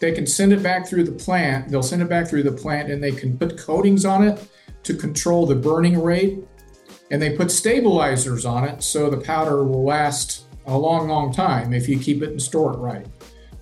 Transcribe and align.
they 0.00 0.12
can 0.12 0.26
send 0.26 0.52
it 0.52 0.62
back 0.62 0.86
through 0.86 1.04
the 1.04 1.12
plant. 1.12 1.68
They'll 1.68 1.82
send 1.82 2.02
it 2.02 2.08
back 2.08 2.26
through 2.26 2.42
the 2.42 2.52
plant, 2.52 2.90
and 2.90 3.02
they 3.02 3.12
can 3.12 3.38
put 3.38 3.58
coatings 3.58 4.04
on 4.04 4.26
it 4.26 4.48
to 4.82 4.94
control 4.94 5.46
the 5.46 5.54
burning 5.54 6.02
rate. 6.02 6.38
And 7.10 7.20
they 7.20 7.36
put 7.36 7.50
stabilizers 7.50 8.46
on 8.46 8.64
it 8.64 8.82
so 8.82 9.10
the 9.10 9.18
powder 9.18 9.64
will 9.64 9.84
last 9.84 10.46
a 10.66 10.76
long, 10.76 11.08
long 11.08 11.32
time 11.32 11.72
if 11.72 11.88
you 11.88 11.98
keep 11.98 12.22
it 12.22 12.30
and 12.30 12.40
store 12.40 12.72
it 12.72 12.78
right. 12.78 13.06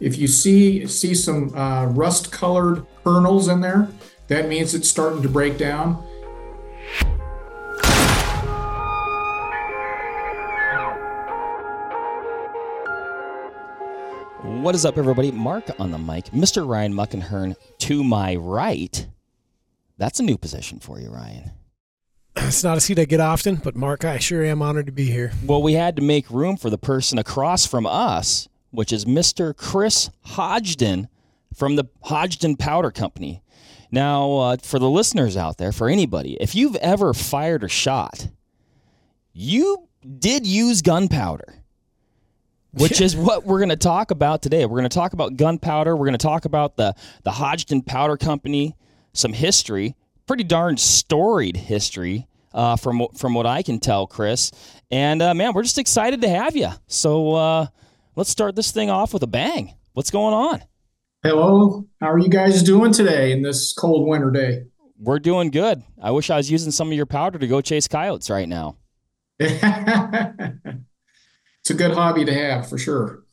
If 0.01 0.19
you 0.19 0.29
see 0.29 0.87
see 0.87 1.14
some 1.14 1.54
uh, 1.56 1.87
rust-colored 1.87 2.87
kernels 3.03 3.49
in 3.49 3.61
there, 3.61 3.89
that 4.29 4.49
means 4.49 4.75
it's 4.75 4.89
starting 4.89 5.23
to 5.23 5.29
break 5.29 5.59
down. 5.59 6.07
What 14.69 14.74
is 14.74 14.85
up, 14.85 14.98
everybody? 14.98 15.30
Mark 15.30 15.64
on 15.80 15.92
the 15.92 15.98
mic. 15.98 16.27
Mr. 16.27 16.68
Ryan 16.68 16.92
Muckenhirn 16.92 17.56
to 17.78 18.05
my 18.05 18.36
right. 18.36 19.09
That's 19.96 20.20
a 20.20 20.22
new 20.22 20.36
position 20.36 20.78
for 20.78 21.00
you, 21.00 21.09
Ryan. 21.09 21.52
It's 22.36 22.62
not 22.62 22.76
a 22.76 22.80
seat 22.82 22.98
I 22.98 23.06
get 23.06 23.18
often, 23.18 23.56
but 23.56 23.74
Mark, 23.74 24.04
I 24.04 24.18
sure 24.18 24.45
am 24.45 24.60
honored 24.60 24.84
to 24.84 24.92
be 24.92 25.06
here. 25.06 25.32
Well, 25.42 25.62
we 25.62 25.73
had 25.73 25.96
to 25.96 26.02
make 26.02 26.30
room 26.30 26.59
for 26.59 26.68
the 26.68 26.76
person 26.76 27.18
across 27.18 27.64
from 27.64 27.86
us, 27.86 28.46
which 28.70 28.92
is 28.92 29.06
Mr. 29.06 29.56
Chris 29.56 30.10
Hodgdon 30.26 31.09
from 31.54 31.76
the 31.76 31.84
Hodgdon 32.04 32.59
Powder 32.59 32.90
Company. 32.90 33.42
Now, 33.90 34.37
uh, 34.37 34.56
for 34.62 34.78
the 34.78 34.90
listeners 34.90 35.34
out 35.34 35.56
there, 35.56 35.73
for 35.73 35.88
anybody, 35.88 36.37
if 36.42 36.54
you've 36.54 36.76
ever 36.76 37.14
fired 37.14 37.64
a 37.64 37.68
shot, 37.68 38.28
you 39.32 39.88
did 40.18 40.46
use 40.46 40.82
gunpowder 40.82 41.54
which 42.78 43.00
is 43.00 43.16
what 43.16 43.45
we're 43.45 43.59
going 43.59 43.68
to 43.68 43.77
talk 43.77 44.10
about 44.10 44.42
today. 44.42 44.64
We're 44.64 44.78
going 44.78 44.88
to 44.88 44.95
talk 44.95 45.12
about 45.12 45.37
gunpowder. 45.37 45.96
We're 45.96 46.06
going 46.06 46.18
to 46.18 46.18
talk 46.18 46.45
about 46.45 46.77
the 46.77 46.95
the 47.24 47.30
Hodgdon 47.30 47.84
Powder 47.84 48.16
Company, 48.16 48.77
some 49.12 49.32
history, 49.32 49.96
pretty 50.27 50.45
darn 50.45 50.76
storied 50.76 51.56
history 51.56 52.26
uh, 52.52 52.76
from 52.76 53.06
from 53.16 53.34
what 53.34 53.46
I 53.46 53.62
can 53.62 53.80
tell, 53.80 54.06
Chris. 54.06 54.52
And 54.90 55.21
uh, 55.21 55.34
man, 55.34 55.52
we're 55.54 55.62
just 55.62 55.79
excited 55.79 56.21
to 56.23 56.29
have 56.29 56.56
you. 56.56 56.71
So 56.87 57.34
uh, 57.34 57.66
let's 58.16 58.30
start 58.30 58.56
this 58.56 58.71
thing 58.71 58.90
off 58.90 59.12
with 59.12 59.23
a 59.23 59.29
bang. 59.29 59.74
What's 59.93 60.10
going 60.10 60.34
on? 60.34 60.62
Hello, 61.24 61.84
how 62.01 62.12
are 62.12 62.18
you 62.18 62.29
guys 62.29 62.62
doing 62.62 62.93
today 62.93 63.32
in 63.32 63.43
this 63.43 63.73
cold 63.73 64.06
winter 64.09 64.31
day? 64.31 64.67
We're 65.01 65.19
doing 65.19 65.51
good. 65.51 65.83
I 66.01 66.12
wish 66.12 66.31
I 66.31 66.37
was 66.37 66.51
using 66.51 66.71
some 66.71 66.89
of 66.89 66.95
your 66.95 67.06
powder 67.06 67.39
to 67.39 67.47
go 67.47 67.61
chase 67.61 67.89
coyotes 67.89 68.31
right 68.31 68.49
now. 68.49 68.77
it's 71.69 71.79
a 71.79 71.85
good 71.87 71.95
hobby 71.95 72.25
to 72.25 72.33
have 72.33 72.67
for 72.67 72.79
sure. 72.79 73.25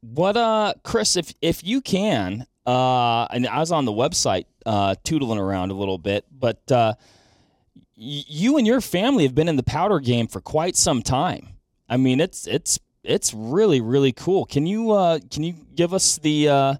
What 0.00 0.36
uh 0.36 0.74
Chris, 0.84 1.16
if 1.16 1.34
if 1.42 1.64
you 1.64 1.80
can, 1.80 2.46
uh 2.66 3.24
and 3.24 3.48
I 3.48 3.58
was 3.58 3.72
on 3.72 3.84
the 3.84 3.92
website 3.92 4.44
uh 4.64 4.94
tootling 5.02 5.38
around 5.38 5.72
a 5.72 5.74
little 5.74 5.98
bit, 5.98 6.24
but 6.30 6.70
uh 6.70 6.94
you 7.96 8.56
and 8.56 8.66
your 8.66 8.80
family 8.80 9.24
have 9.24 9.34
been 9.34 9.48
in 9.48 9.56
the 9.56 9.64
powder 9.64 9.98
game 9.98 10.28
for 10.28 10.40
quite 10.40 10.76
some 10.76 11.02
time. 11.02 11.48
I 11.88 11.96
mean, 11.96 12.20
it's 12.20 12.46
it's 12.46 12.78
it's 13.02 13.34
really 13.34 13.80
really 13.80 14.12
cool. 14.12 14.44
Can 14.44 14.66
you 14.66 14.92
uh 14.92 15.18
can 15.28 15.42
you 15.42 15.54
give 15.74 15.92
us 15.92 16.18
the 16.18 16.48
uh 16.48 16.74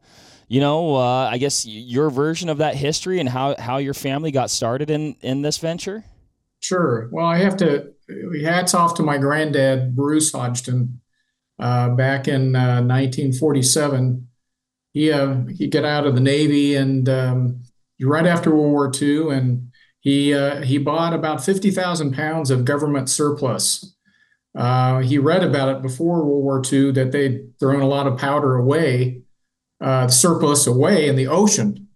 you 0.47 0.61
know, 0.61 0.97
uh, 0.97 1.29
I 1.31 1.39
guess 1.39 1.65
your 1.65 2.11
version 2.11 2.49
of 2.49 2.59
that 2.59 2.75
history 2.75 3.21
and 3.21 3.29
how, 3.29 3.55
how 3.57 3.77
your 3.77 3.95
family 3.95 4.33
got 4.33 4.51
started 4.51 4.91
in, 4.91 5.15
in 5.21 5.43
this 5.43 5.59
venture? 5.59 6.03
Sure. 6.59 7.09
Well, 7.13 7.25
I 7.25 7.39
have 7.39 7.57
to 7.59 7.93
hats 8.43 8.75
off 8.75 8.95
to 8.95 9.03
my 9.03 9.19
granddad, 9.19 9.95
Bruce 9.95 10.33
Hodgdon, 10.33 10.99
uh, 11.59 11.91
back 11.91 12.29
in 12.29 12.57
uh, 12.57 12.83
1947. 12.83 14.29
He 14.93 15.13
uh, 15.13 15.45
he 15.57 15.69
got 15.69 15.85
out 15.85 16.07
of 16.07 16.15
the 16.15 16.21
Navy 16.21 16.75
and 16.75 17.09
um, 17.09 17.63
right 18.01 18.27
after 18.27 18.55
World 18.55 18.73
War 18.73 18.93
II, 19.01 19.31
and 19.31 19.71
he 20.01 20.35
uh, 20.35 20.63
he 20.63 20.79
bought 20.79 21.13
about 21.13 21.45
50,000 21.45 22.13
pounds 22.13 22.51
of 22.51 22.65
government 22.65 23.09
surplus. 23.09 23.95
Uh, 24.57 24.99
he 24.99 25.17
read 25.17 25.45
about 25.45 25.69
it 25.77 25.83
before 25.83 26.25
World 26.25 26.43
War 26.43 26.63
II 26.73 26.91
that 26.93 27.13
they'd 27.13 27.57
thrown 27.61 27.83
a 27.83 27.87
lot 27.87 28.09
of 28.09 28.19
powder 28.19 28.57
away, 28.57 29.23
uh, 29.81 30.09
surplus 30.09 30.67
away 30.67 31.07
in 31.07 31.15
the 31.15 31.29
ocean 31.29 31.87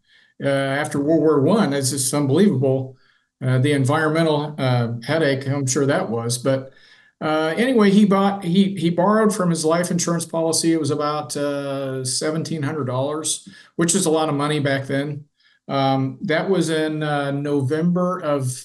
after 0.40 1.00
World 1.00 1.20
War 1.20 1.40
One. 1.40 1.72
It's 1.72 1.90
just 1.90 2.14
unbelievable 2.14 2.96
uh, 3.44 3.58
the 3.58 3.72
environmental 3.72 4.54
uh, 4.56 4.94
headache, 5.06 5.46
I'm 5.46 5.66
sure 5.66 5.84
that 5.84 6.08
was. 6.08 6.38
But 6.38 6.72
uh, 7.20 7.54
anyway, 7.56 7.90
he 7.90 8.06
bought 8.06 8.42
he 8.42 8.74
he 8.76 8.88
borrowed 8.88 9.34
from 9.34 9.50
his 9.50 9.64
life 9.64 9.90
insurance 9.90 10.24
policy. 10.24 10.72
It 10.72 10.80
was 10.80 10.90
about 10.90 11.36
uh, 11.36 12.04
seventeen 12.04 12.62
hundred 12.62 12.86
dollars, 12.86 13.46
which 13.76 13.92
was 13.92 14.06
a 14.06 14.10
lot 14.10 14.28
of 14.30 14.34
money 14.34 14.60
back 14.60 14.86
then. 14.86 15.26
Um, 15.68 16.18
that 16.22 16.48
was 16.48 16.70
in 16.70 17.02
uh, 17.02 17.32
November 17.32 18.18
of 18.18 18.64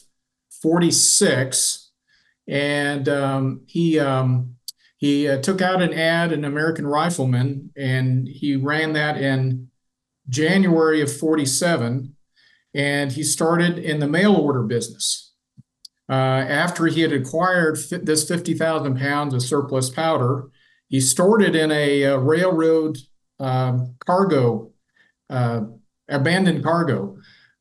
'46, 0.62 1.91
and 2.47 3.09
um, 3.09 3.61
he 3.67 4.00
um, 4.00 4.56
he 4.97 5.25
took 5.41 5.61
out 5.61 5.81
an 5.81 5.94
ad 5.94 6.31
in 6.31 6.46
American 6.46 6.88
Rifleman, 6.88 7.72
and 7.75 8.28
he 8.28 8.56
ran 8.56 8.94
that 8.94 9.17
in 9.17 9.69
January 10.29 11.01
of 11.01 11.11
'47 11.11 12.16
and 12.79 13.12
he 13.12 13.23
started 13.23 13.78
in 13.78 14.00
the 14.00 14.07
mail 14.07 14.34
order 14.34 14.63
business. 14.63 15.34
Uh, 16.07 16.13
after 16.63 16.85
he 16.85 17.01
had 17.01 17.12
acquired 17.12 17.78
this 17.91 18.25
50,000 18.25 18.97
pounds 18.97 19.34
of 19.34 19.44
surplus 19.44 19.90
powder, 19.90 20.50
he 20.88 21.01
stored 21.01 21.44
it 21.44 21.57
in 21.57 21.72
a, 21.72 22.03
a 22.03 22.17
railroad 22.17 22.97
um, 23.38 23.95
cargo, 24.00 24.72
uh, 25.29 25.62
abandoned 26.07 26.63
cargo 26.63 27.17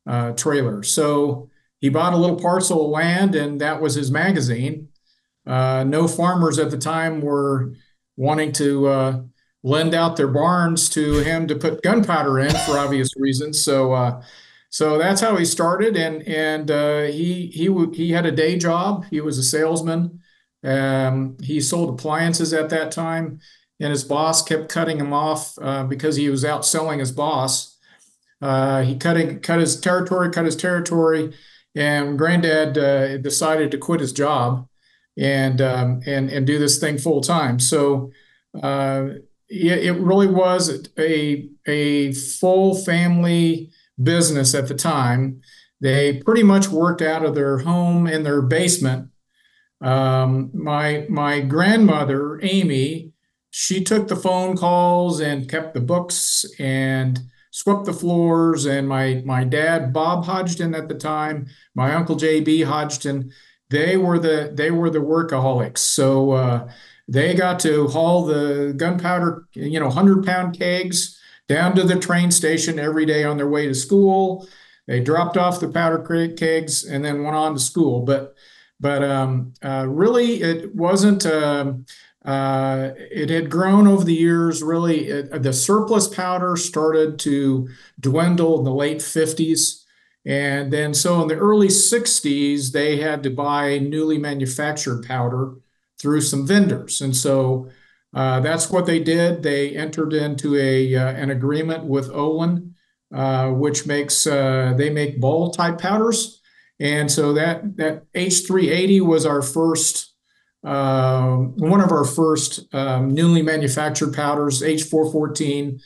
uh, 0.07 0.31
trailer. 0.31 0.83
So 0.83 1.49
he 1.81 1.89
bought 1.89 2.13
a 2.13 2.17
little 2.17 2.39
parcel 2.39 2.85
of 2.85 2.91
land, 2.91 3.35
and 3.35 3.59
that 3.59 3.81
was 3.81 3.95
his 3.95 4.09
magazine. 4.09 4.87
Uh, 5.45 5.83
no 5.83 6.07
farmers 6.07 6.59
at 6.59 6.71
the 6.71 6.77
time 6.77 7.19
were 7.19 7.73
wanting 8.15 8.53
to 8.53 8.87
uh, 8.87 9.21
lend 9.63 9.93
out 9.93 10.15
their 10.15 10.27
barns 10.29 10.87
to 10.91 11.19
him 11.19 11.45
to 11.47 11.55
put 11.55 11.83
gunpowder 11.83 12.39
in 12.39 12.51
for 12.65 12.77
obvious 12.77 13.09
reasons. 13.17 13.61
So 13.65 13.91
uh, 13.91 14.21
so 14.69 14.97
that's 14.97 15.21
how 15.21 15.35
he 15.35 15.45
started, 15.45 15.97
and 15.97 16.21
and 16.27 16.69
uh, 16.69 17.03
he 17.03 17.47
he 17.47 17.69
he 17.93 18.11
had 18.11 18.25
a 18.25 18.31
day 18.31 18.57
job. 18.57 19.05
He 19.09 19.19
was 19.19 19.37
a 19.37 19.43
salesman. 19.43 20.21
Um, 20.63 21.37
he 21.41 21.59
sold 21.61 21.89
appliances 21.89 22.53
at 22.53 22.69
that 22.69 22.91
time, 22.91 23.39
and 23.79 23.89
his 23.89 24.03
boss 24.03 24.43
kept 24.43 24.69
cutting 24.69 24.99
him 24.99 25.13
off 25.13 25.53
uh, 25.61 25.85
because 25.85 26.17
he 26.17 26.29
was 26.29 26.45
out 26.45 26.65
selling 26.65 26.99
his 26.99 27.11
boss. 27.11 27.77
Uh, 28.41 28.83
he 28.83 28.95
cut 28.95 29.41
cut 29.41 29.59
his 29.59 29.79
territory, 29.79 30.29
cut 30.29 30.45
his 30.45 30.55
territory, 30.55 31.33
and 31.75 32.17
Granddad 32.17 32.77
uh, 32.77 33.17
decided 33.17 33.71
to 33.71 33.77
quit 33.77 34.01
his 34.01 34.13
job 34.13 34.67
and 35.17 35.61
um, 35.61 36.01
and 36.05 36.29
and 36.29 36.45
do 36.45 36.59
this 36.59 36.79
thing 36.79 36.97
full 36.99 37.21
time. 37.21 37.59
So 37.59 38.11
uh, 38.61 39.07
it, 39.49 39.83
it 39.85 39.93
really 39.93 40.27
was 40.27 40.87
a 40.97 41.49
a 41.67 42.13
full 42.13 42.75
family 42.75 43.71
business 44.01 44.55
at 44.55 44.67
the 44.67 44.75
time. 44.75 45.41
They 45.81 46.21
pretty 46.21 46.43
much 46.43 46.69
worked 46.69 47.01
out 47.01 47.23
of 47.25 47.35
their 47.35 47.59
home 47.59 48.07
in 48.07 48.23
their 48.23 48.41
basement. 48.41 49.09
Um, 49.81 50.51
my 50.53 51.05
my 51.09 51.39
grandmother 51.39 52.39
Amy, 52.43 53.13
she 53.49 53.83
took 53.83 54.07
the 54.07 54.15
phone 54.15 54.57
calls 54.57 55.19
and 55.21 55.49
kept 55.49 55.73
the 55.73 55.79
books 55.79 56.45
and 56.59 57.19
swept 57.51 57.85
the 57.85 57.93
floors. 57.93 58.65
And 58.65 58.89
my 58.89 59.21
my 59.25 59.45
dad 59.45 59.93
Bob 59.93 60.25
Hodgdon 60.25 60.77
at 60.77 60.89
the 60.89 60.95
time, 60.95 61.47
my 61.75 61.95
uncle 61.95 62.17
JB 62.17 62.65
Hodgdon, 62.65 63.31
they 63.69 63.95
were 63.95 64.19
the 64.19 64.51
they 64.53 64.71
were 64.71 64.89
the 64.89 64.99
workaholics. 64.99 65.77
So 65.77 66.31
uh, 66.31 66.69
they 67.07 67.33
got 67.33 67.59
to 67.61 67.87
haul 67.87 68.25
the 68.25 68.73
gunpowder, 68.75 69.45
you 69.53 69.79
know, 69.79 69.89
hundred 69.89 70.25
pound 70.25 70.59
kegs 70.59 71.18
down 71.49 71.75
to 71.75 71.83
the 71.83 71.99
train 71.99 72.31
station 72.31 72.79
every 72.79 73.05
day 73.05 73.25
on 73.25 73.35
their 73.35 73.49
way 73.49 73.67
to 73.67 73.75
school. 73.75 74.47
They 74.87 75.01
dropped 75.01 75.35
off 75.35 75.59
the 75.59 75.67
powder 75.67 75.99
kegs 76.37 76.85
and 76.85 77.03
then 77.03 77.23
went 77.23 77.35
on 77.35 77.55
to 77.55 77.59
school. 77.59 78.05
But 78.05 78.35
but 78.79 79.03
um, 79.03 79.53
uh, 79.61 79.85
really, 79.89 80.41
it 80.41 80.73
wasn't. 80.73 81.25
Uh, 81.25 81.73
uh, 82.25 82.91
it 82.97 83.29
had 83.29 83.49
grown 83.49 83.87
over 83.87 84.03
the 84.03 84.13
years. 84.13 84.61
Really, 84.61 85.07
it, 85.07 85.43
the 85.43 85.51
surplus 85.53 86.07
powder 86.07 86.55
started 86.55 87.17
to 87.19 87.67
dwindle 87.99 88.59
in 88.59 88.65
the 88.65 88.73
late 88.73 88.99
50s. 88.99 89.83
And 90.25 90.71
then, 90.71 90.93
so 90.93 91.21
in 91.21 91.27
the 91.27 91.35
early 91.35 91.69
60s, 91.69 92.71
they 92.71 92.97
had 92.97 93.23
to 93.23 93.29
buy 93.29 93.79
newly 93.79 94.17
manufactured 94.17 95.03
powder 95.07 95.55
through 95.97 96.21
some 96.21 96.45
vendors. 96.45 97.01
And 97.01 97.15
so 97.15 97.69
uh, 98.13 98.39
that's 98.39 98.69
what 98.69 98.85
they 98.85 98.99
did. 98.99 99.43
They 99.43 99.75
entered 99.75 100.13
into 100.13 100.55
a 100.57 100.95
uh, 100.95 101.11
an 101.11 101.29
agreement 101.29 101.85
with 101.85 102.09
Olin, 102.09 102.75
uh, 103.13 103.49
which 103.49 103.85
makes 103.85 104.25
uh, 104.25 104.73
they 104.77 104.89
make 104.89 105.21
ball 105.21 105.51
type 105.51 105.79
powders, 105.79 106.41
and 106.79 107.11
so 107.11 107.33
that 107.33 107.77
that 107.77 108.11
H380 108.13 109.01
was 109.01 109.25
our 109.25 109.41
first 109.41 110.15
um, 110.63 111.55
one 111.57 111.81
of 111.81 111.91
our 111.91 112.03
first 112.03 112.73
um, 112.73 113.13
newly 113.13 113.43
manufactured 113.43 114.13
powders. 114.13 114.61
H414 114.61 115.79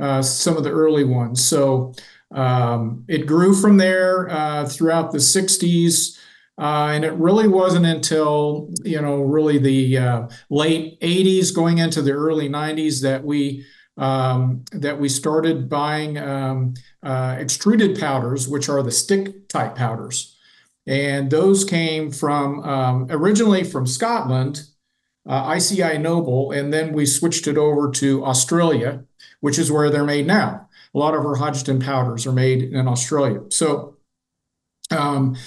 uh, 0.00 0.22
some 0.22 0.56
of 0.56 0.64
the 0.64 0.70
early 0.70 1.04
ones. 1.04 1.44
So 1.44 1.92
um, 2.30 3.04
it 3.08 3.26
grew 3.26 3.54
from 3.54 3.76
there 3.76 4.28
throughout 4.68 5.12
the 5.12 5.18
60s. 5.18 6.18
Uh, 6.58 6.90
and 6.92 7.04
it 7.04 7.12
really 7.12 7.46
wasn't 7.46 7.86
until, 7.86 8.68
you 8.82 9.00
know, 9.00 9.22
really 9.22 9.58
the 9.58 9.96
uh, 9.96 10.28
late 10.50 11.00
80s 11.00 11.54
going 11.54 11.78
into 11.78 12.02
the 12.02 12.10
early 12.12 12.48
90s 12.48 13.00
that 13.02 13.24
we 13.24 13.64
um, 13.96 14.64
that 14.72 15.00
we 15.00 15.08
started 15.08 15.68
buying 15.68 16.18
um, 16.18 16.74
uh, 17.02 17.36
extruded 17.38 17.98
powders, 17.98 18.48
which 18.48 18.68
are 18.68 18.82
the 18.82 18.92
stick 18.92 19.48
type 19.48 19.74
powders. 19.74 20.36
And 20.86 21.30
those 21.30 21.64
came 21.64 22.10
from 22.10 22.62
um, 22.62 23.06
originally 23.10 23.64
from 23.64 23.86
Scotland, 23.86 24.62
uh, 25.28 25.52
ICI 25.56 25.98
Nobel, 25.98 26.52
and 26.52 26.72
then 26.72 26.92
we 26.92 27.06
switched 27.06 27.46
it 27.46 27.58
over 27.58 27.90
to 27.92 28.24
Australia, 28.24 29.04
which 29.40 29.58
is 29.58 29.70
where 29.70 29.90
they're 29.90 30.04
made 30.04 30.26
now. 30.26 30.68
A 30.94 30.98
lot 30.98 31.14
of 31.14 31.26
our 31.26 31.36
Hodgdon 31.36 31.84
powders 31.84 32.26
are 32.26 32.32
made 32.32 32.62
in 32.62 32.88
Australia. 32.88 33.40
So 33.50 33.98
um, 34.90 35.34
uh, 35.34 35.38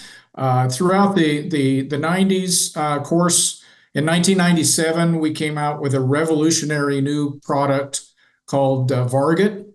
throughout 0.69 1.15
the 1.15 1.47
the 1.49 1.81
the 1.83 1.97
90s, 1.97 2.75
uh, 2.75 3.01
course 3.03 3.63
in 3.93 4.05
1997 4.05 5.19
we 5.19 5.33
came 5.33 5.57
out 5.57 5.81
with 5.81 5.93
a 5.93 5.99
revolutionary 5.99 7.01
new 7.01 7.39
product 7.41 8.01
called 8.47 8.91
uh, 8.91 9.05
Varget. 9.05 9.67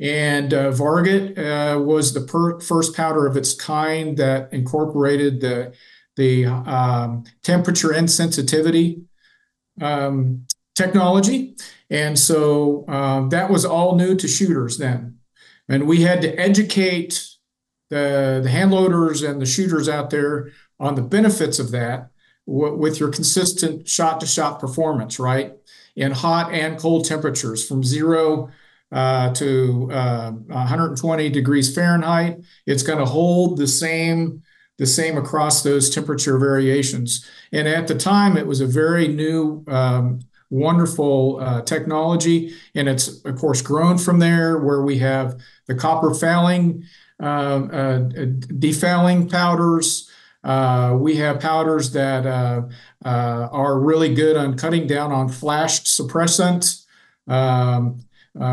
And 0.00 0.52
uh, 0.52 0.72
Varget 0.72 1.38
uh, 1.38 1.78
was 1.80 2.12
the 2.12 2.26
first 2.66 2.96
powder 2.96 3.26
of 3.26 3.36
its 3.36 3.54
kind 3.54 4.16
that 4.16 4.52
incorporated 4.52 5.40
the 5.40 5.74
the 6.16 6.46
um, 6.46 7.24
temperature 7.42 7.88
insensitivity 7.88 9.04
um, 9.80 10.46
technology. 10.74 11.56
And 11.88 12.18
so 12.18 12.84
uh, 12.88 13.28
that 13.28 13.50
was 13.50 13.64
all 13.64 13.96
new 13.96 14.14
to 14.16 14.28
shooters 14.28 14.78
then. 14.78 15.18
And 15.68 15.86
we 15.86 16.02
had 16.02 16.20
to 16.22 16.38
educate 16.38 17.31
the, 17.92 18.40
the 18.42 18.48
hand 18.48 18.70
loaders 18.70 19.22
and 19.22 19.38
the 19.38 19.44
shooters 19.44 19.86
out 19.86 20.08
there 20.08 20.50
on 20.80 20.94
the 20.94 21.02
benefits 21.02 21.58
of 21.58 21.70
that 21.72 22.08
w- 22.46 22.74
with 22.74 22.98
your 22.98 23.10
consistent 23.10 23.86
shot 23.86 24.18
to 24.20 24.26
shot 24.26 24.58
performance, 24.58 25.18
right? 25.18 25.52
In 25.94 26.12
hot 26.12 26.54
and 26.54 26.78
cold 26.78 27.04
temperatures 27.04 27.68
from 27.68 27.84
zero 27.84 28.50
uh, 28.90 29.34
to 29.34 29.90
uh, 29.92 30.30
120 30.30 31.28
degrees 31.28 31.74
Fahrenheit. 31.74 32.40
It's 32.66 32.82
going 32.82 32.98
to 32.98 33.04
hold 33.04 33.58
the 33.58 33.68
same 33.68 34.42
the 34.78 34.86
same 34.86 35.18
across 35.18 35.62
those 35.62 35.90
temperature 35.90 36.38
variations. 36.38 37.28
And 37.52 37.68
at 37.68 37.86
the 37.86 37.94
time, 37.94 38.38
it 38.38 38.46
was 38.46 38.62
a 38.62 38.66
very 38.66 39.06
new, 39.06 39.62
um, 39.68 40.20
wonderful 40.50 41.38
uh, 41.40 41.62
technology. 41.62 42.54
And 42.74 42.88
it's, 42.88 43.22
of 43.24 43.36
course, 43.36 43.62
grown 43.62 43.96
from 43.98 44.18
there 44.18 44.58
where 44.58 44.82
we 44.82 44.98
have 44.98 45.40
the 45.66 45.74
copper 45.74 46.14
fouling, 46.14 46.84
defouling 48.58 49.28
powders. 49.28 50.10
Uh, 50.44 50.96
we 50.98 51.16
have 51.16 51.38
powders 51.40 51.92
that 51.92 52.26
uh, 52.26 52.62
uh, 53.04 53.48
are 53.52 53.78
really 53.78 54.12
good 54.12 54.36
on 54.36 54.56
cutting 54.56 54.86
down 54.86 55.12
on 55.12 55.28
flash 55.28 55.82
suppressant. 55.82 56.84
Um, 57.28 58.00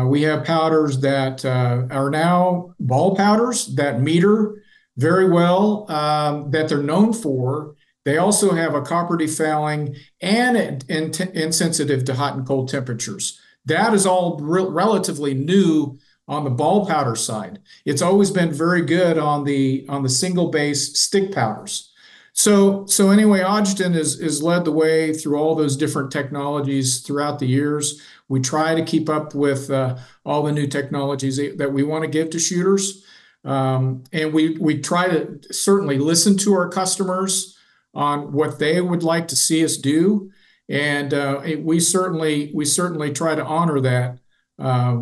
we 0.06 0.22
have 0.22 0.44
powders 0.44 1.00
that 1.00 1.44
are 1.44 2.10
now 2.10 2.74
ball 2.78 3.16
powders 3.16 3.74
that 3.74 4.00
meter 4.00 4.62
very 4.96 5.28
well 5.28 5.90
um, 5.90 6.50
that 6.50 6.68
they're 6.68 6.82
known 6.82 7.12
for. 7.12 7.74
They 8.04 8.18
also 8.18 8.52
have 8.52 8.74
a 8.74 8.82
copper 8.82 9.16
defouling 9.16 9.96
and 10.20 10.84
insensitive 10.88 12.04
to 12.04 12.14
hot 12.14 12.36
and 12.36 12.46
cold 12.46 12.68
temperatures. 12.68 13.40
That 13.66 13.94
is 13.94 14.06
all 14.06 14.38
re- 14.40 14.64
relatively 14.64 15.34
new 15.34 15.98
on 16.30 16.44
the 16.44 16.50
ball 16.50 16.86
powder 16.86 17.16
side. 17.16 17.58
It's 17.84 18.00
always 18.00 18.30
been 18.30 18.52
very 18.52 18.82
good 18.82 19.18
on 19.18 19.44
the 19.44 19.84
on 19.88 20.04
the 20.04 20.08
single 20.08 20.48
base 20.48 20.98
stick 20.98 21.32
powders. 21.32 21.92
So 22.32 22.86
so 22.86 23.10
anyway, 23.10 23.40
Hodgdon 23.40 23.96
is 23.96 24.20
is 24.20 24.42
led 24.42 24.64
the 24.64 24.72
way 24.72 25.12
through 25.12 25.36
all 25.36 25.56
those 25.56 25.76
different 25.76 26.12
technologies 26.12 27.00
throughout 27.00 27.40
the 27.40 27.48
years. 27.48 28.00
We 28.28 28.40
try 28.40 28.76
to 28.76 28.84
keep 28.84 29.08
up 29.08 29.34
with 29.34 29.70
uh, 29.70 29.96
all 30.24 30.44
the 30.44 30.52
new 30.52 30.68
technologies 30.68 31.36
that 31.36 31.72
we 31.72 31.82
want 31.82 32.04
to 32.04 32.10
give 32.10 32.30
to 32.30 32.38
shooters. 32.38 33.04
Um, 33.44 34.04
and 34.12 34.32
we 34.32 34.56
we 34.58 34.80
try 34.80 35.08
to 35.08 35.40
certainly 35.50 35.98
listen 35.98 36.38
to 36.38 36.54
our 36.54 36.68
customers 36.68 37.58
on 37.92 38.32
what 38.32 38.60
they 38.60 38.80
would 38.80 39.02
like 39.02 39.26
to 39.28 39.36
see 39.36 39.64
us 39.64 39.76
do, 39.76 40.30
and 40.68 41.12
uh, 41.12 41.40
we 41.58 41.80
certainly 41.80 42.52
we 42.54 42.64
certainly 42.64 43.12
try 43.12 43.34
to 43.34 43.44
honor 43.44 43.80
that 43.80 44.20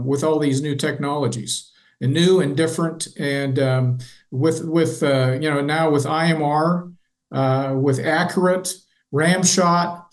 with 0.04 0.22
all 0.24 0.38
these 0.38 0.62
new 0.62 0.76
technologies 0.76 1.72
and 2.00 2.12
new 2.12 2.40
and 2.40 2.56
different, 2.56 3.08
and 3.18 3.58
um, 3.58 3.98
with 4.30 4.64
with 4.64 5.02
uh, 5.02 5.32
you 5.40 5.50
know 5.50 5.60
now 5.60 5.90
with 5.90 6.04
IMR, 6.04 6.92
uh, 7.32 7.74
with 7.76 7.98
accurate 7.98 8.74
Ramshot. 9.12 10.04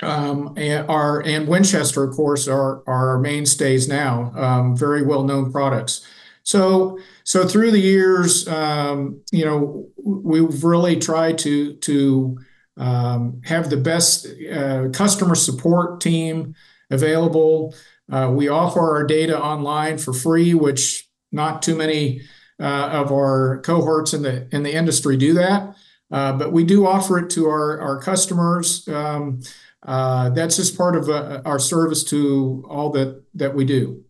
Um, 0.00 0.54
and 0.56 0.88
our 0.88 1.20
and 1.22 1.48
Winchester, 1.48 2.04
of 2.04 2.14
course, 2.14 2.46
are, 2.46 2.84
are 2.86 3.10
our 3.10 3.18
mainstays 3.18 3.88
now. 3.88 4.32
Um, 4.36 4.76
very 4.76 5.02
well 5.02 5.24
known 5.24 5.50
products. 5.50 6.06
So 6.44 6.98
so 7.24 7.46
through 7.46 7.72
the 7.72 7.80
years, 7.80 8.46
um, 8.48 9.20
you 9.32 9.44
know, 9.44 9.88
we've 9.96 10.62
really 10.62 10.96
tried 10.96 11.36
to 11.38 11.74
to 11.74 12.38
um, 12.76 13.40
have 13.44 13.70
the 13.70 13.76
best 13.76 14.26
uh, 14.50 14.88
customer 14.92 15.34
support 15.34 16.00
team 16.00 16.54
available. 16.90 17.74
Uh, 18.10 18.30
we 18.32 18.48
offer 18.48 18.80
our 18.80 19.04
data 19.04 19.38
online 19.38 19.98
for 19.98 20.12
free, 20.12 20.54
which 20.54 21.08
not 21.30 21.62
too 21.62 21.76
many 21.76 22.22
uh, 22.60 22.88
of 22.92 23.12
our 23.12 23.60
cohorts 23.62 24.14
in 24.14 24.22
the 24.22 24.48
in 24.54 24.62
the 24.62 24.72
industry 24.72 25.16
do 25.16 25.34
that. 25.34 25.76
Uh, 26.10 26.32
but 26.32 26.52
we 26.52 26.64
do 26.64 26.86
offer 26.86 27.18
it 27.18 27.30
to 27.30 27.46
our 27.46 27.80
our 27.80 28.00
customers. 28.00 28.86
Um, 28.88 29.40
uh, 29.82 30.30
that's 30.30 30.56
just 30.56 30.76
part 30.76 30.96
of 30.96 31.08
our 31.46 31.58
service 31.58 32.02
to 32.04 32.64
all 32.68 32.90
that 32.90 33.22
that 33.34 33.54
we 33.54 33.64
do. 33.64 34.04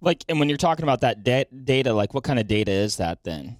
Like, 0.00 0.24
and 0.28 0.38
when 0.38 0.48
you're 0.48 0.58
talking 0.58 0.82
about 0.82 1.00
that 1.00 1.24
data, 1.24 1.92
like 1.92 2.14
what 2.14 2.22
kind 2.22 2.38
of 2.38 2.46
data 2.46 2.70
is 2.70 2.96
that 2.96 3.24
then? 3.24 3.56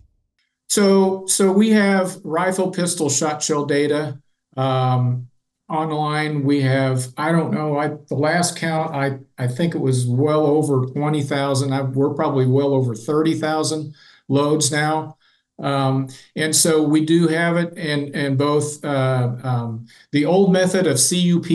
So, 0.69 1.27
so 1.27 1.51
we 1.53 1.71
have 1.71 2.19
rifle, 2.25 2.71
pistol, 2.71 3.09
shot 3.09 3.43
shell 3.43 3.65
data 3.65 4.19
um, 4.57 5.29
online. 5.69 6.45
We 6.45 6.63
have, 6.63 7.09
I 7.17 7.33
don't 7.33 7.53
know, 7.53 7.79
I 7.79 7.89
the 8.09 8.15
last 8.15 8.57
count, 8.57 8.95
I 8.95 9.19
I 9.39 9.49
think 9.49 9.75
it 9.75 9.81
was 9.81 10.07
well 10.07 10.47
over 10.47 10.87
twenty 10.87 11.23
thousand. 11.23 11.95
We're 11.95 12.15
probably 12.15 12.47
well 12.47 12.75
over 12.75 12.95
thirty 12.95 13.35
thousand 13.35 13.95
loads 14.29 14.71
now. 14.71 15.17
Um, 15.59 16.09
and 16.37 16.55
so 16.55 16.83
we 16.83 17.05
do 17.05 17.29
have 17.29 17.57
it 17.57 17.77
in 17.77 18.15
in 18.15 18.37
both 18.37 18.85
uh, 18.85 19.35
um, 19.43 19.87
the 20.13 20.25
old 20.25 20.53
method 20.53 20.87
of 20.87 20.99
CUP 20.99 21.51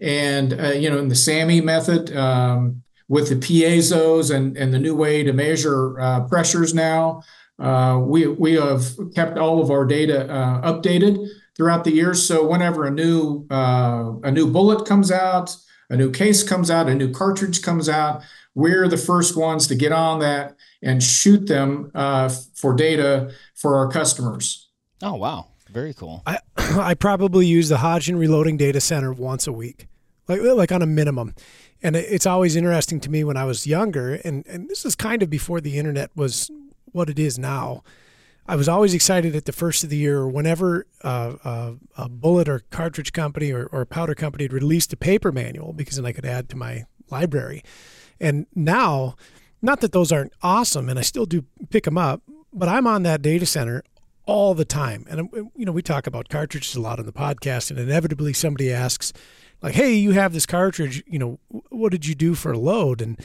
and 0.00 0.60
uh, 0.60 0.72
you 0.72 0.90
know 0.90 0.98
in 0.98 1.08
the 1.08 1.14
SAAMI 1.14 1.62
method. 1.62 2.16
Um, 2.16 2.82
with 3.08 3.30
the 3.30 3.36
piezos 3.36 4.34
and, 4.34 4.56
and 4.56 4.72
the 4.72 4.78
new 4.78 4.94
way 4.94 5.22
to 5.22 5.32
measure 5.32 5.98
uh, 5.98 6.20
pressures 6.28 6.74
now. 6.74 7.22
Uh, 7.58 7.98
we, 8.00 8.26
we 8.26 8.52
have 8.52 8.84
kept 9.14 9.38
all 9.38 9.60
of 9.60 9.70
our 9.70 9.84
data 9.84 10.30
uh, 10.30 10.60
updated 10.72 11.26
throughout 11.58 11.84
the 11.84 11.92
years. 11.92 12.26
So 12.26 12.46
whenever 12.46 12.86
a 12.86 12.90
new, 12.90 13.46
uh, 13.50 14.14
a 14.22 14.30
new 14.30 14.50
bullet 14.50 14.86
comes 14.86 15.12
out, 15.12 15.54
a 15.90 15.96
new 15.96 16.10
case 16.10 16.42
comes 16.42 16.70
out, 16.70 16.88
a 16.88 16.94
new 16.94 17.12
cartridge 17.12 17.60
comes 17.60 17.88
out, 17.88 18.22
we're 18.54 18.88
the 18.88 18.96
first 18.96 19.36
ones 19.36 19.66
to 19.66 19.74
get 19.74 19.92
on 19.92 20.20
that 20.20 20.56
and 20.82 21.02
shoot 21.02 21.46
them 21.46 21.90
uh, 21.94 22.30
for 22.54 22.74
data 22.74 23.30
for 23.54 23.76
our 23.76 23.90
customers. 23.90 24.70
Oh, 25.02 25.14
wow. 25.14 25.48
Very 25.70 25.92
cool. 25.92 26.22
I, 26.26 26.38
I 26.56 26.94
probably 26.94 27.46
use 27.46 27.68
the 27.68 27.76
Hodgdon 27.76 28.18
Reloading 28.18 28.56
Data 28.56 28.80
Center 28.80 29.12
once 29.12 29.46
a 29.46 29.52
week, 29.52 29.86
like, 30.26 30.40
like 30.40 30.72
on 30.72 30.80
a 30.80 30.86
minimum 30.86 31.34
and 31.82 31.94
it's 31.96 32.26
always 32.26 32.56
interesting 32.56 33.00
to 33.00 33.10
me 33.10 33.24
when 33.24 33.36
I 33.36 33.44
was 33.44 33.66
younger, 33.66 34.14
and, 34.24 34.44
and 34.46 34.68
this 34.68 34.84
is 34.84 34.96
kind 34.96 35.22
of 35.22 35.30
before 35.30 35.60
the 35.60 35.78
internet 35.78 36.10
was 36.16 36.50
what 36.86 37.08
it 37.08 37.18
is 37.18 37.38
now. 37.38 37.84
I 38.48 38.56
was 38.56 38.68
always 38.68 38.94
excited 38.94 39.36
at 39.36 39.44
the 39.44 39.52
first 39.52 39.84
of 39.84 39.90
the 39.90 39.96
year, 39.98 40.26
whenever 40.26 40.86
uh, 41.04 41.34
uh, 41.44 41.72
a 41.98 42.08
bullet 42.08 42.48
or 42.48 42.62
cartridge 42.70 43.12
company 43.12 43.52
or, 43.52 43.66
or 43.66 43.84
powder 43.84 44.14
company 44.14 44.44
had 44.44 44.54
released 44.54 44.92
a 44.92 44.96
paper 44.96 45.30
manual, 45.30 45.74
because 45.74 45.96
then 45.96 46.06
I 46.06 46.12
could 46.12 46.24
add 46.24 46.48
to 46.48 46.56
my 46.56 46.86
library. 47.10 47.62
And 48.18 48.46
now, 48.54 49.16
not 49.60 49.80
that 49.82 49.92
those 49.92 50.10
aren't 50.10 50.32
awesome, 50.42 50.88
and 50.88 50.98
I 50.98 51.02
still 51.02 51.26
do 51.26 51.44
pick 51.68 51.84
them 51.84 51.98
up, 51.98 52.22
but 52.52 52.68
I'm 52.68 52.86
on 52.86 53.02
that 53.02 53.20
data 53.20 53.44
center 53.44 53.84
all 54.24 54.54
the 54.54 54.64
time. 54.64 55.04
And 55.10 55.28
you 55.54 55.66
know, 55.66 55.72
we 55.72 55.82
talk 55.82 56.06
about 56.06 56.30
cartridges 56.30 56.74
a 56.74 56.80
lot 56.80 56.98
on 56.98 57.06
the 57.06 57.12
podcast, 57.12 57.70
and 57.70 57.78
inevitably 57.78 58.32
somebody 58.32 58.72
asks, 58.72 59.12
like, 59.60 59.74
hey, 59.74 59.94
you 59.94 60.12
have 60.12 60.32
this 60.32 60.46
cartridge, 60.46 61.02
you 61.06 61.18
know, 61.18 61.38
what 61.68 61.92
did 61.92 62.06
you 62.06 62.14
do 62.14 62.34
for 62.34 62.52
a 62.52 62.58
load? 62.58 63.02
And, 63.02 63.18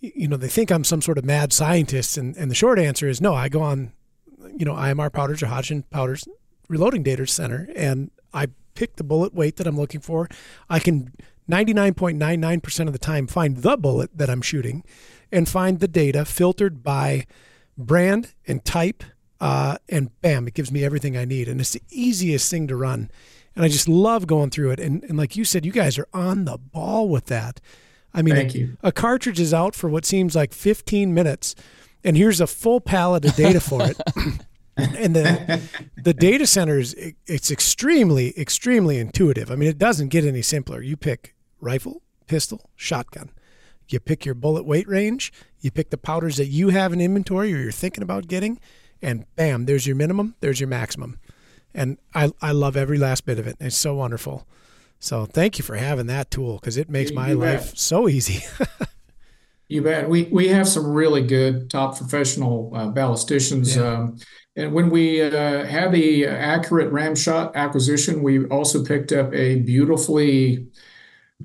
you 0.00 0.28
know, 0.28 0.36
they 0.36 0.48
think 0.48 0.70
I'm 0.70 0.84
some 0.84 1.00
sort 1.00 1.16
of 1.16 1.24
mad 1.24 1.52
scientist. 1.52 2.18
And, 2.18 2.36
and 2.36 2.50
the 2.50 2.56
short 2.56 2.78
answer 2.78 3.08
is 3.08 3.20
no, 3.20 3.34
I 3.34 3.48
go 3.48 3.62
on, 3.62 3.92
you 4.56 4.64
know, 4.64 4.74
IMR 4.74 5.12
Powders 5.12 5.42
or 5.42 5.46
Hodgdon 5.46 5.84
Powders 5.90 6.26
Reloading 6.68 7.02
Data 7.02 7.26
Center 7.26 7.68
and 7.74 8.10
I 8.32 8.48
pick 8.74 8.96
the 8.96 9.04
bullet 9.04 9.34
weight 9.34 9.56
that 9.56 9.66
I'm 9.66 9.76
looking 9.76 10.00
for. 10.00 10.28
I 10.68 10.78
can 10.78 11.12
99.99% 11.50 12.86
of 12.86 12.92
the 12.92 12.98
time 12.98 13.26
find 13.26 13.58
the 13.58 13.76
bullet 13.76 14.16
that 14.16 14.30
I'm 14.30 14.40
shooting 14.42 14.84
and 15.32 15.48
find 15.48 15.80
the 15.80 15.88
data 15.88 16.24
filtered 16.24 16.82
by 16.82 17.26
brand 17.76 18.34
and 18.46 18.64
type. 18.64 19.02
Uh, 19.40 19.78
and 19.88 20.10
bam, 20.20 20.46
it 20.46 20.54
gives 20.54 20.70
me 20.70 20.84
everything 20.84 21.16
I 21.16 21.24
need. 21.24 21.48
And 21.48 21.60
it's 21.60 21.72
the 21.72 21.82
easiest 21.90 22.50
thing 22.50 22.68
to 22.68 22.76
run. 22.76 23.10
And 23.56 23.64
I 23.64 23.68
just 23.68 23.88
love 23.88 24.26
going 24.26 24.50
through 24.50 24.70
it. 24.70 24.80
And, 24.80 25.02
and 25.04 25.18
like 25.18 25.34
you 25.34 25.44
said, 25.44 25.66
you 25.66 25.72
guys 25.72 25.98
are 25.98 26.08
on 26.12 26.44
the 26.44 26.58
ball 26.58 27.08
with 27.08 27.26
that. 27.26 27.60
I 28.12 28.22
mean, 28.22 28.36
a, 28.82 28.88
a, 28.88 28.92
cartridge 28.92 29.38
is 29.38 29.54
out 29.54 29.74
for 29.74 29.88
what 29.88 30.04
seems 30.04 30.34
like 30.34 30.52
15 30.52 31.14
minutes, 31.14 31.54
and 32.04 32.16
here's 32.16 32.40
a 32.40 32.46
full 32.46 32.80
palette 32.80 33.24
of 33.24 33.34
data 33.34 33.60
for 33.60 33.82
it. 33.82 34.00
and 34.76 35.14
the 35.14 35.60
the 35.96 36.14
data 36.14 36.46
center 36.46 36.78
is 36.78 36.94
it's 37.26 37.50
extremely 37.50 38.38
extremely 38.38 38.98
intuitive. 38.98 39.50
I 39.50 39.56
mean, 39.56 39.68
it 39.68 39.78
doesn't 39.78 40.08
get 40.08 40.24
any 40.24 40.42
simpler. 40.42 40.80
You 40.80 40.96
pick 40.96 41.34
rifle, 41.60 42.02
pistol, 42.26 42.70
shotgun. 42.76 43.30
You 43.88 44.00
pick 44.00 44.24
your 44.24 44.34
bullet 44.34 44.64
weight 44.64 44.88
range. 44.88 45.32
You 45.60 45.70
pick 45.70 45.90
the 45.90 45.98
powders 45.98 46.36
that 46.36 46.46
you 46.46 46.68
have 46.68 46.92
in 46.92 47.00
inventory 47.00 47.52
or 47.52 47.58
you're 47.58 47.72
thinking 47.72 48.02
about 48.02 48.28
getting, 48.28 48.60
and 49.02 49.26
bam, 49.36 49.66
there's 49.66 49.86
your 49.86 49.96
minimum. 49.96 50.36
There's 50.40 50.60
your 50.60 50.68
maximum. 50.68 51.18
And 51.74 51.98
I 52.14 52.30
I 52.40 52.52
love 52.52 52.76
every 52.76 52.98
last 52.98 53.26
bit 53.26 53.38
of 53.38 53.46
it. 53.46 53.56
It's 53.60 53.76
so 53.76 53.94
wonderful. 53.94 54.46
So 54.98 55.24
thank 55.24 55.58
you 55.58 55.64
for 55.64 55.76
having 55.76 56.06
that 56.06 56.30
tool 56.30 56.56
because 56.56 56.76
it 56.76 56.90
makes 56.90 57.10
my 57.10 57.32
life 57.32 57.76
so 57.76 58.08
easy. 58.08 58.44
you 59.70 59.82
bet. 59.82 60.08
We 60.08 60.24
we 60.24 60.48
have 60.48 60.68
some 60.68 60.86
really 60.86 61.22
good 61.22 61.70
top 61.70 61.96
professional 61.96 62.72
uh, 62.74 62.90
ballisticians. 62.90 63.76
Yeah. 63.76 63.82
Um, 63.82 64.18
and 64.56 64.72
when 64.72 64.90
we 64.90 65.22
uh, 65.22 65.64
had 65.64 65.92
the 65.92 66.26
accurate 66.26 66.92
Ramshot 66.92 67.54
acquisition, 67.54 68.22
we 68.22 68.44
also 68.46 68.84
picked 68.84 69.12
up 69.12 69.32
a 69.32 69.60
beautifully 69.60 70.66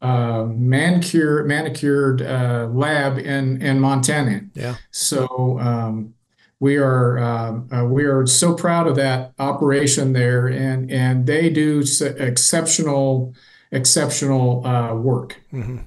uh, 0.02 0.46
manicured 0.50 1.48
manicured 1.48 2.24
uh, 2.24 2.68
lab 2.72 3.20
in 3.20 3.62
in 3.62 3.80
Montana. 3.80 4.42
Yeah. 4.56 4.76
So 4.90 5.60
um, 5.60 6.16
we 6.60 6.78
are 6.78 7.20
um, 7.20 7.70
uh, 7.72 7.86
we 7.86 8.06
are 8.06 8.26
so 8.26 8.56
proud 8.56 8.88
of 8.88 8.96
that 8.96 9.34
operation 9.38 10.14
there, 10.14 10.48
and 10.48 10.90
and 10.92 11.28
they 11.28 11.52
do 11.52 11.84
exceptional 12.18 13.36
exceptional 13.72 14.66
uh, 14.66 14.96
work. 14.96 15.40
Mm-hmm. 15.54 15.78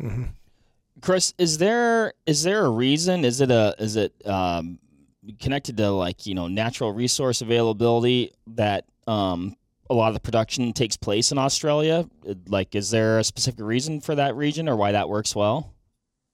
Mm-hmm. 0.00 0.24
Chris, 1.02 1.34
is 1.36 1.58
there 1.58 2.14
is 2.26 2.44
there 2.44 2.64
a 2.64 2.70
reason? 2.70 3.24
Is 3.24 3.40
it 3.40 3.50
a 3.50 3.74
is 3.78 3.96
it 3.96 4.14
um, 4.26 4.78
connected 5.40 5.76
to 5.76 5.90
like 5.90 6.26
you 6.26 6.34
know 6.34 6.46
natural 6.46 6.92
resource 6.92 7.42
availability 7.42 8.32
that 8.46 8.84
um, 9.08 9.56
a 9.90 9.94
lot 9.94 10.08
of 10.08 10.14
the 10.14 10.20
production 10.20 10.72
takes 10.72 10.96
place 10.96 11.32
in 11.32 11.38
Australia? 11.38 12.08
Like, 12.46 12.76
is 12.76 12.90
there 12.90 13.18
a 13.18 13.24
specific 13.24 13.60
reason 13.64 14.00
for 14.00 14.14
that 14.14 14.36
region 14.36 14.68
or 14.68 14.76
why 14.76 14.92
that 14.92 15.08
works 15.08 15.34
well? 15.34 15.74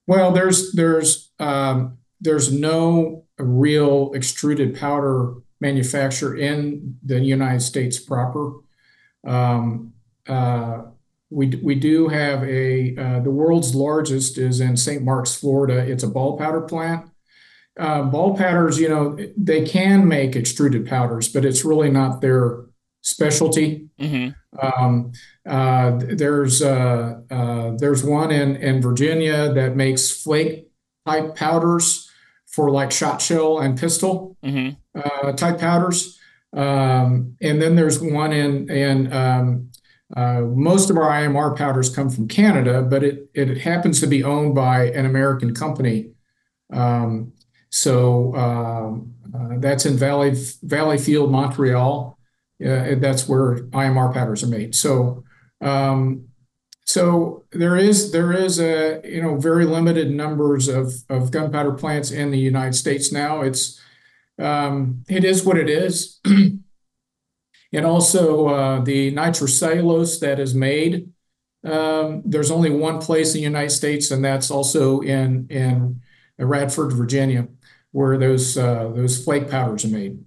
Well, 0.07 0.33
there's 0.33 0.73
there's 0.73 1.31
um, 1.39 1.97
there's 2.21 2.53
no 2.53 3.25
real 3.39 4.13
extruded 4.15 4.79
powder 4.79 5.35
manufacturer 5.61 6.37
in 6.37 6.99
the 7.03 7.21
United 7.21 7.61
States 7.61 7.99
proper. 7.99 8.53
Um, 9.27 9.95
uh, 10.29 10.83
we 11.30 11.49
we 11.62 11.75
do 11.75 12.08
have 12.08 12.42
a 12.44 12.97
uh, 12.97 13.20
the 13.20 13.30
world's 13.30 13.75
largest 13.75 14.38
is 14.38 14.61
in 14.61 14.76
St. 14.76 15.02
Marks, 15.02 15.37
Florida. 15.37 15.78
It's 15.78 16.02
a 16.02 16.08
ball 16.08 16.38
powder 16.38 16.62
plant. 16.62 17.11
Uh, 17.78 18.02
ball 18.02 18.37
powders, 18.37 18.80
you 18.80 18.88
know, 18.88 19.16
they 19.37 19.64
can 19.64 20.08
make 20.08 20.35
extruded 20.35 20.87
powders, 20.87 21.28
but 21.28 21.44
it's 21.44 21.64
really 21.64 21.90
not 21.90 22.20
their 22.20 22.64
specialty. 23.02 23.88
Mm-hmm. 24.00 24.30
Um, 24.61 25.12
uh, 25.47 26.00
there's 26.00 26.61
uh, 26.61 27.20
uh, 27.30 27.73
there's 27.78 28.02
one 28.02 28.30
in 28.30 28.56
in 28.56 28.82
Virginia 28.82 29.52
that 29.52 29.76
makes 29.76 30.11
flake 30.11 30.68
type 31.06 31.37
powders 31.37 32.11
for 32.47 32.70
like 32.70 32.90
shot 32.90 33.20
shell 33.23 33.61
and 33.61 33.78
pistol 33.78 34.37
mm-hmm. 34.44 34.70
Uh, 34.99 35.32
type 35.32 35.61
powders. 35.61 36.18
Um, 36.52 37.37
and 37.40 37.62
then 37.62 37.76
there's 37.76 38.00
one 38.00 38.32
in 38.32 38.68
in 38.70 39.12
um, 39.12 39.70
most 40.17 40.91
of 40.91 40.97
our 40.97 41.11
IMR 41.11 41.57
powders 41.57 41.95
come 41.95 42.11
from 42.11 42.29
Canada, 42.29 42.83
but 42.83 43.05
it 43.05 43.31
it 43.35 43.59
happens 43.59 44.00
to 44.00 44.07
be 44.07 44.25
owned 44.25 44.55
by 44.55 44.87
an 44.87 45.07
American 45.07 45.55
company. 45.55 46.11
Um, 46.73 47.33
so 47.71 48.35
um, 48.35 49.15
uh, 49.35 49.59
that's 49.59 49.85
in 49.85 49.97
Valley 49.97 50.31
Valleyfield, 50.31 51.31
Montreal. 51.31 52.19
Uh, 52.65 52.95
that's 52.97 53.29
where 53.29 53.59
IMR 53.67 54.12
powders 54.12 54.43
are 54.43 54.49
made. 54.49 54.75
So 54.75 55.25
um, 55.61 56.29
so 56.87 57.45
there 57.53 57.77
is 57.77 58.11
there 58.12 58.33
is 58.33 58.59
a 58.59 59.03
you 59.05 59.23
know 59.23 59.37
very 59.37 59.67
limited 59.67 60.11
numbers 60.11 60.69
of 60.69 60.95
of 61.11 61.31
gunpowder 61.31 61.73
plants 61.73 62.11
in 62.11 62.31
the 62.31 62.38
United 62.38 62.75
States 62.75 63.12
now. 63.12 63.43
It's 63.43 63.81
it 64.38 65.25
is 65.25 65.45
what 65.45 65.59
it 65.59 65.69
is. 65.69 66.21
And 67.73 67.85
also 67.85 68.49
uh, 68.49 68.81
the 68.81 69.13
nitrocellulose 69.13 70.21
that 70.21 70.41
is 70.41 70.55
made, 70.55 71.11
um, 71.65 72.23
there's 72.25 72.51
only 72.51 72.71
one 72.71 73.01
place 73.01 73.35
in 73.35 73.41
the 73.41 73.45
United 73.45 73.71
States, 73.71 74.11
and 74.11 74.25
that's 74.25 74.51
also 74.51 75.01
in 75.01 75.47
in 75.51 76.01
Radford, 76.39 76.93
Virginia, 76.93 77.49
where 77.93 78.17
those 78.17 78.57
uh, 78.57 78.91
those 78.95 79.23
flake 79.23 79.51
powders 79.51 79.85
are 79.85 79.89
made. 79.89 80.19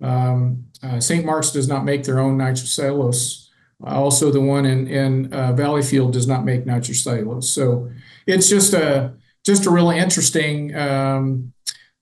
Um, 0.00 0.64
uh, 0.82 0.98
St. 0.98 1.24
Mark's 1.24 1.52
does 1.52 1.68
not 1.68 1.84
make 1.84 2.04
their 2.04 2.18
own 2.18 2.38
nitrocellulose. 2.38 3.48
Also, 3.84 4.30
the 4.30 4.40
one 4.40 4.64
in 4.66 4.86
in 4.88 5.32
uh, 5.32 5.52
Valleyfield 5.52 6.12
does 6.12 6.26
not 6.26 6.44
make 6.44 6.64
nitrocellulose. 6.64 7.44
So 7.44 7.90
it's 8.26 8.48
just 8.48 8.72
a 8.72 9.14
just 9.44 9.66
a 9.66 9.70
really 9.70 9.98
interesting 9.98 10.74
um, 10.74 11.52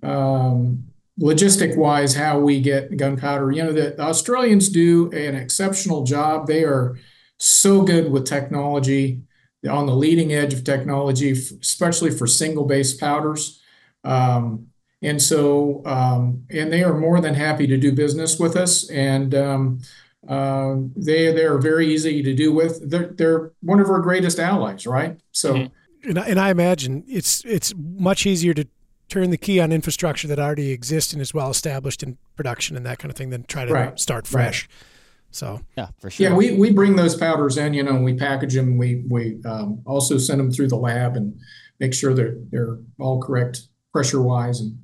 um, 0.03 0.88
logistic 1.21 1.77
wise 1.77 2.15
how 2.15 2.39
we 2.39 2.61
get 2.61 2.97
gunpowder. 2.97 3.51
You 3.51 3.65
know, 3.65 3.73
the, 3.73 3.95
the, 3.97 4.03
Australians 4.03 4.69
do 4.69 5.11
an 5.13 5.35
exceptional 5.35 6.05
job. 6.05 6.47
They 6.47 6.65
are 6.65 6.97
so 7.39 7.83
good 7.83 8.11
with 8.11 8.27
technology, 8.27 9.23
on 9.69 9.87
the 9.87 9.95
leading 9.95 10.33
edge 10.33 10.55
of 10.55 10.63
technology, 10.63 11.33
especially 11.33 12.11
for 12.11 12.27
single 12.27 12.65
base 12.65 12.95
powders. 12.95 13.61
Um, 14.05 14.69
and 15.03 15.21
so, 15.21 15.83
um, 15.85 16.45
and 16.51 16.73
they 16.73 16.83
are 16.83 16.97
more 16.97 17.21
than 17.21 17.35
happy 17.35 17.67
to 17.67 17.77
do 17.77 17.93
business 17.93 18.39
with 18.39 18.57
us. 18.57 18.89
And 18.91 19.35
um, 19.35 19.81
uh, 20.29 20.77
they 20.97 21.33
they 21.33 21.45
are 21.45 21.59
very 21.59 21.93
easy 21.93 22.23
to 22.23 22.35
do 22.35 22.53
with. 22.53 22.89
They're 22.89 23.09
they're 23.09 23.53
one 23.61 23.81
of 23.81 23.89
our 23.89 24.01
greatest 24.01 24.39
allies, 24.39 24.87
right? 24.87 25.21
So. 25.33 25.55
Mm-hmm. 25.55 25.75
And, 26.05 26.17
and 26.17 26.39
I 26.39 26.51
imagine 26.51 27.03
it's 27.09 27.45
it's 27.45 27.75
much 27.77 28.25
easier 28.25 28.55
to 28.55 28.65
turn 29.09 29.31
the 29.31 29.39
key 29.39 29.61
on 29.61 29.73
infrastructure 29.73 30.29
that 30.29 30.39
already 30.39 30.71
exists 30.71 31.13
and 31.13 31.23
is 31.23 31.33
well 31.33 31.51
established 31.51 32.03
in 32.03 32.19
production 32.37 32.77
and 32.77 32.85
that 32.87 32.99
kind 32.99 33.11
of 33.11 33.17
thing 33.17 33.31
than 33.31 33.45
try 33.45 33.65
to 33.65 33.73
right. 33.73 33.99
start 33.99 34.27
fresh. 34.27 34.65
Right. 34.65 34.85
So 35.31 35.61
yeah, 35.77 35.89
for 36.01 36.11
sure. 36.11 36.29
Yeah, 36.29 36.35
we, 36.35 36.53
we 36.53 36.71
bring 36.73 36.97
those 36.97 37.15
powders 37.15 37.59
in, 37.59 37.75
you 37.75 37.83
know, 37.83 37.97
and 37.97 38.05
we 38.05 38.15
package 38.15 38.55
them. 38.55 38.79
We 38.79 39.05
we 39.09 39.41
um, 39.45 39.83
also 39.85 40.19
send 40.19 40.41
them 40.41 40.51
through 40.51 40.69
the 40.69 40.77
lab 40.77 41.17
and 41.17 41.39
make 41.81 41.95
sure 41.95 42.15
they're 42.15 42.37
they're 42.51 42.79
all 42.99 43.21
correct 43.21 43.63
pressure 43.93 44.23
wise, 44.23 44.61
and 44.61 44.79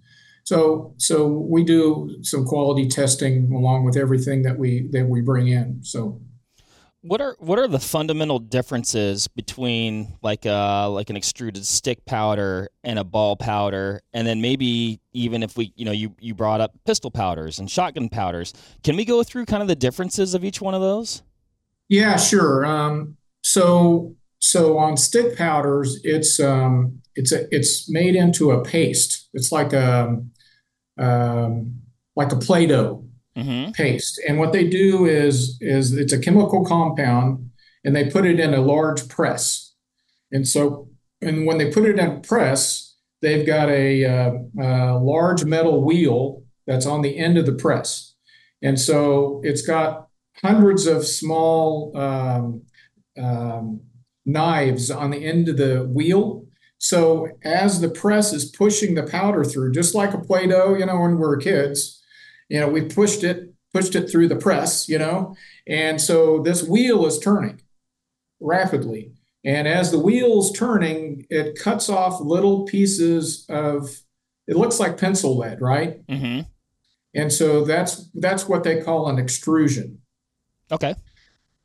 so 0.45 0.95
so 0.99 1.27
we 1.27 1.65
do 1.65 2.19
some 2.23 2.45
quality 2.45 2.89
testing 2.89 3.53
along 3.53 3.85
with 3.85 3.97
everything 3.97 4.43
that 4.43 4.59
we 4.59 4.89
that 4.93 5.07
we 5.07 5.23
bring 5.23 5.49
in. 5.49 5.83
So 5.83 6.21
what 7.05 7.21
are 7.21 7.37
what 7.39 7.59
are 7.59 7.69
the 7.69 7.79
fundamental 7.79 8.39
differences 8.39 9.29
between 9.29 10.17
like 10.23 10.47
a 10.47 10.89
like 10.91 11.11
an 11.11 11.17
extruded 11.17 11.67
stick 11.67 12.03
powder 12.07 12.71
and 12.83 12.99
a 12.99 13.05
ball 13.05 13.37
powder? 13.37 14.01
And 14.15 14.27
then 14.27 14.41
maybe 14.41 15.01
even 15.13 15.43
if 15.43 15.55
we 15.57 15.71
you 15.77 15.85
know 15.85 15.93
you 15.93 16.15
you 16.19 16.35
brought 16.35 16.63
up 16.63 16.73
pistol 16.87 17.11
powders 17.11 17.59
and 17.59 17.71
shotgun 17.71 18.09
powders 18.09 18.55
can 18.83 18.97
we 18.97 19.05
go 19.05 19.23
through 19.23 19.45
kind 19.45 19.61
of 19.61 19.69
the 19.69 19.77
differences 19.77 20.33
of 20.33 20.45
each 20.47 20.63
one 20.63 20.73
of 20.73 20.81
those? 20.81 21.23
Yeah 21.91 22.17
sure. 22.17 22.65
Um, 22.65 23.19
so 23.43 24.17
so 24.39 24.79
on 24.79 24.97
stick 24.97 25.37
powders 25.37 26.01
it's 26.05 26.41
um 26.41 27.03
it's 27.17 27.33
a 27.33 27.55
it's 27.55 27.91
made 27.91 28.17
into 28.17 28.51
a 28.51 28.65
paste. 28.65 29.29
It's 29.35 29.53
like 29.53 29.75
a 29.75 30.23
um, 30.97 31.81
like 32.17 32.33
a 32.33 32.37
play-doh 32.37 33.05
mm-hmm. 33.37 33.73
paste. 33.73 34.21
And 34.27 34.39
what 34.39 34.53
they 34.53 34.69
do 34.69 35.07
is 35.07 35.59
is 35.61 35.93
it's 35.93 36.13
a 36.13 36.19
chemical 36.19 36.65
compound, 36.65 37.51
and 37.85 37.95
they 37.95 38.11
put 38.11 38.25
it 38.25 38.41
in 38.41 38.55
a 38.55 38.61
large 38.61 39.09
press. 39.09 39.75
And 40.33 40.47
so, 40.47 40.89
and 41.21 41.47
when 41.47 41.59
they 41.59 41.71
put 41.71 41.85
it 41.85 41.99
in 41.99 42.07
a 42.07 42.21
press, 42.21 42.97
they've 43.23 43.47
got 43.47 43.69
a, 43.69 44.05
uh, 44.05 44.33
a 44.61 44.99
large 44.99 45.45
metal 45.45 45.85
wheel 45.85 46.43
that's 46.67 46.87
on 46.87 47.03
the 47.03 47.17
end 47.19 47.39
of 47.39 47.47
the 47.47 47.53
press, 47.53 48.15
and 48.63 48.79
so 48.81 49.41
it's 49.45 49.63
got 49.63 50.09
hundreds 50.43 50.87
of 50.87 51.07
small 51.07 51.97
um, 51.97 52.63
um, 53.19 53.81
knives 54.27 54.91
on 54.91 55.11
the 55.11 55.25
end 55.25 55.49
of 55.49 55.57
the 55.57 55.85
wheel. 55.85 56.45
So 56.79 57.29
as 57.45 57.81
the 57.81 57.89
press 57.89 58.33
is 58.33 58.45
pushing 58.45 58.95
the 58.95 59.05
powder 59.05 59.45
through, 59.45 59.73
just 59.73 59.95
like 59.95 60.13
a 60.13 60.19
Play-Doh, 60.19 60.75
you 60.75 60.85
know, 60.85 61.01
when 61.01 61.13
we 61.13 61.17
were 61.17 61.37
kids, 61.37 62.03
you 62.49 62.61
know, 62.61 62.69
we 62.69 62.83
pushed 62.83 63.25
it, 63.25 63.55
pushed 63.73 63.95
it 63.95 64.11
through 64.11 64.29
the 64.29 64.37
press, 64.37 64.89
you 64.89 64.99
know, 64.99 65.35
and 65.67 66.01
so 66.01 66.41
this 66.41 66.63
wheel 66.63 67.07
is 67.07 67.19
turning 67.19 67.61
rapidly. 68.41 69.13
And 69.45 69.69
as 69.69 69.91
the 69.91 69.99
wheel's 69.99 70.53
turning, 70.53 71.27
it 71.29 71.59
cuts 71.59 71.89
off 71.89 72.21
little 72.21 72.65
pieces 72.65 73.45
of 73.49 73.89
it 74.47 74.57
looks 74.57 74.81
like 74.81 74.99
pencil 74.99 75.37
lead, 75.37 75.61
right? 75.61 76.07
Mm-hmm. 76.07 76.43
And 77.15 77.33
so 77.33 77.65
that's 77.65 78.09
that's 78.15 78.49
what 78.49 78.65
they 78.65 78.83
call 78.83 79.09
an 79.09 79.19
extrusion. 79.19 80.01
Okay. 80.73 80.95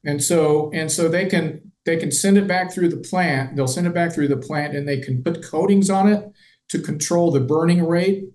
And 0.05 0.23
so 0.23 0.71
and 0.73 0.91
so 0.91 1.07
they 1.07 1.25
can 1.25 1.71
they 1.85 1.97
can 1.97 2.11
send 2.11 2.37
it 2.37 2.47
back 2.47 2.71
through 2.71 2.89
the 2.89 2.97
plant. 2.97 3.55
They'll 3.55 3.67
send 3.67 3.87
it 3.87 3.93
back 3.93 4.13
through 4.13 4.27
the 4.27 4.37
plant 4.37 4.75
and 4.75 4.87
they 4.87 4.99
can 4.99 5.23
put 5.23 5.43
coatings 5.43 5.89
on 5.89 6.07
it 6.07 6.29
to 6.69 6.79
control 6.79 7.31
the 7.31 7.39
burning 7.39 7.85
rate. 7.85 8.25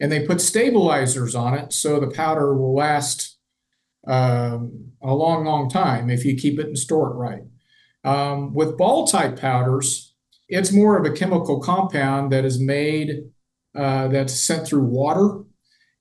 And 0.00 0.10
they 0.10 0.26
put 0.26 0.40
stabilizers 0.40 1.34
on 1.34 1.54
it 1.54 1.72
so 1.72 2.00
the 2.00 2.10
powder 2.10 2.54
will 2.54 2.74
last 2.74 3.38
um, 4.06 4.92
a 5.02 5.14
long, 5.14 5.44
long 5.44 5.70
time 5.70 6.10
if 6.10 6.24
you 6.24 6.36
keep 6.36 6.58
it 6.58 6.66
and 6.66 6.78
store 6.78 7.10
it 7.10 7.14
right. 7.14 7.42
Um, 8.04 8.52
with 8.52 8.76
ball 8.76 9.06
type 9.06 9.38
powders, 9.38 10.14
it's 10.48 10.72
more 10.72 10.98
of 10.98 11.06
a 11.06 11.16
chemical 11.16 11.60
compound 11.60 12.32
that 12.32 12.44
is 12.44 12.60
made 12.60 13.24
uh, 13.74 14.08
that's 14.08 14.38
sent 14.38 14.66
through 14.66 14.84
water. 14.84 15.42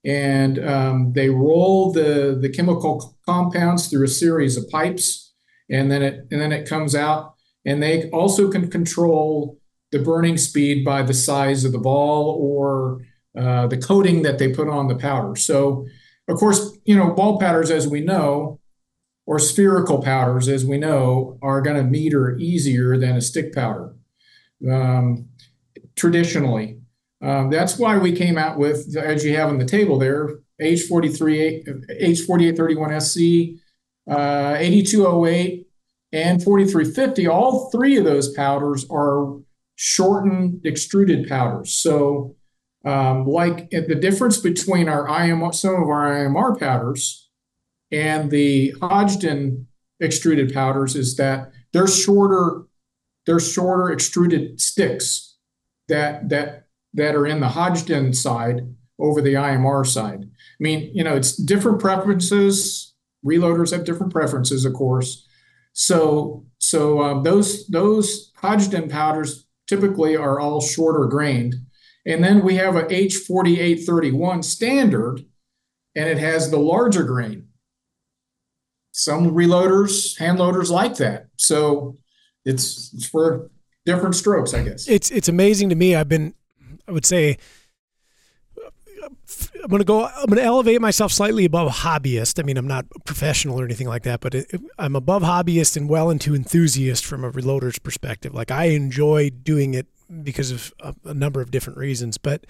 And 0.05 0.59
um, 0.59 1.13
they 1.13 1.29
roll 1.29 1.93
the, 1.93 2.37
the 2.39 2.49
chemical 2.49 3.17
compounds 3.25 3.87
through 3.87 4.03
a 4.03 4.09
series 4.09 4.57
of 4.57 4.69
pipes, 4.69 5.33
and 5.69 5.89
then 5.89 6.01
it 6.01 6.27
and 6.29 6.41
then 6.41 6.51
it 6.51 6.67
comes 6.67 6.93
out. 6.93 7.35
And 7.65 7.81
they 7.81 8.09
also 8.09 8.51
can 8.51 8.69
control 8.69 9.61
the 9.93 9.99
burning 9.99 10.37
speed 10.37 10.83
by 10.83 11.03
the 11.03 11.13
size 11.13 11.63
of 11.63 11.71
the 11.71 11.77
ball 11.77 12.37
or 12.37 12.99
uh, 13.37 13.67
the 13.67 13.77
coating 13.77 14.21
that 14.23 14.37
they 14.39 14.53
put 14.53 14.67
on 14.67 14.87
the 14.87 14.95
powder. 14.95 15.35
So, 15.35 15.87
of 16.27 16.37
course, 16.37 16.77
you 16.85 16.95
know, 16.95 17.11
ball 17.11 17.39
powders, 17.39 17.71
as 17.71 17.87
we 17.87 18.01
know, 18.01 18.59
or 19.25 19.39
spherical 19.39 20.01
powders, 20.01 20.47
as 20.47 20.65
we 20.65 20.77
know, 20.77 21.37
are 21.41 21.61
going 21.61 21.77
to 21.77 21.83
meter 21.83 22.37
easier 22.37 22.97
than 22.97 23.15
a 23.15 23.21
stick 23.21 23.53
powder 23.53 23.95
um, 24.69 25.29
traditionally. 25.95 26.79
Um, 27.21 27.49
that's 27.49 27.79
why 27.79 27.97
we 27.97 28.11
came 28.11 28.37
out 28.37 28.57
with, 28.57 28.95
as 28.97 29.23
you 29.23 29.35
have 29.35 29.49
on 29.49 29.57
the 29.57 29.65
table 29.65 29.97
there, 29.97 30.39
H43, 30.61 32.01
H4831SC, 32.01 33.59
uh, 34.09 34.55
8208, 34.59 35.67
and 36.11 36.43
4350. 36.43 37.27
All 37.27 37.71
three 37.71 37.97
of 37.97 38.05
those 38.05 38.33
powders 38.33 38.85
are 38.91 39.39
shortened 39.75 40.65
extruded 40.65 41.27
powders. 41.27 41.73
So, 41.73 42.35
um, 42.85 43.25
like 43.25 43.69
the 43.69 43.95
difference 43.95 44.37
between 44.37 44.89
our 44.89 45.07
IMR, 45.07 45.53
some 45.53 45.75
of 45.75 45.89
our 45.89 46.11
IMR 46.11 46.59
powders 46.59 47.29
and 47.91 48.29
the 48.29 48.73
Hodgdon 48.81 49.65
extruded 50.01 50.53
powders 50.53 50.95
is 50.95 51.15
that 51.17 51.51
they're 51.71 51.87
shorter, 51.87 52.63
they're 53.25 53.39
shorter 53.39 53.91
extruded 53.91 54.59
sticks 54.59 55.37
that 55.87 56.29
that 56.29 56.67
that 56.93 57.15
are 57.15 57.25
in 57.25 57.39
the 57.39 57.47
Hodgdon 57.47 58.15
side 58.15 58.61
over 58.99 59.21
the 59.21 59.33
IMR 59.33 59.85
side. 59.85 60.23
I 60.23 60.59
mean, 60.59 60.91
you 60.93 61.03
know, 61.03 61.15
it's 61.15 61.35
different 61.35 61.79
preferences. 61.79 62.93
Reloaders 63.25 63.71
have 63.71 63.85
different 63.85 64.11
preferences, 64.11 64.65
of 64.65 64.73
course. 64.73 65.25
So 65.73 66.45
so 66.57 67.01
um, 67.01 67.23
those 67.23 67.67
those 67.67 68.31
Hodgdon 68.41 68.89
powders 68.89 69.45
typically 69.67 70.15
are 70.15 70.39
all 70.39 70.61
shorter 70.61 71.05
grained. 71.05 71.55
And 72.05 72.23
then 72.23 72.43
we 72.43 72.55
have 72.55 72.75
a 72.75 72.83
H4831 72.83 74.43
standard, 74.43 75.25
and 75.95 76.09
it 76.09 76.17
has 76.17 76.51
the 76.51 76.59
larger 76.59 77.03
grain. 77.03 77.47
Some 78.91 79.31
reloaders, 79.31 80.17
hand 80.19 80.39
loaders 80.39 80.69
like 80.69 80.97
that. 80.97 81.27
So 81.37 81.97
it's, 82.45 82.93
it's 82.93 83.07
for 83.07 83.49
different 83.85 84.15
strokes, 84.15 84.53
I 84.53 84.63
guess. 84.63 84.87
It's 84.87 85.11
it's 85.11 85.27
amazing 85.27 85.69
to 85.69 85.75
me. 85.75 85.95
I've 85.95 86.09
been, 86.09 86.33
I 86.87 86.91
would 86.91 87.05
say, 87.05 87.37
I'm 89.63 89.77
to 89.77 89.83
go. 89.83 90.05
I'm 90.05 90.27
to 90.27 90.41
elevate 90.41 90.81
myself 90.81 91.11
slightly 91.11 91.45
above 91.45 91.71
hobbyist. 91.71 92.39
I 92.39 92.43
mean, 92.43 92.57
I'm 92.57 92.67
not 92.67 92.85
professional 93.05 93.59
or 93.59 93.65
anything 93.65 93.87
like 93.87 94.03
that, 94.03 94.19
but 94.21 94.35
it, 94.35 94.51
I'm 94.77 94.95
above 94.95 95.23
hobbyist 95.23 95.77
and 95.77 95.89
well 95.89 96.09
into 96.09 96.35
enthusiast 96.35 97.05
from 97.05 97.23
a 97.23 97.31
reloader's 97.31 97.79
perspective. 97.79 98.33
Like 98.33 98.51
I 98.51 98.65
enjoy 98.65 99.29
doing 99.29 99.73
it 99.73 99.87
because 100.21 100.51
of 100.51 100.73
a, 100.79 100.95
a 101.05 101.13
number 101.13 101.41
of 101.41 101.51
different 101.51 101.79
reasons, 101.79 102.17
but 102.17 102.45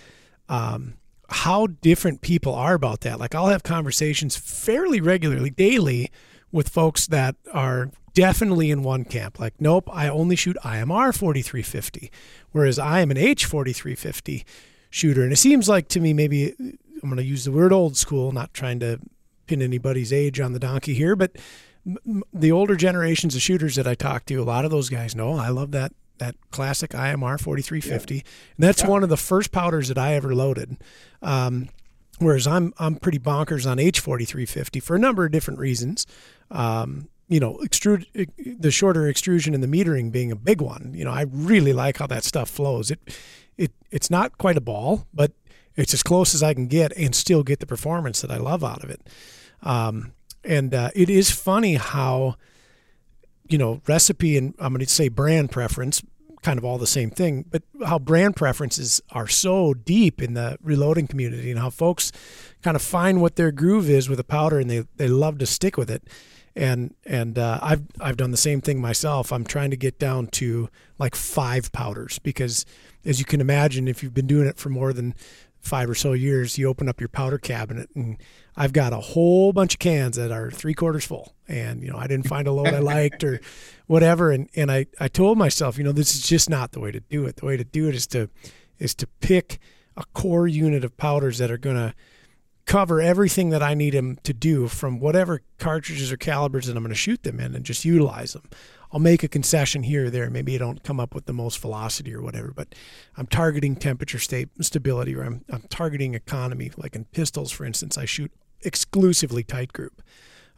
um, 0.50 0.96
how 1.30 1.68
different 1.68 2.22
people 2.22 2.54
are 2.54 2.74
about 2.74 3.02
that. 3.02 3.20
Like 3.20 3.36
I'll 3.36 3.48
have 3.48 3.64
conversations 3.64 4.36
fairly 4.36 5.00
regularly, 5.02 5.50
daily, 5.50 6.12
with 6.52 6.70
folks 6.70 7.08
that 7.08 7.36
are 7.52 7.92
definitely 8.14 8.70
in 8.70 8.84
one 8.84 9.06
camp. 9.06 9.40
Like, 9.40 9.60
nope, 9.60 9.90
I 9.92 10.08
only 10.08 10.36
shoot 10.36 10.56
IMR 10.64 11.16
4350, 11.18 12.12
whereas 12.52 12.78
I 12.78 13.02
am 13.02 13.12
an 13.12 13.18
H 13.18 13.46
4350 13.46 14.46
shooter. 14.90 15.24
And 15.24 15.34
it 15.34 15.38
seems 15.38 15.68
like 15.68 15.88
to 15.90 16.00
me, 16.00 16.14
maybe 16.14 16.54
I'm 16.60 17.10
going 17.10 17.18
to 17.18 17.24
use 17.24 17.46
the 17.46 17.52
word 17.52 17.74
old 17.74 17.98
school, 17.98 18.32
not 18.32 18.54
trying 18.54 18.80
to 18.82 19.00
pin 19.48 19.62
anybody's 19.62 20.14
age 20.14 20.40
on 20.40 20.54
the 20.54 20.60
donkey 20.60 20.94
here, 20.94 21.16
but 21.16 21.36
the 22.32 22.52
older 22.52 22.76
generations 22.76 23.36
of 23.36 23.42
shooters 23.42 23.76
that 23.76 23.88
I 23.88 23.96
talk 23.96 24.26
to, 24.28 24.36
a 24.36 24.44
lot 24.44 24.64
of 24.64 24.72
those 24.72 24.90
guys 24.90 25.16
know 25.16 25.36
I 25.36 25.50
love 25.50 25.72
that 25.72 25.92
that 26.18 26.36
classic 26.52 26.92
IMR 26.92 27.40
4350. 27.40 28.16
Yeah. 28.16 28.22
And 28.58 28.64
that's 28.64 28.82
yeah. 28.82 28.90
one 28.90 29.04
of 29.04 29.10
the 29.10 29.18
first 29.18 29.52
powders 29.52 29.88
that 29.88 29.98
I 29.98 30.14
ever 30.14 30.34
loaded. 30.36 30.78
Um, 31.22 31.70
whereas 32.20 32.48
I'm 32.48 32.74
I'm 32.78 32.96
pretty 32.96 33.20
bonkers 33.20 33.70
on 33.70 33.78
H4350 33.78 34.82
for 34.82 34.96
a 34.96 35.00
number 35.00 35.26
of 35.26 35.32
different 35.32 35.60
reasons. 35.60 36.06
Um, 36.52 37.10
you 37.28 37.40
know, 37.40 37.58
extrude 37.64 38.06
the 38.60 38.72
shorter 38.72 39.08
extrusion 39.08 39.54
and 39.54 39.64
the 39.64 39.68
metering 39.68 40.12
being 40.12 40.32
a 40.32 40.36
big 40.36 40.62
one. 40.62 40.92
You 40.94 41.06
know, 41.06 41.12
I 41.12 41.26
really 41.30 41.74
like 41.74 41.98
how 41.98 42.08
that 42.08 42.24
stuff 42.24 42.50
flows. 42.50 42.92
It 42.92 43.00
it 43.58 43.72
it's 43.92 44.10
not 44.10 44.38
quite 44.38 44.58
a 44.58 44.62
ball, 44.62 45.08
but 45.14 45.32
it's 45.76 45.94
as 45.94 46.04
close 46.04 46.36
as 46.36 46.44
I 46.44 46.54
can 46.54 46.68
get 46.68 46.96
and 46.96 47.16
still 47.16 47.44
get 47.44 47.60
the 47.60 47.66
performance 47.66 48.22
that 48.22 48.32
I 48.32 48.38
love 48.38 48.64
out 48.64 48.84
of 48.84 48.90
it. 48.90 49.10
Um, 49.62 50.14
and 50.44 50.74
uh, 50.74 50.90
it 50.94 51.10
is 51.10 51.32
funny 51.32 51.76
how, 51.76 52.36
you 53.48 53.58
know, 53.58 53.82
recipe 53.88 54.38
and 54.38 54.54
I'm 54.60 54.74
going 54.74 54.86
to 54.86 54.92
say 54.92 55.10
brand 55.10 55.52
preference, 55.52 56.02
kind 56.42 56.58
of 56.58 56.66
all 56.66 56.78
the 56.78 56.88
same 56.88 57.10
thing, 57.10 57.46
but 57.50 57.64
how 57.86 58.00
brand 58.00 58.36
preferences 58.36 59.02
are 59.12 59.28
so 59.28 59.74
deep 59.74 60.22
in 60.22 60.34
the 60.34 60.58
reloading 60.62 61.08
community 61.08 61.52
and 61.52 61.60
how 61.60 61.70
folks 61.70 62.12
kind 62.62 62.76
of 62.76 62.82
find 62.82 63.22
what 63.22 63.36
their 63.36 63.52
groove 63.52 63.90
is 63.90 64.10
with 64.10 64.20
a 64.20 64.24
powder 64.24 64.60
and 64.60 64.70
they, 64.70 64.86
they 64.98 65.08
love 65.08 65.38
to 65.40 65.46
stick 65.46 65.78
with 65.78 65.90
it 65.90 66.08
and 66.56 66.94
and 67.06 67.38
uh, 67.40 67.60
I've 67.62 67.84
I've 68.00 68.18
done 68.18 68.32
the 68.32 68.38
same 68.38 68.62
thing 68.62 68.80
myself. 68.80 69.32
I'm 69.32 69.44
trying 69.44 69.72
to 69.72 69.78
get 69.78 70.00
down 70.00 70.28
to 70.28 70.70
like 71.00 71.16
five 71.16 71.72
powders 71.72 72.20
because, 72.20 72.66
as 73.06 73.20
you 73.20 73.26
can 73.26 73.42
imagine, 73.42 73.88
if 73.88 74.04
you've 74.04 74.14
been 74.14 74.28
doing 74.28 74.48
it 74.48 74.58
for 74.58 74.70
more 74.70 74.94
than 74.94 75.16
five 75.60 75.90
or 75.90 75.96
so 75.96 76.14
years, 76.14 76.58
you 76.58 76.68
open 76.68 76.88
up 76.88 77.00
your 77.00 77.10
powder 77.10 77.38
cabinet 77.38 77.90
and 77.96 78.18
I've 78.56 78.74
got 78.74 78.94
a 78.94 79.00
whole 79.00 79.52
bunch 79.54 79.76
of 79.76 79.80
cans 79.80 80.18
that 80.18 80.32
are 80.32 80.52
three 80.52 80.74
quarters 80.74 81.06
full. 81.06 81.34
And, 81.48 81.82
you 81.82 81.92
know, 81.92 81.98
I 81.98 82.08
didn't 82.08 82.28
find 82.28 82.48
a 82.48 82.52
load 82.52 82.68
I 82.68 82.80
liked 82.80 83.24
or 83.24 83.40
whatever. 83.88 84.32
And, 84.32 84.50
and 84.56 84.72
I, 84.72 84.86
I 85.00 85.08
told 85.08 85.38
myself, 85.38 85.78
you 85.78 85.84
know, 85.84 85.92
this 85.92 86.16
is 86.16 86.22
just 86.22 86.50
not 86.50 86.72
the 86.72 86.80
way 86.80 86.92
to 86.92 87.00
do 87.00 87.26
it. 87.26 87.38
The 87.38 87.46
way 87.46 87.58
to 87.58 87.64
do 87.64 87.90
it 87.90 87.96
is 87.96 88.08
to, 88.08 88.30
is 88.80 88.94
to 88.96 89.08
pick 89.22 89.60
a 89.98 90.04
core 90.14 90.48
unit 90.48 90.84
of 90.84 90.98
powders 90.98 91.38
that 91.40 91.52
are 91.52 91.58
going 91.58 91.76
to 91.76 91.94
cover 92.66 93.02
everything 93.02 93.50
that 93.50 93.62
I 93.62 93.74
need 93.74 93.94
them 93.94 94.18
to 94.24 94.34
do 94.34 94.68
from 94.68 95.00
whatever 95.00 95.42
cartridges 95.58 96.12
or 96.12 96.18
calibers 96.18 96.68
that 96.68 96.78
I'm 96.78 96.84
going 96.84 96.90
to 96.90 96.96
shoot 96.96 97.24
them 97.24 97.40
in 97.40 97.56
and 97.56 97.66
just 97.66 97.84
utilize 97.84 98.34
them. 98.34 98.50
I'll 98.92 99.00
make 99.00 99.24
a 99.24 99.28
concession 99.28 99.84
here 99.84 100.06
or 100.06 100.10
there. 100.10 100.30
Maybe 100.30 100.56
I 100.56 100.60
don't 100.60 100.84
come 100.84 101.00
up 101.00 101.16
with 101.16 101.26
the 101.26 101.34
most 101.34 101.60
velocity 101.60 102.14
or 102.14 102.22
whatever, 102.22 102.54
but 102.56 102.76
I'm 103.18 103.26
targeting 103.26 103.76
temperature 103.76 104.20
state 104.20 104.50
stability 104.62 105.16
or 105.16 105.24
I'm, 105.24 105.44
I'm 105.50 105.64
targeting 105.64 106.14
economy. 106.14 106.72
Like 106.78 106.96
in 106.96 107.06
pistols, 107.06 107.52
for 107.52 107.66
instance, 107.66 107.98
I 107.98 108.06
shoot 108.06 108.32
exclusively 108.66 109.44
Titegroup. 109.44 110.00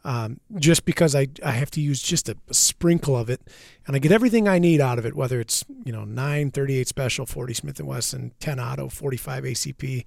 Um, 0.04 0.38
just 0.56 0.84
because 0.84 1.16
I, 1.16 1.26
I 1.44 1.50
have 1.50 1.70
to 1.72 1.80
use 1.80 2.00
just 2.00 2.28
a, 2.28 2.36
a, 2.48 2.54
sprinkle 2.54 3.16
of 3.16 3.28
it 3.28 3.40
and 3.88 3.96
I 3.96 3.98
get 3.98 4.12
everything 4.12 4.46
I 4.46 4.60
need 4.60 4.80
out 4.80 5.00
of 5.00 5.06
it, 5.06 5.16
whether 5.16 5.40
it's, 5.40 5.64
you 5.84 5.90
know, 5.90 6.04
9, 6.04 6.52
38 6.52 6.86
special, 6.86 7.26
40 7.26 7.54
Smith 7.54 7.80
& 7.80 7.82
Wesson, 7.82 8.30
10 8.38 8.60
auto, 8.60 8.88
45 8.88 9.42
ACP, 9.42 10.04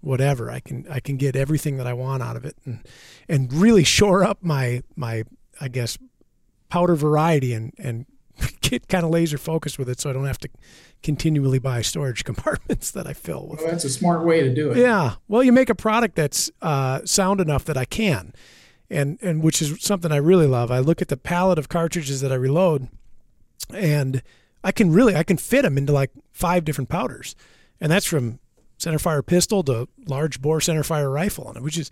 whatever. 0.00 0.50
I 0.50 0.60
can 0.60 0.86
I 0.88 1.00
can 1.00 1.16
get 1.16 1.36
everything 1.36 1.76
that 1.78 1.86
I 1.86 1.92
want 1.92 2.22
out 2.22 2.36
of 2.36 2.44
it 2.44 2.56
and 2.64 2.86
and 3.28 3.52
really 3.52 3.84
shore 3.84 4.24
up 4.24 4.38
my 4.40 4.82
my 4.96 5.24
I 5.60 5.68
guess 5.68 5.98
powder 6.68 6.94
variety 6.94 7.52
and 7.52 7.72
and 7.78 8.06
get 8.60 8.88
kind 8.88 9.04
of 9.04 9.10
laser 9.10 9.38
focused 9.38 9.78
with 9.78 9.88
it 9.88 10.00
so 10.00 10.10
I 10.10 10.12
don't 10.12 10.26
have 10.26 10.38
to 10.38 10.48
continually 11.02 11.58
buy 11.58 11.82
storage 11.82 12.24
compartments 12.30 12.90
that 12.92 13.06
I 13.06 13.12
fill 13.12 13.46
with. 13.46 13.60
Well, 13.60 13.70
that's 13.70 13.84
a 13.84 13.90
smart 13.90 14.24
way 14.24 14.42
to 14.42 14.54
do 14.54 14.70
it. 14.70 14.78
Yeah. 14.78 15.14
Well, 15.28 15.42
you 15.42 15.52
make 15.52 15.70
a 15.70 15.74
product 15.74 16.16
that's 16.16 16.50
uh, 16.62 17.00
sound 17.04 17.40
enough 17.40 17.64
that 17.64 17.76
I 17.76 17.84
can. 17.84 18.32
And 18.92 19.18
and 19.22 19.40
which 19.40 19.62
is 19.62 19.80
something 19.80 20.10
I 20.10 20.16
really 20.16 20.48
love. 20.48 20.72
I 20.72 20.80
look 20.80 21.00
at 21.00 21.06
the 21.06 21.16
palette 21.16 21.60
of 21.60 21.68
cartridges 21.68 22.20
that 22.22 22.32
I 22.32 22.34
reload 22.34 22.88
and 23.72 24.22
I 24.64 24.72
can 24.72 24.92
really 24.92 25.14
I 25.14 25.22
can 25.22 25.36
fit 25.36 25.62
them 25.62 25.78
into 25.78 25.92
like 25.92 26.10
five 26.32 26.64
different 26.64 26.90
powders. 26.90 27.36
And 27.80 27.90
that's 27.90 28.06
from 28.06 28.40
centerfire 28.78 29.24
pistol 29.24 29.62
to 29.64 29.88
large 30.06 30.40
bore 30.40 30.58
centerfire 30.58 31.12
rifle 31.12 31.44
on 31.44 31.56
it, 31.56 31.62
which 31.62 31.78
is, 31.78 31.90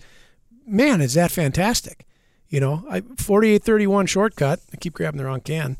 man, 0.66 1.00
is 1.00 1.14
that 1.14 1.30
fantastic. 1.30 2.06
You 2.48 2.60
know, 2.60 2.84
I 2.90 3.00
4831 3.00 4.06
shortcut. 4.06 4.60
I 4.72 4.76
keep 4.76 4.94
grabbing 4.94 5.18
the 5.18 5.26
wrong 5.26 5.40
can. 5.40 5.76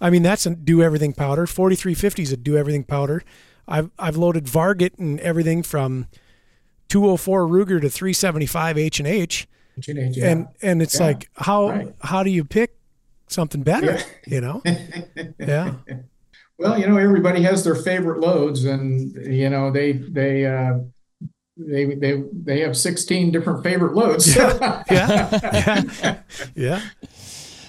I 0.00 0.10
mean, 0.10 0.22
that's 0.22 0.46
a 0.46 0.54
do 0.54 0.82
everything 0.82 1.12
powder. 1.12 1.46
4350 1.46 2.22
is 2.22 2.32
a 2.32 2.36
do 2.36 2.56
everything 2.56 2.84
powder. 2.84 3.22
I've 3.66 3.90
I've 3.98 4.16
loaded 4.16 4.44
Varget 4.46 4.98
and 4.98 5.18
everything 5.20 5.62
from 5.62 6.06
204 6.88 7.46
Ruger 7.46 7.80
to 7.80 7.88
375 7.90 8.78
H 8.78 8.98
and 9.00 9.08
H. 9.08 9.48
Yeah. 9.86 10.30
And 10.30 10.48
and 10.62 10.82
it's 10.82 10.98
Yeah. 10.98 11.06
like 11.06 11.28
how 11.36 11.68
Right. 11.70 11.94
how 12.00 12.22
do 12.22 12.30
you 12.30 12.44
pick 12.44 12.76
something 13.28 13.62
better? 13.62 13.92
Yeah. 13.98 14.02
You 14.26 14.40
know? 14.40 14.62
Yeah. 15.38 15.74
Well, 16.58 16.76
you 16.78 16.88
know, 16.88 16.96
everybody 16.96 17.42
has 17.42 17.62
their 17.62 17.76
favorite 17.76 18.18
loads, 18.20 18.64
and 18.64 19.14
you 19.32 19.48
know, 19.48 19.70
they 19.70 19.92
they 19.92 20.44
uh, 20.44 20.78
they 21.56 21.94
they 21.94 22.24
they 22.32 22.60
have 22.60 22.76
sixteen 22.76 23.30
different 23.30 23.62
favorite 23.62 23.94
loads. 23.94 24.34
Yeah. 24.34 24.82
Yeah. 24.90 26.18
Yeah. 26.56 26.80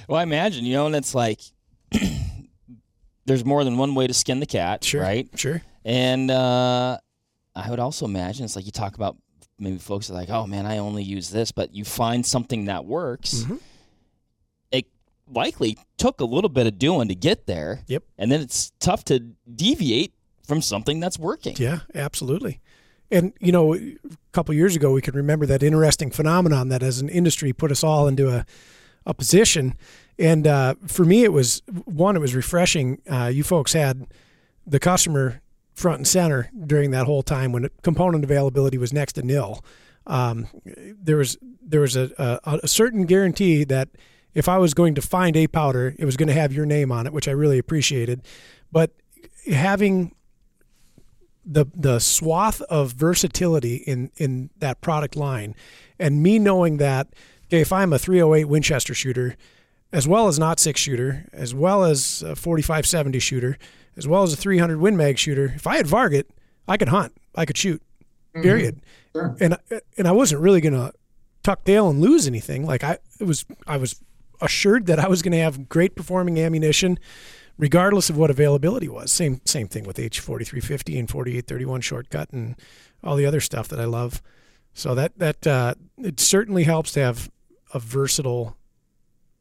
Well, 0.07 0.19
I 0.19 0.23
imagine, 0.23 0.65
you 0.65 0.73
know, 0.73 0.87
and 0.87 0.95
it's 0.95 1.13
like 1.13 1.39
there's 3.25 3.45
more 3.45 3.63
than 3.63 3.78
one 3.78 3.95
way 3.95 4.08
to 4.08 4.13
skin 4.13 4.39
the 4.39 4.45
cat, 4.45 4.84
Sure. 4.84 5.02
right? 5.02 5.28
Sure. 5.36 5.62
And 5.86 6.30
uh, 6.32 6.97
I 7.56 7.69
would 7.69 7.80
also 7.80 8.06
imagine 8.06 8.45
it's 8.45 8.56
like 8.56 8.65
you 8.65 8.71
talk 8.71 8.95
about 8.95 9.17
maybe 9.60 9.78
folks 9.78 10.10
are 10.10 10.13
like, 10.13 10.30
oh 10.30 10.47
man, 10.47 10.65
I 10.65 10.78
only 10.78 11.04
use 11.04 11.30
this, 11.30 11.52
but 11.52 11.73
you 11.75 11.84
find 11.84 12.25
something 12.25 12.65
that 12.65 12.86
works. 12.86 13.43
Mhm. 13.43 13.60
It 14.71 14.88
likely 15.32 15.78
took 15.97 16.21
a 16.21 16.25
little 16.25 16.49
bit 16.49 16.65
of 16.67 16.78
doing 16.80 17.08
to 17.10 17.15
get 17.15 17.45
there. 17.45 17.82
Yep. 17.88 18.04
And 18.17 18.32
then 18.32 18.41
it's 18.41 18.71
tough 18.80 19.04
to 19.06 19.19
deviate 19.54 20.13
from 20.45 20.62
something 20.62 20.99
that's 20.99 21.19
working. 21.19 21.56
Yeah, 21.58 21.80
absolutely. 21.93 22.60
And 23.12 23.34
you 23.39 23.52
know, 23.52 23.75
a 23.75 23.97
couple 24.32 24.54
years 24.56 24.75
ago, 24.75 24.91
we 24.91 25.02
could 25.02 25.15
remember 25.15 25.45
that 25.47 25.63
interesting 25.63 26.12
phenomenon 26.12 26.69
that, 26.69 26.84
as 26.84 27.02
an 27.02 27.10
industry, 27.10 27.54
put 27.54 27.71
us 27.71 27.84
all 27.84 28.08
into 28.08 28.30
a 28.30 28.45
a 29.06 29.13
position. 29.13 29.75
And 30.19 30.45
uh, 30.45 30.75
for 30.86 31.05
me, 31.05 31.23
it 31.23 31.32
was 31.32 31.62
one. 31.86 32.15
It 32.17 32.19
was 32.19 32.36
refreshing. 32.36 33.01
Uh, 33.10 33.32
you 33.34 33.43
folks 33.43 33.71
had 33.71 34.05
the 34.67 34.79
customer 34.79 35.41
front 35.73 35.99
and 35.99 36.08
center 36.08 36.51
during 36.67 36.91
that 36.91 37.05
whole 37.05 37.23
time 37.23 37.53
when 37.53 37.69
component 37.82 38.25
availability 38.25 38.77
was 38.77 38.91
next 38.91 39.13
to 39.13 39.23
nil. 39.23 39.63
Um, 40.05 40.47
there 41.01 41.17
was 41.17 41.38
there 41.62 41.82
was 41.82 41.95
a, 41.95 42.12
a, 42.17 42.60
a 42.63 42.67
certain 42.67 43.05
guarantee 43.05 43.63
that 43.63 43.89
if 44.34 44.49
I 44.49 44.58
was 44.58 44.73
going 44.73 44.93
to 44.95 45.01
find 45.01 45.38
a 45.38 45.47
powder, 45.47 45.95
it 45.97 46.05
was 46.05 46.17
going 46.17 46.27
to 46.27 46.34
have 46.34 46.51
your 46.51 46.65
name 46.65 46.91
on 46.91 47.08
it, 47.08 47.13
which 47.13 47.27
I 47.27 47.32
really 47.32 47.58
appreciated. 47.58 48.21
But 48.71 48.91
having 49.49 50.13
the 51.45 51.65
the 51.73 51.99
swath 51.99 52.62
of 52.63 52.91
versatility 52.91 53.77
in 53.77 54.12
in 54.17 54.49
that 54.58 54.82
product 54.82 55.15
line, 55.15 55.55
and 55.97 56.21
me 56.21 56.39
knowing 56.39 56.77
that 56.77 57.08
okay, 57.47 57.62
if 57.62 57.71
I'm 57.71 57.93
a 57.93 57.99
308 57.99 58.45
Winchester 58.45 58.93
shooter, 58.93 59.38
as 59.91 60.08
well 60.08 60.28
as 60.28 60.38
not 60.38 60.60
six 60.60 60.80
shooter, 60.80 61.28
as 61.34 61.54
well 61.54 61.84
as 61.84 62.21
a 62.21 62.36
4570 62.36 63.19
shooter, 63.19 63.58
as 63.97 64.08
well 64.08 64.23
as 64.23 64.34
a 64.34 64.38
300 64.38 64.80
Win 64.80 64.95
Mag 64.95 65.17
shooter, 65.17 65.54
if 65.56 65.65
I 65.67 65.78
had 65.78 65.88
Varget, 65.88 66.25
I 66.67 66.78
could 66.78 66.89
hunt, 66.89 67.13
I 67.36 67.45
could 67.45 67.58
shoot, 67.58 67.82
period. 68.34 68.82
Sure. 69.13 69.36
And 69.39 69.58
and 69.97 70.08
I 70.08 70.12
wasn't 70.12 70.41
really 70.41 70.62
gonna 70.62 70.91
tuck 71.43 71.63
tail 71.63 71.89
and 71.89 71.99
lose 71.99 72.28
anything. 72.28 72.65
Like 72.65 72.84
I 72.84 72.99
it 73.19 73.25
was 73.25 73.45
I 73.65 73.78
was 73.78 74.02
assured 74.41 74.86
that 74.86 74.99
I 74.99 75.08
was 75.08 75.21
going 75.21 75.34
to 75.34 75.39
have 75.39 75.67
great 75.67 75.95
performing 75.95 76.39
ammunition 76.39 76.97
regardless 77.58 78.10
of 78.10 78.17
what 78.17 78.30
availability 78.30 78.88
was. 78.88 79.12
Same 79.12 79.41
same 79.45 79.67
thing 79.67 79.84
with 79.84 79.97
H4350 79.97 80.99
and 80.99 81.10
4831 81.10 81.82
shortcut 81.82 82.30
and 82.32 82.56
all 83.04 83.15
the 83.15 83.25
other 83.25 83.41
stuff 83.41 83.67
that 83.69 83.80
I 83.80 83.86
love. 83.86 84.21
So 84.73 84.95
that 84.95 85.17
that 85.19 85.45
uh, 85.45 85.73
it 85.97 86.19
certainly 86.19 86.63
helps 86.63 86.91
to 86.93 87.02
have 87.02 87.30
a 87.73 87.80
versatile 87.80 88.56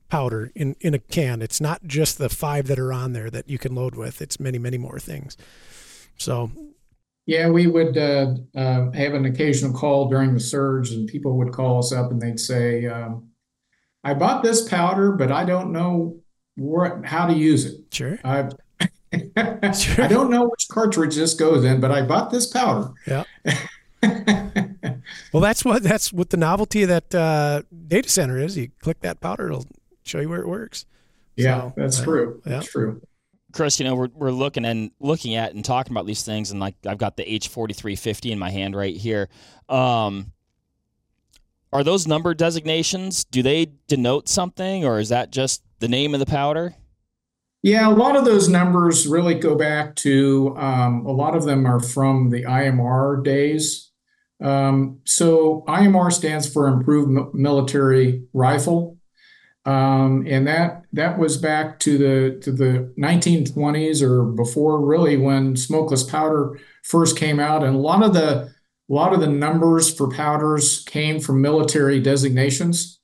powder 0.09 0.51
in 0.55 0.77
in 0.81 0.94
a 0.94 0.99
can. 0.99 1.42
It's 1.42 1.61
not 1.61 1.85
just 1.85 2.18
the 2.18 2.29
five 2.29 2.66
that 2.68 2.79
are 2.79 2.92
on 2.92 3.12
there 3.12 3.31
that 3.31 3.49
you 3.49 3.59
can 3.59 3.75
load 3.75 3.94
with. 3.94 4.21
It's 4.23 4.40
many 4.40 4.59
many 4.59 4.79
more 4.79 4.99
things. 4.99 5.37
So 6.16 6.51
Yeah, 7.27 7.51
we 7.51 7.66
would 7.66 7.97
uh, 7.97 8.35
uh, 8.57 8.90
have 8.92 9.14
an 9.14 9.25
occasional 9.27 9.73
call 9.73 10.09
during 10.09 10.35
the 10.35 10.40
surge, 10.40 10.90
and 10.92 11.07
people 11.09 11.37
would 11.38 11.53
call 11.53 11.79
us 11.79 11.92
up 11.92 12.11
and 12.11 12.21
they'd 12.21 12.40
say, 12.40 12.87
um, 12.87 13.29
"I 14.03 14.14
bought 14.14 14.42
this 14.42 14.68
powder, 14.68 15.12
but 15.12 15.31
I 15.31 15.44
don't 15.44 15.73
know 15.73 16.21
where, 16.57 17.03
how 17.05 17.27
to 17.27 17.35
use 17.35 17.64
it. 17.66 17.81
sure, 17.92 18.18
I 18.25 18.49
Sure. 19.75 20.05
I 20.05 20.09
don't 20.09 20.31
know 20.31 20.49
which 20.49 20.68
cartridge 20.71 21.16
this 21.16 21.35
goes 21.35 21.64
in, 21.64 21.81
but 21.81 21.90
I 21.90 22.03
bought 22.03 22.31
this 22.31 22.47
powder." 22.47 22.90
yeah. 23.07 23.25
Well, 25.33 25.42
that's 25.42 25.64
what 25.64 25.83
that's 25.83 26.12
what 26.12 26.31
the 26.31 26.37
novelty 26.37 26.83
of 26.83 26.88
that 26.88 27.14
uh, 27.14 27.62
data 27.87 28.09
center 28.09 28.38
is. 28.38 28.57
You 28.57 28.71
click 28.83 29.01
that 29.01 29.21
powder, 29.21 29.49
it'll 29.49 29.66
show 30.09 30.21
you 30.21 30.29
where 30.29 30.40
it 30.40 30.49
works. 30.49 30.87
yeah, 31.37 31.61
So, 31.61 31.73
that's 31.77 32.01
uh, 32.01 32.05
true. 32.05 32.42
yeah. 32.44 32.53
That's 32.53 32.71
true. 32.71 33.01
Chris, 33.53 33.81
you 33.81 33.85
know, 33.85 33.94
we're, 33.94 34.09
we're 34.12 34.31
looking 34.31 34.64
and 34.64 34.90
looking 35.01 35.35
at 35.35 35.55
and 35.55 35.64
talking 35.64 35.92
about 35.92 36.07
these 36.07 36.23
things, 36.23 36.51
and 36.51 36.61
like 36.61 36.75
I've 36.87 36.99
got 36.99 37.16
the 37.16 37.25
H4350 37.25 38.31
in 38.31 38.38
my 38.38 38.51
hand 38.51 38.77
right 38.77 38.97
here. 38.97 39.29
Um, 39.68 40.33
are 41.73 41.83
those 41.83 42.07
number 42.07 42.35
designations? 42.35 43.25
Do 43.25 43.42
they 43.42 43.73
denote 43.88 44.29
something, 44.29 44.85
or 44.85 44.99
is 44.99 45.09
that 45.11 45.31
just 45.31 45.62
the 45.81 45.88
name 45.88 46.14
of 46.14 46.21
the 46.21 46.27
powder? 46.27 46.75
Yeah, 47.62 47.88
a 47.88 47.90
lot 47.90 48.16
of 48.16 48.25
those 48.25 48.49
numbers 48.49 49.07
really 49.07 49.35
go 49.35 49.57
back 49.57 49.97
to 49.97 50.55
um, 50.57 51.05
a 51.07 51.11
lot 51.12 51.35
of 51.35 51.44
them 51.44 51.66
are 51.66 51.81
from 51.81 52.31
the 52.31 52.44
IMR 52.44 53.25
days. 53.25 53.90
Um, 54.40 55.01
so 55.05 55.64
IMR 55.66 56.12
stands 56.12 56.51
for 56.53 56.68
Improved 56.68 57.35
Military 57.35 58.23
Rifle, 58.33 58.98
um, 59.69 60.25
and 60.27 60.47
that 60.47 60.85
that 60.95 61.19
was 61.19 61.37
back 61.37 61.79
to 61.81 61.99
the 61.99 62.41
to 62.41 62.51
the 62.51 62.91
1920s 62.99 64.01
or 64.01 64.25
before, 64.25 64.81
really, 64.81 65.19
when 65.19 65.57
smokeless 65.57 66.03
powder 66.03 66.59
first 66.83 67.19
came 67.19 67.39
out, 67.39 67.63
and 67.63 67.77
a 67.77 67.79
lot 67.79 68.03
of 68.03 68.15
the 68.15 68.51
a 68.91 68.93
lot 68.93 69.13
of 69.13 69.21
the 69.21 69.27
numbers 69.29 69.95
for 69.95 70.09
powders 70.09 70.83
came 70.85 71.21
from 71.21 71.43
military 71.43 72.01
designations. 72.01 72.99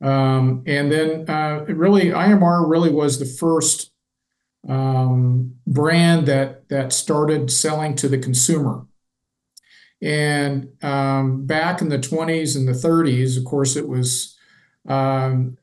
Um, 0.00 0.64
and 0.66 0.90
then 0.90 1.30
uh, 1.30 1.64
really, 1.68 2.06
IMR 2.06 2.68
really 2.68 2.90
was 2.90 3.20
the 3.20 3.24
first 3.24 3.92
um, 4.68 5.54
brand 5.68 6.26
that 6.26 6.68
that 6.68 6.92
started 6.92 7.48
selling 7.48 7.94
to 7.96 8.08
the 8.08 8.18
consumer. 8.18 8.86
And 10.02 10.70
um, 10.82 11.46
back 11.46 11.80
in 11.80 11.90
the 11.90 11.98
20s 11.98 12.56
and 12.56 12.66
the 12.66 12.72
30s, 12.72 13.38
of 13.38 13.44
course, 13.44 13.76
it 13.76 13.88
was 13.88 14.35
um, 14.86 15.56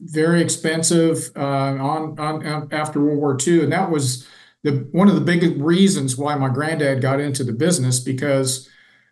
very 0.00 0.42
expensive 0.42 1.30
uh, 1.36 1.40
on, 1.40 2.18
on 2.18 2.46
on 2.46 2.68
after 2.72 3.00
World 3.00 3.18
War 3.18 3.38
II, 3.46 3.64
and 3.64 3.72
that 3.72 3.90
was 3.90 4.26
the 4.62 4.88
one 4.92 5.08
of 5.08 5.14
the 5.14 5.20
big 5.20 5.60
reasons 5.60 6.16
why 6.16 6.34
my 6.34 6.48
granddad 6.48 7.00
got 7.00 7.20
into 7.20 7.44
the 7.44 7.52
business 7.52 8.00
because 8.00 8.68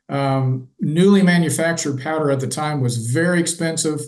um, 0.09 0.69
newly 0.81 1.23
manufactured 1.23 2.01
powder 2.01 2.31
at 2.31 2.41
the 2.41 2.47
time 2.47 2.81
was 2.81 3.11
very 3.11 3.41
expensive. 3.41 4.01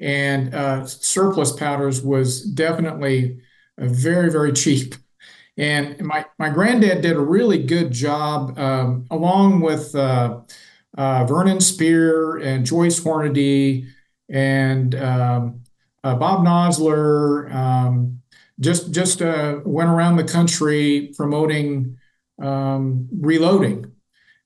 And 0.00 0.54
uh, 0.54 0.86
surplus 0.86 1.52
powders 1.52 2.02
was 2.02 2.42
definitely 2.42 3.40
uh, 3.80 3.86
very 3.86 4.30
very 4.30 4.52
cheap. 4.52 4.94
And 5.56 6.00
my 6.00 6.24
my 6.38 6.50
granddad 6.50 7.02
did 7.02 7.16
a 7.16 7.20
really 7.20 7.62
good 7.62 7.90
job 7.90 8.56
um, 8.58 9.06
along 9.10 9.60
with 9.60 9.94
uh, 9.94 10.40
uh, 10.96 11.24
Vernon 11.24 11.60
Speer 11.60 12.38
and 12.38 12.64
Joyce 12.64 13.00
Hornady 13.00 13.88
and 14.28 14.94
um, 14.94 15.62
uh, 16.04 16.14
Bob 16.14 16.44
Nosler 16.44 17.52
um, 17.54 18.20
just 18.60 18.92
just 18.92 19.22
uh, 19.22 19.60
went 19.64 19.90
around 19.90 20.16
the 20.16 20.24
country 20.24 21.12
promoting 21.16 21.96
um, 22.40 23.08
reloading 23.12 23.92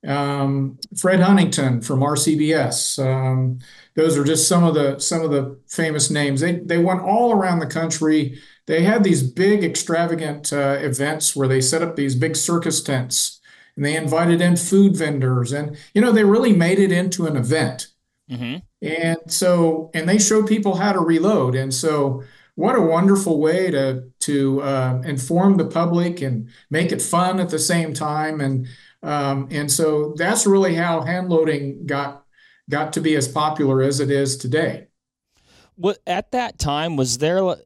um, 0.07 0.79
Fred 0.97 1.21
Huntington 1.21 1.81
from 1.81 2.01
RCBS. 2.01 2.99
Um, 3.05 3.61
those 3.95 4.16
are 4.16 4.25
just 4.25 4.49
some 4.49 4.64
of 4.64 4.75
the 4.75 4.99
some 4.99 5.23
of 5.23 5.31
the 5.31 5.59
famous 5.68 6.11
names. 6.11 6.40
They 6.40 6.57
they 6.57 6.79
went 6.79 7.03
all 7.03 7.33
around 7.33 7.61
the 7.61 7.66
country. 7.66 8.38
They 8.66 8.83
had 8.83 9.05
these 9.05 9.23
big 9.23 9.64
extravagant 9.64 10.53
uh, 10.53 10.79
events 10.81 11.35
where 11.37 11.49
they 11.49 11.61
set 11.61 11.83
up 11.83 11.97
these 11.97 12.14
big 12.14 12.37
circus 12.37 12.83
tents 12.83 13.40
and 13.77 13.85
they 13.85 13.97
invited 13.97 14.40
in 14.40 14.57
food 14.57 14.97
vendors 14.97 15.53
and 15.53 15.77
you 15.95 16.01
know 16.01 16.12
they 16.12 16.25
really 16.25 16.55
made 16.55 16.79
it 16.79 16.92
into 16.92 17.27
an 17.27 17.37
event. 17.37 17.88
Mm-hmm. 18.31 18.59
And 18.83 19.18
so 19.29 19.90
and 19.95 20.09
they 20.09 20.18
showed 20.18 20.47
people 20.47 20.75
how 20.75 20.92
to 20.92 21.01
reload. 21.01 21.55
And 21.55 21.73
so 21.73 22.25
what 22.55 22.77
a 22.77 22.83
wonderful 22.83 23.40
way 23.40 23.71
to 23.71 24.11
to 24.21 24.62
uh, 24.62 25.01
inform 25.05 25.57
the 25.57 25.66
public 25.66 26.21
and 26.21 26.49
make 26.71 26.92
it 26.92 27.01
fun 27.01 27.40
at 27.40 27.51
the 27.51 27.59
same 27.59 27.95
time. 27.95 28.40
And 28.40 28.66
um, 29.03 29.49
and 29.51 29.71
so 29.71 30.14
that's 30.16 30.47
really 30.47 30.75
how 30.75 31.03
hand 31.03 31.29
loading 31.29 31.87
got 31.87 32.25
got 32.68 32.92
to 32.95 33.01
be 33.01 33.16
as 33.16 33.29
popular 33.29 33.83
as 33.83 34.01
it 34.01 34.11
is 34.11 34.37
today. 34.37 34.88
What 35.77 35.99
at 36.07 36.33
that 36.33 36.59
time 36.59 36.97
was 36.97 37.18
there 37.18 37.57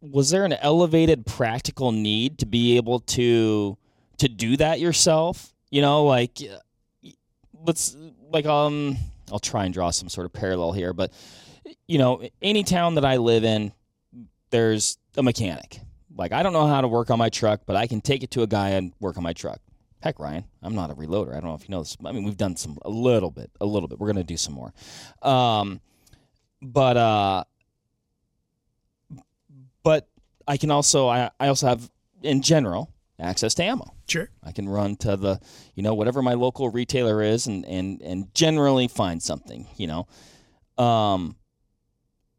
was 0.00 0.30
there 0.30 0.44
an 0.44 0.54
elevated 0.54 1.26
practical 1.26 1.92
need 1.92 2.38
to 2.38 2.46
be 2.46 2.76
able 2.76 3.00
to 3.00 3.76
to 4.18 4.28
do 4.28 4.56
that 4.56 4.80
yourself? 4.80 5.52
You 5.70 5.82
know, 5.82 6.04
like 6.04 6.38
let's 7.66 7.96
like 8.32 8.46
um 8.46 8.96
I'll 9.30 9.38
try 9.38 9.64
and 9.64 9.74
draw 9.74 9.90
some 9.90 10.08
sort 10.08 10.26
of 10.26 10.32
parallel 10.32 10.72
here, 10.72 10.92
but 10.92 11.12
you 11.86 11.98
know, 11.98 12.22
any 12.40 12.64
town 12.64 12.94
that 12.94 13.04
I 13.04 13.16
live 13.18 13.44
in, 13.44 13.72
there's 14.50 14.98
a 15.16 15.22
mechanic. 15.22 15.80
Like 16.16 16.32
I 16.32 16.42
don't 16.42 16.52
know 16.52 16.66
how 16.66 16.80
to 16.80 16.88
work 16.88 17.10
on 17.10 17.18
my 17.18 17.28
truck, 17.28 17.62
but 17.66 17.76
I 17.76 17.86
can 17.86 18.00
take 18.00 18.22
it 18.22 18.30
to 18.32 18.42
a 18.42 18.46
guy 18.46 18.70
and 18.70 18.92
work 19.00 19.16
on 19.16 19.22
my 19.22 19.32
truck. 19.32 19.60
Heck, 20.02 20.18
Ryan, 20.18 20.44
I'm 20.62 20.74
not 20.74 20.90
a 20.90 20.94
reloader. 20.94 21.30
I 21.30 21.34
don't 21.34 21.44
know 21.44 21.54
if 21.54 21.68
you 21.68 21.72
know 21.72 21.82
this. 21.82 21.96
I 22.04 22.12
mean, 22.12 22.24
we've 22.24 22.36
done 22.36 22.56
some 22.56 22.78
a 22.82 22.90
little 22.90 23.30
bit, 23.30 23.50
a 23.60 23.66
little 23.66 23.88
bit. 23.88 23.98
We're 23.98 24.06
gonna 24.06 24.24
do 24.24 24.36
some 24.36 24.54
more. 24.54 24.72
Um, 25.22 25.80
but 26.62 26.96
uh, 26.96 27.44
but 29.82 30.08
I 30.48 30.56
can 30.56 30.70
also 30.70 31.08
I, 31.08 31.30
I 31.38 31.48
also 31.48 31.68
have 31.68 31.90
in 32.22 32.42
general 32.42 32.92
access 33.20 33.54
to 33.54 33.64
ammo. 33.64 33.94
Sure. 34.08 34.28
I 34.42 34.52
can 34.52 34.68
run 34.68 34.96
to 34.96 35.16
the, 35.16 35.40
you 35.74 35.82
know, 35.82 35.94
whatever 35.94 36.22
my 36.22 36.34
local 36.34 36.68
retailer 36.68 37.22
is 37.22 37.46
and 37.46 37.64
and 37.66 38.02
and 38.02 38.34
generally 38.34 38.88
find 38.88 39.22
something, 39.22 39.66
you 39.76 39.86
know. 39.86 40.06
Um 40.82 41.36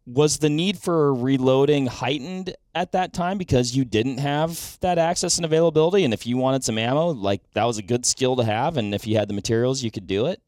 was 0.06 0.40
the 0.40 0.50
need 0.50 0.80
for 0.80 1.14
reloading 1.14 1.86
heightened 1.86 2.56
at 2.74 2.92
that 2.92 3.14
time 3.14 3.38
because 3.38 3.76
you 3.76 3.86
didn't 3.86 4.18
have 4.18 4.78
that 4.82 4.98
access 4.98 5.38
and 5.38 5.46
availability 5.46 6.04
and 6.04 6.14
if 6.14 6.26
you 6.26 6.38
wanted 6.38 6.64
some 6.64 6.78
ammo, 6.78 7.10
like 7.10 7.42
that 7.54 7.66
was 7.66 7.78
a 7.78 7.84
good 7.84 8.06
skill 8.06 8.36
to 8.36 8.44
have 8.44 8.78
and 8.78 8.96
if 8.96 9.06
you 9.06 9.16
had 9.16 9.30
the 9.30 9.34
materials 9.34 9.84
you 9.84 9.92
could 9.92 10.08
do 10.08 10.26
it? 10.26 10.42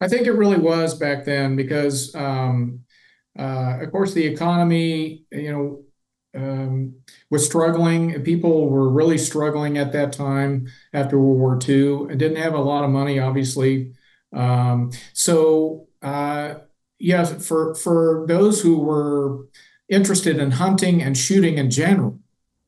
I 0.00 0.08
think 0.08 0.26
it 0.26 0.32
really 0.32 0.58
was 0.58 0.94
back 0.94 1.24
then 1.24 1.56
because 1.56 2.14
um 2.14 2.80
uh, 3.38 3.78
of 3.80 3.90
course 3.90 4.12
the 4.12 4.24
economy, 4.24 5.24
you 5.32 5.50
know, 5.50 5.82
um, 6.34 6.94
was 7.30 7.44
struggling. 7.44 8.22
People 8.22 8.68
were 8.68 8.88
really 8.88 9.18
struggling 9.18 9.78
at 9.78 9.92
that 9.92 10.12
time 10.12 10.68
after 10.92 11.18
World 11.18 11.38
War 11.38 11.58
II 11.68 12.10
and 12.10 12.18
didn't 12.18 12.42
have 12.42 12.54
a 12.54 12.60
lot 12.60 12.84
of 12.84 12.90
money, 12.90 13.18
obviously. 13.18 13.92
Um, 14.32 14.92
so, 15.12 15.88
uh, 16.00 16.54
yes, 16.98 17.46
for 17.46 17.74
for 17.74 18.24
those 18.28 18.60
who 18.62 18.78
were 18.78 19.46
interested 19.88 20.38
in 20.38 20.52
hunting 20.52 21.02
and 21.02 21.16
shooting 21.16 21.58
in 21.58 21.70
general, 21.70 22.18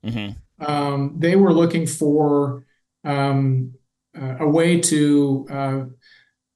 mm-hmm. 0.05 0.64
um, 0.64 1.14
they 1.18 1.37
were 1.37 1.55
looking 1.55 1.87
for 1.87 2.66
um, 3.05 3.74
uh, 4.20 4.37
a 4.40 4.48
way 4.48 4.81
to 4.81 5.46
uh, 5.50 5.85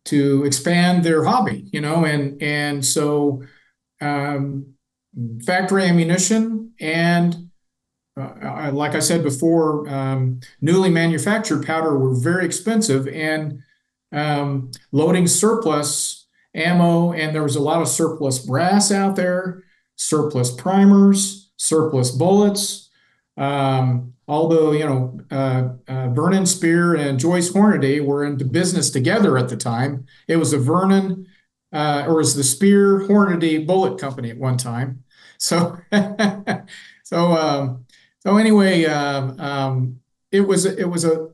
to 0.07 0.45
expand 0.45 1.05
their 1.05 1.25
hobby, 1.25 1.69
you 1.73 1.81
know, 1.81 2.05
and 2.05 2.43
and 2.43 2.85
so 2.85 3.43
um, 4.01 4.75
factory 5.45 5.85
ammunition 5.85 6.73
and 6.81 7.49
uh, 8.19 8.71
like 8.73 8.95
I 8.95 8.99
said 8.99 9.23
before, 9.23 9.89
um, 9.89 10.41
newly 10.61 10.91
manufactured 10.91 11.65
powder 11.65 11.97
were 11.97 12.15
very 12.15 12.45
expensive 12.45 13.07
and 13.09 13.63
um, 14.13 14.71
loading 14.93 15.27
surplus 15.27 16.27
ammo, 16.55 17.13
and 17.13 17.35
there 17.35 17.43
was 17.43 17.57
a 17.57 17.63
lot 17.63 17.83
of 17.83 17.89
surplus 17.89 18.39
brass 18.39 18.91
out 18.91 19.17
there, 19.17 19.63
surplus 19.97 20.51
primers, 20.51 21.51
surplus 21.57 22.11
bullets. 22.11 22.91
Um, 23.37 24.15
although, 24.27 24.73
you 24.73 24.85
know, 24.85 25.21
uh, 25.31 25.69
uh, 25.87 26.09
Vernon 26.09 26.47
Speer 26.47 26.95
and 26.95 27.21
Joyce 27.21 27.53
Hornady 27.53 28.05
were 28.05 28.25
into 28.25 28.45
business 28.45 28.91
together 28.91 29.39
at 29.39 29.49
the 29.49 29.57
time. 29.57 30.07
It 30.27 30.37
was 30.37 30.53
a 30.53 30.59
Vernon, 30.59 31.27
uh, 31.73 32.05
or 32.07 32.17
was 32.17 32.35
the 32.35 32.45
Speer 32.45 33.01
Hornady 33.01 33.67
Bullet 33.67 33.99
Company 34.01 34.31
at 34.31 34.39
one 34.39 34.57
time. 34.57 35.05
So, 35.39 35.79
so, 37.05 37.33
um, 37.33 37.85
so 38.21 38.37
anyway, 38.37 38.85
um, 38.87 39.39
um, 39.41 40.01
it 40.33 40.41
was 40.41 40.65
it 40.65 40.89
was 40.89 41.05
a 41.05 41.29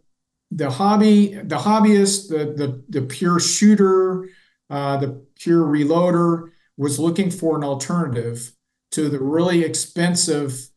the 0.50 0.70
hobby, 0.70 1.34
the 1.34 1.56
hobbyist, 1.56 2.28
the 2.28 2.52
the 2.54 2.84
the 2.88 3.06
pure 3.06 3.40
shooter, 3.40 4.28
uh, 4.70 4.96
the 4.98 5.24
pure 5.36 5.64
reloader 5.64 6.50
was 6.76 6.98
looking 6.98 7.30
for 7.30 7.56
an 7.56 7.64
alternative 7.64 8.52
to 8.92 9.08
the 9.08 9.20
really 9.20 9.62
expensive 9.62 10.68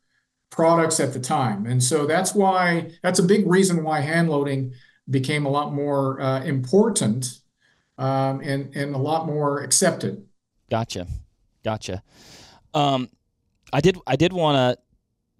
products 0.49 0.99
at 0.99 1.13
the 1.13 1.19
time, 1.19 1.65
and 1.65 1.83
so 1.83 2.05
that's 2.05 2.33
why 2.33 2.91
that's 3.03 3.19
a 3.19 3.23
big 3.23 3.45
reason 3.47 3.83
why 3.83 3.99
hand 3.99 4.29
loading 4.29 4.73
became 5.09 5.45
a 5.45 5.49
lot 5.49 5.73
more 5.73 6.19
uh, 6.21 6.43
important 6.43 7.39
um, 7.97 8.41
and 8.41 8.75
and 8.75 8.95
a 8.95 8.97
lot 8.97 9.25
more 9.25 9.61
accepted. 9.61 10.25
Gotcha, 10.69 11.07
gotcha. 11.63 12.03
Um, 12.73 13.09
I 13.73 13.81
did 13.81 13.97
I 14.05 14.15
did 14.15 14.33
want 14.33 14.55
to 14.55 14.83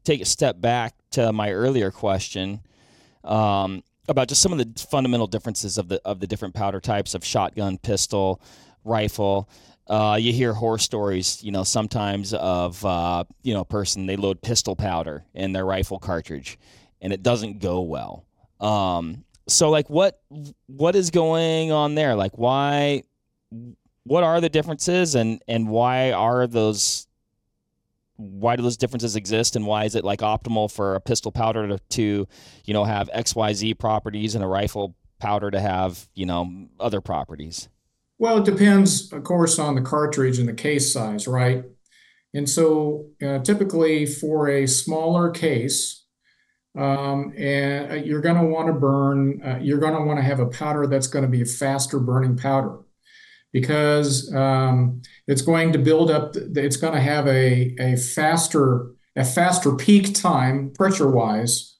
take 0.04 0.22
a 0.22 0.26
step 0.26 0.60
back 0.60 0.96
to 1.12 1.32
my 1.34 1.52
earlier 1.52 1.91
question 1.91 2.62
um, 3.24 3.84
about 4.08 4.28
just 4.30 4.41
some 4.41 4.52
of 4.52 4.58
the 4.58 4.86
fundamental 4.89 5.28
differences 5.28 5.78
of 5.78 5.89
the 5.89 6.02
of 6.06 6.20
the 6.20 6.28
different 6.28 6.54
powder 6.54 6.80
types 6.80 7.13
of 7.13 7.24
shotgun, 7.24 7.78
pistol, 7.78 8.41
rifle. 8.84 9.50
Uh, 9.88 10.17
you 10.20 10.34
hear 10.34 10.54
horror 10.54 10.78
stories, 10.78 11.41
you 11.43 11.52
know, 11.52 11.63
sometimes 11.63 12.34
of 12.34 12.84
uh, 12.84 13.24
you 13.43 13.54
know 13.54 13.62
a 13.62 13.65
person 13.65 14.06
they 14.06 14.15
load 14.15 14.41
pistol 14.41 14.76
powder 14.76 15.24
in 15.34 15.54
their 15.54 15.65
rifle 15.65 16.00
cartridge, 16.00 16.58
and 17.02 17.13
it 17.13 17.24
doesn't 17.24 17.60
go 17.60 17.82
well. 17.82 18.26
Um, 18.60 19.24
so, 19.47 19.69
like, 19.69 19.89
what 19.89 20.21
what 20.67 20.95
is 20.95 21.10
going 21.10 21.71
on 21.71 21.95
there? 21.95 22.15
Like, 22.15 22.38
why? 22.38 23.03
What 24.03 24.23
are 24.23 24.39
the 24.41 24.49
differences, 24.49 25.15
and 25.15 25.41
and 25.47 25.69
why 25.69 26.12
are 26.12 26.47
those 26.47 27.07
why 28.17 28.55
do 28.55 28.63
those 28.63 28.77
differences 28.77 29.15
exist 29.15 29.55
and 29.55 29.65
why 29.65 29.86
is 29.86 29.95
it 29.95 30.03
like 30.03 30.19
optimal 30.19 30.71
for 30.71 30.95
a 30.95 30.99
pistol 30.99 31.31
powder 31.31 31.67
to, 31.67 31.79
to 31.89 32.27
you 32.65 32.73
know 32.73 32.83
have 32.83 33.10
xyz 33.15 33.77
properties 33.77 34.33
and 34.36 34.43
a 34.43 34.47
rifle 34.47 34.95
powder 35.19 35.51
to 35.51 35.60
have 35.60 36.07
you 36.15 36.25
know 36.25 36.67
other 36.79 36.99
properties 36.99 37.69
well 38.17 38.39
it 38.39 38.45
depends 38.45 39.12
of 39.13 39.23
course 39.23 39.60
on 39.60 39.75
the 39.75 39.81
cartridge 39.81 40.39
and 40.39 40.49
the 40.49 40.53
case 40.53 40.91
size 40.91 41.27
right 41.27 41.63
and 42.33 42.49
so 42.49 43.05
uh, 43.23 43.39
typically 43.39 44.05
for 44.05 44.49
a 44.49 44.65
smaller 44.65 45.29
case 45.29 46.07
um, 46.78 47.34
and 47.38 47.92
uh, 47.92 47.96
you're 47.96 48.22
going 48.22 48.36
to 48.36 48.46
want 48.46 48.68
to 48.68 48.74
burn 48.74 49.42
uh, 49.44 49.60
you're 49.62 49.80
going 49.80 49.96
to 49.96 50.02
want 50.02 50.20
to 50.20 50.24
have 50.24 50.40
a 50.40 50.48
powder 50.48 50.88
that's 50.88 51.08
going 51.08 51.24
to 51.24 51.30
be 51.30 51.42
a 51.42 51.46
faster 51.46 52.00
burning 52.00 52.38
powder 52.38 52.80
because 53.54 54.34
um, 54.36 55.02
it's 55.28 55.42
going 55.42 55.72
to 55.74 55.80
build 55.80 56.12
up. 56.12 56.36
It's 56.36 56.78
going 56.78 56.94
to 56.94 57.02
have 57.02 57.28
a 57.28 57.76
a 57.80 57.96
faster 57.96 58.92
a 59.16 59.26
faster 59.26 59.76
peak 59.76 60.13
time 60.13 60.72
pressure 60.74 61.10
wise 61.10 61.76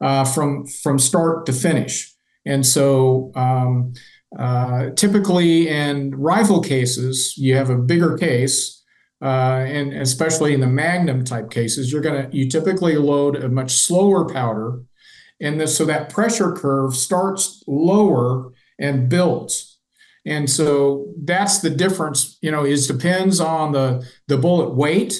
uh, 0.00 0.24
from 0.24 0.66
from 0.66 0.98
start 0.98 1.46
to 1.46 1.52
finish. 1.52 2.14
And 2.46 2.66
so 2.66 3.32
um, 3.34 3.94
uh, 4.38 4.90
typically 4.90 5.68
in 5.68 6.14
rifle 6.14 6.60
cases, 6.60 7.34
you 7.38 7.56
have 7.56 7.70
a 7.70 7.78
bigger 7.78 8.18
case. 8.18 8.82
Uh, 9.24 9.64
and 9.66 9.94
especially 9.94 10.52
in 10.52 10.60
the 10.60 10.66
magnum 10.66 11.24
type 11.24 11.50
cases, 11.50 11.90
you're 11.90 12.02
gonna 12.02 12.28
you 12.30 12.46
typically 12.46 12.96
load 12.96 13.36
a 13.36 13.48
much 13.48 13.72
slower 13.72 14.28
powder, 14.28 14.82
and 15.40 15.58
this, 15.58 15.74
so 15.76 15.86
that 15.86 16.10
pressure 16.10 16.52
curve 16.52 16.94
starts 16.94 17.64
lower 17.66 18.52
and 18.78 19.08
builds. 19.08 19.78
And 20.26 20.48
so 20.48 21.12
that's 21.24 21.60
the 21.60 21.70
difference, 21.70 22.38
you 22.42 22.50
know, 22.50 22.64
is 22.64 22.86
depends 22.86 23.40
on 23.40 23.72
the 23.72 24.06
the 24.28 24.36
bullet 24.36 24.74
weight 24.74 25.14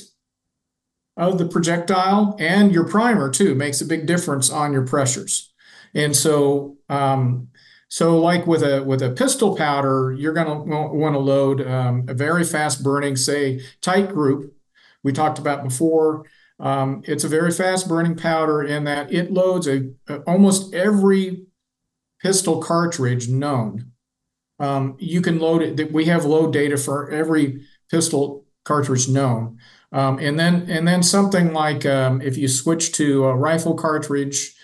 of 1.17 1.39
the 1.39 1.47
projectile 1.47 2.37
and 2.39 2.73
your 2.73 2.87
primer 2.87 3.31
too 3.31 3.55
makes 3.55 3.81
a 3.81 3.87
big 3.87 4.05
difference 4.07 4.51
on 4.51 4.73
your 4.73 4.87
pressures. 4.87 5.53
And 5.95 6.15
so 6.15 6.77
um, 6.89 7.49
so 7.95 8.19
like 8.19 8.45
with 8.45 8.65
a 8.65 8.83
with 8.83 9.03
a 9.03 9.11
pistol 9.11 9.57
powder, 9.57 10.13
you're 10.19 10.33
going 10.33 10.49
to 10.49 10.55
want 10.65 11.15
to 11.15 11.21
load 11.21 11.65
um, 11.65 12.07
a 12.09 12.15
very 12.15 12.43
fast 12.43 12.83
burning, 12.83 13.15
say 13.15 13.61
Titegroup. 13.83 14.51
We 15.05 15.13
talked 15.13 15.39
about 15.39 15.63
before. 15.63 16.25
Um, 16.59 17.03
it's 17.05 17.23
a 17.23 17.29
very 17.29 17.53
fast 17.53 17.89
burning 17.89 18.17
powder 18.17 18.65
in 18.65 18.83
that 18.85 19.13
it 19.13 19.31
loads 19.31 19.69
a, 19.69 19.91
a 20.09 20.17
almost 20.23 20.75
every 20.75 21.47
pistol 22.21 22.61
cartridge 22.61 23.29
known 23.29 23.93
um, 24.59 24.97
you 24.99 25.21
can 25.21 25.39
load 25.39 25.63
it. 25.63 25.93
We 25.93 26.07
have 26.07 26.25
load 26.25 26.53
data 26.53 26.77
for 26.77 27.11
every 27.11 27.63
pistol 27.91 28.45
cartridge 28.65 29.09
known. 29.09 29.59
Um, 29.93 30.19
and 30.19 30.39
then 30.39 30.67
and 30.69 30.87
then 30.89 31.05
something 31.05 31.53
like 31.53 31.87
um, 31.87 32.21
if 32.21 32.37
you 32.37 32.49
switch 32.49 32.91
to 32.93 33.27
a 33.27 33.37
rifle 33.37 33.75
cartridge 33.75 34.55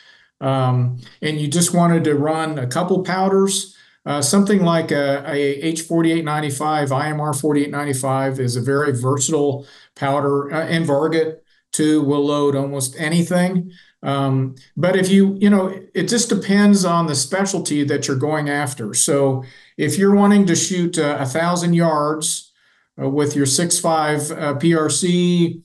um, 0.41 1.01
and 1.23 1.41
you 1.41 1.49
just 1.49 1.75
wanted 1.75 2.05
to 2.05 2.15
run 2.15 2.59
a 2.59 2.67
couple 2.67 3.03
powders, 3.03 3.77
uh, 4.07 4.23
something 4.23 4.65
like 4.65 4.91
a, 4.91 5.23
a 5.27 5.73
H4895 5.73 6.89
IMR 6.89 7.39
4895 7.39 8.41
is 8.41 8.57
a 8.57 8.61
very 8.61 8.93
versatile 8.93 9.67
powder, 9.95 10.53
uh, 10.53 10.67
and 10.67 10.87
Varget 10.87 11.41
too 11.73 12.03
will 12.03 12.25
load 12.25 12.57
almost 12.57 12.99
anything. 12.99 13.71
Um, 14.03 14.55
but 14.77 14.97
if 14.97 15.11
you, 15.11 15.37
you 15.39 15.51
know, 15.51 15.79
it 15.95 16.09
just 16.09 16.31
depends 16.31 16.85
on 16.87 17.07
the 17.07 17.15
specialty 17.15 17.85
that 17.85 18.09
you're 18.09 18.17
going 18.17 18.49
after. 18.49 18.95
So 18.95 19.45
if 19.77 19.99
you're 19.99 20.15
wanting 20.15 20.47
to 20.47 20.57
shoot 20.57 20.99
uh, 20.99 21.19
a 21.21 21.27
thousand 21.27 21.75
yards 21.75 22.53
uh, 23.01 23.09
with 23.09 23.37
your 23.37 23.47
6.5 23.47 24.31
uh, 24.31 24.55
PRC 24.55 25.63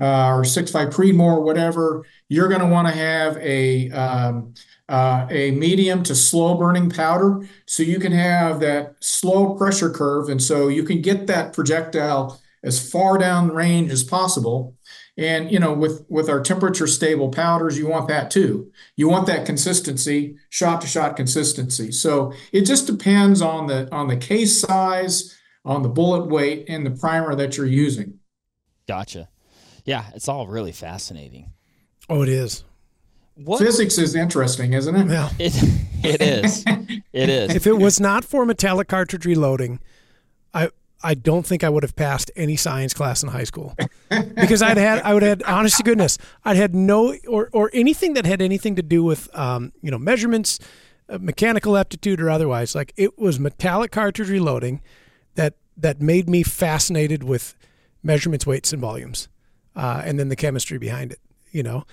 uh, 0.00 0.34
or 0.34 0.42
6.5 0.42 0.92
Creedmoor, 0.92 1.42
whatever, 1.42 2.04
you're 2.28 2.48
going 2.48 2.60
to 2.60 2.66
want 2.66 2.86
to 2.88 2.94
have 2.94 3.36
a 3.38 3.90
um, 3.90 4.54
uh, 4.88 5.26
a 5.30 5.50
medium 5.50 6.02
to 6.02 6.14
slow 6.14 6.54
burning 6.54 6.88
powder, 6.88 7.46
so 7.66 7.82
you 7.82 7.98
can 7.98 8.12
have 8.12 8.60
that 8.60 8.94
slow 9.00 9.54
pressure 9.54 9.90
curve, 9.90 10.28
and 10.28 10.42
so 10.42 10.68
you 10.68 10.82
can 10.82 11.02
get 11.02 11.26
that 11.26 11.52
projectile 11.52 12.40
as 12.62 12.90
far 12.90 13.18
down 13.18 13.54
range 13.54 13.90
as 13.92 14.02
possible 14.02 14.74
And 15.16 15.50
you 15.50 15.58
know, 15.58 15.72
with 15.72 16.06
with 16.08 16.28
our 16.28 16.40
temperature 16.40 16.86
stable 16.86 17.28
powders, 17.28 17.76
you 17.76 17.88
want 17.88 18.06
that 18.06 18.30
too. 18.30 18.70
You 18.94 19.08
want 19.08 19.26
that 19.26 19.46
consistency, 19.46 20.36
shot 20.48 20.80
to 20.82 20.86
shot 20.86 21.16
consistency. 21.16 21.90
So 21.90 22.32
it 22.52 22.62
just 22.62 22.86
depends 22.86 23.42
on 23.42 23.66
the 23.66 23.88
on 23.92 24.06
the 24.06 24.16
case 24.16 24.60
size, 24.60 25.36
on 25.64 25.82
the 25.82 25.88
bullet 25.88 26.28
weight, 26.28 26.66
and 26.68 26.86
the 26.86 26.92
primer 26.92 27.34
that 27.34 27.56
you're 27.56 27.66
using. 27.66 28.20
Gotcha. 28.86 29.28
Yeah, 29.88 30.04
it's 30.14 30.28
all 30.28 30.46
really 30.46 30.72
fascinating. 30.72 31.50
Oh, 32.10 32.22
it 32.22 32.28
is. 32.28 32.62
What? 33.36 33.58
Physics 33.58 33.96
is 33.96 34.14
interesting, 34.14 34.74
isn't 34.74 34.94
it? 34.94 35.08
Yeah. 35.08 35.30
It, 35.38 35.54
it 36.04 36.20
is. 36.20 36.64
it 37.12 37.28
is. 37.30 37.54
If 37.54 37.66
it 37.66 37.72
was 37.72 37.98
not 37.98 38.22
for 38.22 38.44
metallic 38.44 38.88
cartridge 38.88 39.24
reloading, 39.24 39.80
I 40.52 40.68
I 41.02 41.14
don't 41.14 41.46
think 41.46 41.64
I 41.64 41.70
would 41.70 41.84
have 41.84 41.96
passed 41.96 42.30
any 42.36 42.54
science 42.56 42.92
class 42.92 43.22
in 43.22 43.30
high 43.30 43.44
school 43.44 43.76
because 44.34 44.60
I'd 44.60 44.76
had 44.76 45.00
I 45.02 45.14
would 45.14 45.22
had 45.22 45.42
honest 45.44 45.78
to 45.78 45.84
goodness 45.84 46.18
I'd 46.44 46.56
had 46.56 46.74
no 46.74 47.14
or 47.26 47.48
or 47.54 47.70
anything 47.72 48.12
that 48.12 48.26
had 48.26 48.42
anything 48.42 48.76
to 48.76 48.82
do 48.82 49.02
with 49.02 49.34
um, 49.34 49.72
you 49.80 49.90
know 49.90 49.98
measurements, 49.98 50.58
uh, 51.08 51.16
mechanical 51.18 51.78
aptitude 51.78 52.20
or 52.20 52.28
otherwise. 52.28 52.74
Like 52.74 52.92
it 52.98 53.18
was 53.18 53.40
metallic 53.40 53.90
cartridge 53.90 54.28
reloading 54.28 54.82
that 55.36 55.54
that 55.78 56.02
made 56.02 56.28
me 56.28 56.42
fascinated 56.42 57.22
with 57.22 57.54
measurements, 58.02 58.46
weights, 58.46 58.72
and 58.72 58.82
volumes, 58.82 59.28
uh, 59.78 60.02
and 60.04 60.18
then 60.18 60.28
the 60.28 60.36
chemistry 60.36 60.76
behind 60.76 61.12
it. 61.12 61.20
You 61.50 61.62
know, 61.62 61.84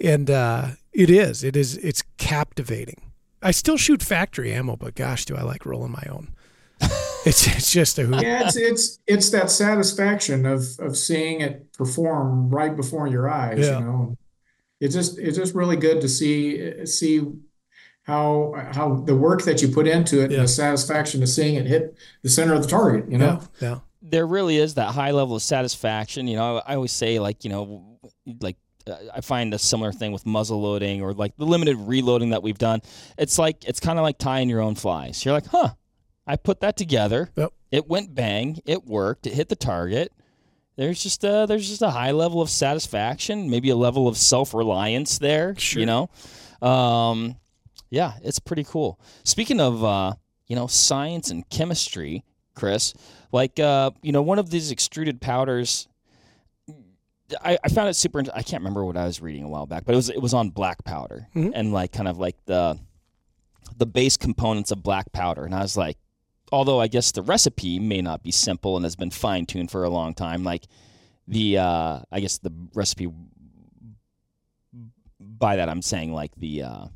and 0.00 0.30
uh, 0.30 0.68
it 0.92 1.10
is 1.10 1.44
it 1.44 1.56
is 1.56 1.76
it's 1.78 2.02
captivating. 2.16 3.10
I 3.42 3.50
still 3.50 3.76
shoot 3.76 4.02
factory 4.02 4.52
ammo, 4.52 4.76
but 4.76 4.94
gosh, 4.94 5.24
do 5.24 5.36
I 5.36 5.42
like 5.42 5.66
rolling 5.66 5.92
my 5.92 6.04
own. 6.08 6.32
it's 7.26 7.46
it's 7.46 7.70
just 7.70 7.98
a 7.98 8.04
hoot. 8.04 8.22
yeah. 8.22 8.46
It's 8.46 8.56
it's 8.56 8.98
it's 9.06 9.30
that 9.30 9.50
satisfaction 9.50 10.46
of 10.46 10.64
of 10.78 10.96
seeing 10.96 11.40
it 11.40 11.72
perform 11.74 12.48
right 12.48 12.74
before 12.74 13.06
your 13.06 13.28
eyes. 13.28 13.58
Yeah. 13.58 13.80
You 13.80 13.84
know, 13.84 14.18
it's 14.80 14.94
just 14.94 15.18
it's 15.18 15.36
just 15.36 15.54
really 15.54 15.76
good 15.76 16.00
to 16.00 16.08
see 16.08 16.86
see 16.86 17.26
how 18.04 18.54
how 18.72 19.02
the 19.06 19.14
work 19.14 19.42
that 19.42 19.62
you 19.62 19.68
put 19.68 19.86
into 19.86 20.22
it 20.22 20.30
yeah. 20.30 20.38
and 20.38 20.44
the 20.44 20.52
satisfaction 20.52 21.22
of 21.22 21.28
seeing 21.28 21.54
it 21.56 21.66
hit 21.66 21.96
the 22.22 22.30
center 22.30 22.54
of 22.54 22.62
the 22.62 22.68
target. 22.68 23.10
You 23.10 23.18
know. 23.18 23.40
Yeah. 23.60 23.68
yeah. 23.68 23.78
There 24.12 24.26
really 24.26 24.58
is 24.58 24.74
that 24.74 24.94
high 24.94 25.10
level 25.10 25.34
of 25.34 25.42
satisfaction. 25.42 26.28
You 26.28 26.36
know, 26.36 26.62
I 26.64 26.76
always 26.76 26.92
say 26.92 27.18
like 27.18 27.42
you 27.44 27.50
know 27.50 27.98
like 28.40 28.56
I 29.14 29.20
find 29.20 29.52
a 29.54 29.58
similar 29.58 29.92
thing 29.92 30.12
with 30.12 30.26
muzzle 30.26 30.60
loading 30.60 31.02
or 31.02 31.12
like 31.12 31.36
the 31.36 31.46
limited 31.46 31.76
reloading 31.76 32.30
that 32.30 32.42
we've 32.42 32.58
done. 32.58 32.80
It's 33.18 33.38
like 33.38 33.64
it's 33.64 33.80
kind 33.80 33.98
of 33.98 34.02
like 34.04 34.18
tying 34.18 34.48
your 34.48 34.60
own 34.60 34.74
flies. 34.74 35.24
You're 35.24 35.34
like, 35.34 35.46
huh, 35.46 35.70
I 36.26 36.36
put 36.36 36.60
that 36.60 36.76
together. 36.76 37.30
Yep. 37.36 37.52
It 37.70 37.88
went 37.88 38.14
bang. 38.14 38.60
It 38.66 38.84
worked. 38.84 39.26
It 39.26 39.32
hit 39.32 39.48
the 39.48 39.56
target. 39.56 40.12
There's 40.76 41.02
just 41.02 41.22
a 41.24 41.46
there's 41.48 41.68
just 41.68 41.82
a 41.82 41.90
high 41.90 42.12
level 42.12 42.40
of 42.40 42.48
satisfaction, 42.48 43.50
maybe 43.50 43.70
a 43.70 43.76
level 43.76 44.08
of 44.08 44.16
self 44.16 44.54
reliance 44.54 45.18
there. 45.18 45.54
Sure. 45.58 45.80
You 45.80 45.86
know, 45.86 46.10
um, 46.66 47.36
yeah, 47.90 48.14
it's 48.22 48.38
pretty 48.38 48.64
cool. 48.64 48.98
Speaking 49.24 49.60
of 49.60 49.84
uh, 49.84 50.14
you 50.46 50.56
know 50.56 50.66
science 50.66 51.30
and 51.30 51.48
chemistry, 51.50 52.24
Chris, 52.54 52.94
like 53.32 53.58
uh, 53.58 53.90
you 54.02 54.12
know 54.12 54.22
one 54.22 54.38
of 54.38 54.50
these 54.50 54.70
extruded 54.70 55.20
powders. 55.20 55.88
I, 57.42 57.56
I 57.64 57.68
found 57.68 57.88
it 57.88 57.94
super. 57.94 58.22
I 58.34 58.42
can't 58.42 58.60
remember 58.60 58.84
what 58.84 58.96
I 58.96 59.06
was 59.06 59.22
reading 59.22 59.42
a 59.42 59.48
while 59.48 59.66
back, 59.66 59.84
but 59.86 59.94
it 59.94 59.96
was 59.96 60.10
it 60.10 60.20
was 60.20 60.34
on 60.34 60.50
black 60.50 60.84
powder 60.84 61.28
mm-hmm. 61.34 61.50
and 61.54 61.72
like 61.72 61.90
kind 61.90 62.06
of 62.06 62.18
like 62.18 62.36
the 62.44 62.78
the 63.78 63.86
base 63.86 64.18
components 64.18 64.70
of 64.70 64.82
black 64.82 65.12
powder, 65.12 65.44
and 65.44 65.54
I 65.54 65.62
was 65.62 65.76
like, 65.76 65.96
although 66.52 66.78
I 66.78 66.88
guess 66.88 67.10
the 67.12 67.22
recipe 67.22 67.78
may 67.78 68.02
not 68.02 68.22
be 68.22 68.30
simple 68.30 68.76
and 68.76 68.84
has 68.84 68.96
been 68.96 69.10
fine 69.10 69.46
tuned 69.46 69.70
for 69.70 69.82
a 69.84 69.90
long 69.90 70.12
time, 70.12 70.44
like 70.44 70.66
the 71.26 71.58
uh, 71.58 72.00
I 72.12 72.20
guess 72.20 72.38
the 72.38 72.52
recipe 72.74 73.08
by 75.18 75.56
that 75.56 75.68
I'm 75.68 75.82
saying 75.82 76.12
like 76.12 76.34
the 76.36 76.62
uh, 76.62 76.86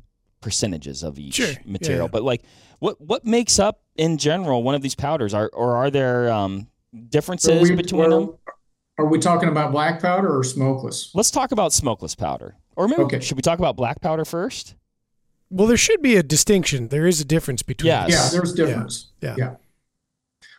percentages 0.41 1.03
of 1.03 1.17
each 1.17 1.35
sure. 1.35 1.53
material. 1.65 2.01
Yeah, 2.01 2.03
yeah. 2.03 2.07
But 2.11 2.23
like 2.23 2.43
what 2.79 3.01
what 3.01 3.25
makes 3.25 3.59
up 3.59 3.81
in 3.97 4.17
general 4.17 4.63
one 4.63 4.75
of 4.75 4.81
these 4.81 4.95
powders? 4.95 5.33
Are 5.33 5.49
or 5.53 5.75
are 5.75 5.89
there 5.89 6.31
um, 6.31 6.67
differences 7.09 7.69
we, 7.69 7.75
between 7.75 8.09
them? 8.09 8.35
Are 8.97 9.05
we 9.05 9.19
talking 9.19 9.49
about 9.49 9.71
black 9.71 10.01
powder 10.01 10.37
or 10.37 10.43
smokeless? 10.43 11.11
Let's 11.13 11.31
talk 11.31 11.51
about 11.51 11.71
smokeless 11.71 12.15
powder. 12.15 12.55
Or 12.75 12.87
maybe 12.87 13.03
okay. 13.03 13.19
should 13.19 13.37
we 13.37 13.41
talk 13.41 13.59
about 13.59 13.75
black 13.75 14.01
powder 14.01 14.25
first? 14.25 14.75
Well, 15.49 15.67
there 15.67 15.77
should 15.77 16.01
be 16.01 16.15
a 16.15 16.23
distinction. 16.23 16.89
There 16.89 17.07
is 17.07 17.21
a 17.21 17.25
difference 17.25 17.61
between. 17.61 17.87
Yes. 17.87 18.09
Yeah, 18.09 18.29
there's 18.31 18.53
difference. 18.53 19.11
Yeah. 19.21 19.35
yeah. 19.37 19.45
yeah. 19.45 19.55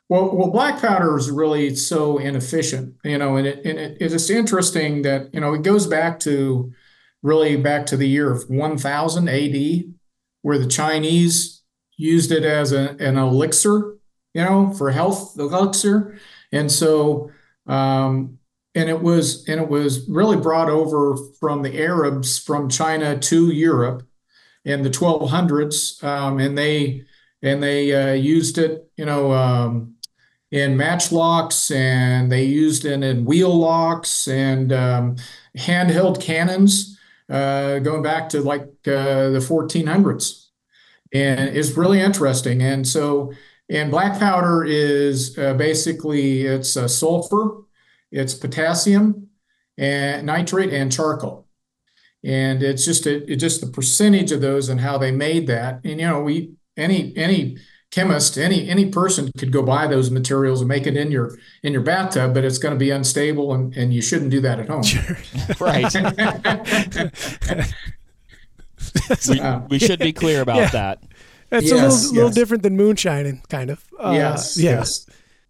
Well, 0.08 0.34
well, 0.34 0.50
black 0.50 0.80
powder 0.80 1.18
is 1.18 1.30
really 1.30 1.74
so 1.74 2.16
inefficient, 2.16 2.94
you 3.04 3.18
know, 3.18 3.36
and 3.36 3.46
it 3.46 3.64
and 3.64 3.78
it, 3.78 3.98
it's 4.00 4.30
interesting 4.30 5.02
that 5.02 5.32
you 5.34 5.40
know 5.40 5.52
it 5.52 5.62
goes 5.62 5.86
back 5.86 6.18
to 6.20 6.72
really 7.22 7.56
back 7.56 7.84
to 7.86 7.96
the 7.96 8.08
year 8.08 8.32
of 8.32 8.48
1000 8.48 9.28
AD, 9.28 9.94
where 10.42 10.58
the 10.58 10.66
Chinese 10.66 11.57
used 11.98 12.32
it 12.32 12.44
as 12.44 12.72
a, 12.72 12.96
an 12.98 13.18
elixir, 13.18 13.96
you 14.32 14.42
know, 14.42 14.72
for 14.72 14.90
health 14.90 15.34
the 15.34 15.44
elixir, 15.44 16.18
and 16.52 16.72
so 16.72 17.30
um, 17.66 18.38
and 18.74 18.88
it 18.88 19.02
was 19.02 19.46
and 19.48 19.60
it 19.60 19.68
was 19.68 20.08
really 20.08 20.36
brought 20.36 20.70
over 20.70 21.16
from 21.38 21.62
the 21.62 21.82
Arabs 21.82 22.38
from 22.38 22.68
China 22.68 23.18
to 23.18 23.50
Europe 23.50 24.04
in 24.64 24.82
the 24.82 24.90
1200s, 24.90 26.02
um, 26.04 26.38
and 26.38 26.56
they 26.56 27.04
and 27.42 27.62
they 27.62 27.94
uh, 27.94 28.12
used 28.14 28.58
it, 28.58 28.90
you 28.96 29.04
know, 29.04 29.32
um, 29.32 29.94
in 30.50 30.76
matchlocks, 30.76 31.74
and 31.74 32.30
they 32.32 32.44
used 32.44 32.84
it 32.84 33.02
in 33.02 33.24
wheel 33.24 33.54
locks 33.54 34.28
and 34.28 34.72
um, 34.72 35.16
handheld 35.56 36.20
cannons, 36.20 36.98
uh, 37.28 37.78
going 37.80 38.02
back 38.02 38.28
to 38.30 38.40
like 38.40 38.62
uh, 38.86 39.30
the 39.30 39.40
1400s, 39.40 40.47
and 41.12 41.56
it's 41.56 41.72
really 41.72 42.00
interesting. 42.00 42.62
And 42.62 42.86
so, 42.86 43.32
and 43.68 43.90
black 43.90 44.18
powder 44.18 44.64
is 44.64 45.36
uh, 45.38 45.54
basically 45.54 46.42
it's 46.46 46.76
uh, 46.76 46.88
sulfur, 46.88 47.62
it's 48.10 48.34
potassium, 48.34 49.28
and 49.76 50.26
nitrate 50.26 50.72
and 50.72 50.92
charcoal 50.92 51.48
and 52.24 52.62
it's 52.62 52.84
just 52.84 53.06
a, 53.06 53.30
it 53.30 53.36
just 53.36 53.60
the 53.60 53.66
percentage 53.66 54.32
of 54.32 54.40
those 54.40 54.68
and 54.68 54.80
how 54.80 54.98
they 54.98 55.10
made 55.10 55.46
that. 55.46 55.80
And 55.84 56.00
you 56.00 56.06
know, 56.06 56.20
we 56.20 56.52
any 56.76 57.16
any 57.16 57.58
chemist, 57.90 58.36
any 58.36 58.68
any 58.68 58.90
person 58.90 59.30
could 59.38 59.52
go 59.52 59.62
buy 59.62 59.86
those 59.86 60.10
materials 60.10 60.60
and 60.60 60.68
make 60.68 60.86
it 60.86 60.96
in 60.96 61.10
your 61.10 61.38
in 61.62 61.72
your 61.72 61.82
bathtub, 61.82 62.34
but 62.34 62.44
it's 62.44 62.58
going 62.58 62.74
to 62.74 62.78
be 62.78 62.90
unstable, 62.90 63.54
and 63.54 63.74
and 63.76 63.94
you 63.94 64.02
shouldn't 64.02 64.30
do 64.30 64.40
that 64.40 64.58
at 64.58 64.68
home. 64.68 64.82
Sure. 64.82 65.16
right. 65.60 65.94
we, 69.28 69.40
uh, 69.40 69.60
we 69.68 69.78
should 69.78 69.98
be 69.98 70.12
clear 70.12 70.40
about 70.40 70.56
yeah. 70.56 70.70
that. 70.70 71.02
It's 71.50 71.66
yes, 71.66 71.72
a 71.72 71.74
little, 71.74 71.90
yes. 71.90 72.12
little 72.12 72.30
different 72.30 72.62
than 72.62 72.76
moonshining, 72.76 73.42
kind 73.48 73.70
of. 73.70 73.84
Uh, 73.98 74.12
yes, 74.14 74.58
yes. 74.58 75.06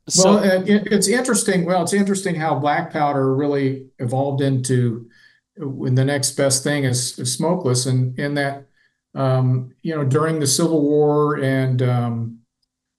So, 0.09 0.37
well, 0.37 0.63
it, 0.67 0.87
it's 0.91 1.09
interesting. 1.09 1.65
Well, 1.65 1.83
it's 1.83 1.93
interesting 1.93 2.37
how 2.37 2.59
black 2.59 2.93
powder 2.93 3.35
really 3.35 3.89
evolved 3.99 4.41
into 4.41 5.09
when 5.57 5.97
the 5.97 6.05
next 6.05 6.33
best 6.33 6.63
thing 6.63 6.85
is, 6.85 7.19
is 7.19 7.33
smokeless, 7.35 7.87
and 7.87 8.19
in 8.19 8.35
that 8.35 8.67
um, 9.15 9.73
you 9.83 9.95
know 9.95 10.05
during 10.05 10.41
the 10.41 10.47
Civil 10.47 10.83
War 10.83 11.37
and 11.43 11.83
um, 11.83 12.39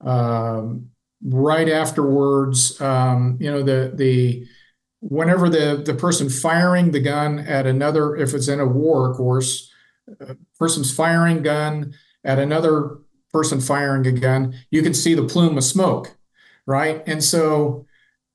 um, 0.02 0.90
right 1.24 1.70
afterwards, 1.70 2.80
um, 2.82 3.38
you 3.40 3.50
know 3.50 3.64
the 3.64 3.92
the 3.96 4.46
whenever 5.00 5.50
the 5.50 5.82
the 5.84 5.94
person 5.94 6.30
firing 6.30 6.92
the 6.92 7.00
gun 7.00 7.40
at 7.40 7.66
another, 7.66 8.16
if 8.16 8.34
it's 8.34 8.48
in 8.48 8.60
a 8.60 8.66
war, 8.68 9.10
of 9.10 9.18
course, 9.18 9.69
a 9.69 9.69
person's 10.58 10.94
firing 10.94 11.42
gun 11.42 11.94
at 12.24 12.40
another 12.40 12.98
person 13.32 13.62
firing 13.62 14.06
a 14.08 14.12
gun, 14.12 14.56
you 14.72 14.82
can 14.82 14.94
see 14.94 15.14
the 15.14 15.28
plume 15.28 15.58
of 15.58 15.64
smoke, 15.64 16.16
right? 16.66 17.04
And 17.06 17.24
so 17.24 17.86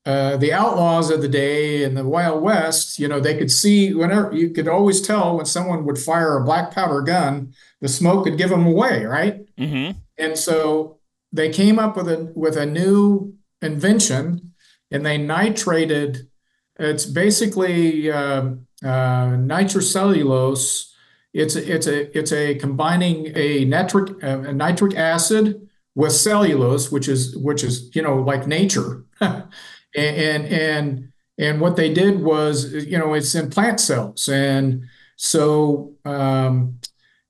uh, 0.05 0.37
the 0.37 0.53
outlaws 0.53 1.09
of 1.09 1.21
the 1.21 1.27
day 1.27 1.83
in 1.83 1.95
the 1.95 2.07
Wild 2.07 2.41
West, 2.41 2.99
you 2.99 3.07
know, 3.07 3.19
they 3.19 3.37
could 3.37 3.51
see 3.51 3.93
whenever 3.93 4.33
you 4.33 4.51
could 4.51 4.67
always 4.67 5.01
tell 5.01 5.37
when 5.37 5.45
someone 5.45 5.83
would 5.85 5.97
fire 5.97 6.37
a 6.37 6.43
black 6.43 6.71
powder 6.71 7.01
gun, 7.01 7.53
the 7.81 7.87
smoke 7.87 8.25
could 8.25 8.37
give 8.37 8.51
them 8.51 8.67
away, 8.67 9.05
right? 9.05 9.45
Mm-hmm. 9.57 9.97
And 10.17 10.37
so 10.37 10.99
they 11.31 11.49
came 11.49 11.79
up 11.79 11.97
with 11.97 12.07
a 12.07 12.31
with 12.35 12.55
a 12.55 12.65
new 12.65 13.35
invention, 13.61 14.53
and 14.91 15.05
they 15.05 15.17
nitrated. 15.17 16.29
It's 16.77 17.05
basically 17.05 18.11
uh, 18.11 18.51
uh, 18.83 19.29
nitrocellulose. 19.35 20.91
It's 21.35 21.55
a, 21.55 21.75
it's 21.75 21.87
a 21.87 22.17
it's 22.17 22.31
a 22.31 22.55
combining 22.55 23.31
a 23.35 23.65
nitric 23.65 24.23
a 24.23 24.53
nitric 24.53 24.95
acid 24.95 25.67
with 25.93 26.13
cellulose, 26.13 26.91
which 26.91 27.07
is 27.07 27.35
which 27.37 27.63
is 27.63 27.93
you 27.93 28.01
know 28.01 28.15
like 28.15 28.47
nature. 28.47 29.03
and 29.21 29.49
and 29.95 31.11
and 31.37 31.61
what 31.61 31.75
they 31.75 31.93
did 31.93 32.21
was 32.21 32.73
you 32.73 32.97
know 32.97 33.13
it's 33.13 33.35
in 33.35 33.49
plant 33.49 33.79
cells 33.79 34.29
and 34.29 34.85
so 35.17 35.93
um, 36.05 36.79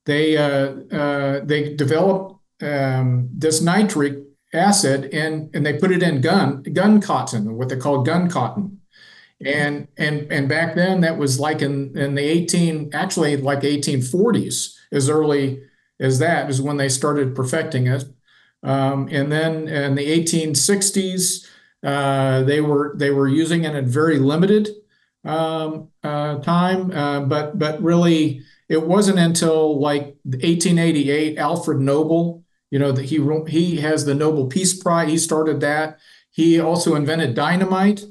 they 0.06 0.38
uh, 0.38 0.76
uh, 0.92 1.42
they 1.44 1.76
developed 1.76 2.42
um, 2.62 3.30
this 3.34 3.62
nitric 3.62 4.20
acid 4.54 5.14
and 5.14 5.54
and 5.56 5.66
they 5.66 5.78
put 5.78 5.92
it 5.92 6.04
in 6.04 6.22
gun 6.22 6.64
gun 6.74 7.02
cotton 7.02 7.56
what 7.56 7.70
they 7.70 7.78
call 7.78 8.04
gun 8.04 8.30
cotton 8.30 8.80
And 9.44 9.88
and 9.98 10.32
and 10.32 10.48
back 10.48 10.76
then 10.76 11.02
that 11.02 11.18
was 11.18 11.40
like 11.40 11.62
in 11.62 11.98
in 11.98 12.16
the 12.16 12.24
18 12.24 12.92
actually 12.94 13.36
like 13.38 13.62
1840s 13.62 14.74
as 14.92 15.10
early 15.10 15.62
as 16.00 16.20
that 16.20 16.50
is 16.50 16.62
when 16.62 16.78
they 16.78 16.90
started 16.90 17.36
perfecting 17.36 17.88
it. 17.88 18.06
Um, 18.64 19.10
and 19.12 19.32
then 19.32 19.68
in 19.68 19.96
the 19.96 20.24
1860s 20.24 21.48
uh, 21.86 22.42
they 22.44 22.62
were 22.62 22.96
they 22.98 23.12
were 23.12 23.28
using 23.28 23.64
it 23.64 23.76
in 23.76 23.86
very 23.86 24.18
limited 24.18 24.70
um, 25.24 25.90
uh, 26.04 26.40
time, 26.40 26.92
uh, 26.92 27.22
but 27.22 27.60
but 27.60 27.82
really 27.82 28.42
it 28.70 28.82
wasn't 28.82 29.20
until 29.20 29.80
like 29.80 30.18
1888 30.24 31.38
Alfred 31.38 31.80
Nobel, 31.80 32.44
you 32.72 32.80
know, 32.80 32.92
that 32.92 33.06
he 33.06 33.20
he 33.48 33.78
has 33.78 34.06
the 34.06 34.16
Nobel 34.16 34.48
Peace 34.48 34.74
Prize. 34.82 35.10
He 35.10 35.18
started 35.20 35.60
that. 35.62 36.00
He 36.32 36.60
also 36.60 36.96
invented 36.96 37.36
dynamite. 37.36 38.04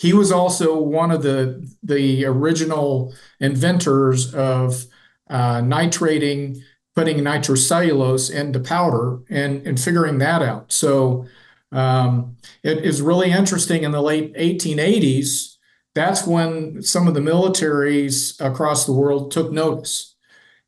He 0.00 0.14
was 0.14 0.32
also 0.32 0.80
one 0.80 1.10
of 1.10 1.22
the 1.22 1.70
the 1.82 2.24
original 2.24 3.14
inventors 3.38 4.34
of 4.34 4.86
uh, 5.28 5.60
nitrating, 5.60 6.62
putting 6.96 7.18
nitrocellulose 7.18 8.32
into 8.32 8.60
powder, 8.60 9.18
and 9.28 9.66
and 9.66 9.78
figuring 9.78 10.16
that 10.16 10.40
out. 10.40 10.72
So 10.72 11.26
um, 11.70 12.38
it 12.62 12.78
is 12.78 13.02
really 13.02 13.30
interesting. 13.30 13.82
In 13.82 13.90
the 13.90 14.00
late 14.00 14.34
1880s, 14.36 15.56
that's 15.94 16.26
when 16.26 16.80
some 16.80 17.06
of 17.06 17.12
the 17.12 17.20
militaries 17.20 18.40
across 18.40 18.86
the 18.86 18.94
world 18.94 19.30
took 19.30 19.52
notice, 19.52 20.14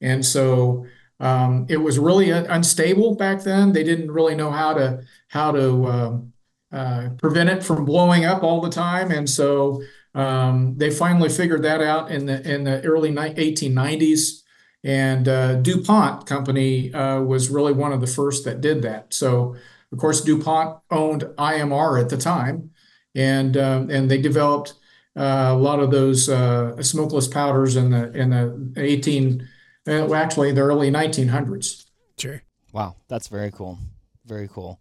and 0.02 0.26
so 0.26 0.84
um, 1.20 1.64
it 1.70 1.78
was 1.78 1.98
really 1.98 2.28
unstable 2.28 3.14
back 3.14 3.44
then. 3.44 3.72
They 3.72 3.82
didn't 3.82 4.10
really 4.10 4.34
know 4.34 4.50
how 4.50 4.74
to 4.74 5.04
how 5.28 5.52
to 5.52 5.86
um, 5.86 6.31
uh, 6.72 7.10
prevent 7.18 7.50
it 7.50 7.62
from 7.62 7.84
blowing 7.84 8.24
up 8.24 8.42
all 8.42 8.60
the 8.60 8.70
time. 8.70 9.10
And 9.10 9.28
so 9.28 9.82
um, 10.14 10.74
they 10.76 10.90
finally 10.90 11.28
figured 11.28 11.62
that 11.62 11.80
out 11.80 12.10
in 12.10 12.26
the 12.26 12.40
in 12.50 12.64
the 12.64 12.82
early 12.82 13.12
1890s. 13.12 14.42
And 14.84 15.28
uh, 15.28 15.54
DuPont 15.56 16.26
company 16.26 16.92
uh, 16.92 17.20
was 17.20 17.50
really 17.50 17.72
one 17.72 17.92
of 17.92 18.00
the 18.00 18.06
first 18.06 18.44
that 18.44 18.60
did 18.60 18.82
that. 18.82 19.14
So 19.14 19.54
of 19.92 19.98
course 19.98 20.20
DuPont 20.22 20.78
owned 20.90 21.22
IMR 21.38 22.00
at 22.00 22.08
the 22.08 22.16
time, 22.16 22.70
and 23.14 23.56
um, 23.56 23.90
and 23.90 24.10
they 24.10 24.20
developed 24.20 24.74
uh, 25.16 25.50
a 25.50 25.56
lot 25.56 25.78
of 25.78 25.90
those 25.90 26.28
uh, 26.28 26.82
smokeless 26.82 27.28
powders 27.28 27.76
in 27.76 27.90
the 27.90 28.10
in 28.12 28.30
the 28.30 28.72
18 28.76 29.48
well, 29.86 30.14
actually 30.14 30.52
the 30.52 30.60
early 30.60 30.90
1900s. 30.90 31.86
Sure. 32.18 32.42
Wow, 32.72 32.96
that's 33.08 33.28
very 33.28 33.50
cool. 33.50 33.78
Very 34.24 34.48
cool. 34.48 34.80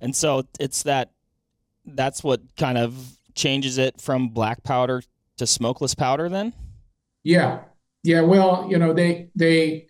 And 0.00 0.14
so 0.14 0.44
it's 0.58 0.82
that 0.84 1.10
that's 1.84 2.22
what 2.22 2.40
kind 2.56 2.78
of 2.78 3.18
changes 3.34 3.78
it 3.78 4.00
from 4.00 4.28
black 4.28 4.62
powder 4.62 5.02
to 5.36 5.46
smokeless 5.46 5.94
powder 5.94 6.28
then? 6.28 6.52
Yeah. 7.22 7.60
Yeah, 8.02 8.22
well, 8.22 8.66
you 8.70 8.78
know, 8.78 8.94
they 8.94 9.28
they 9.34 9.86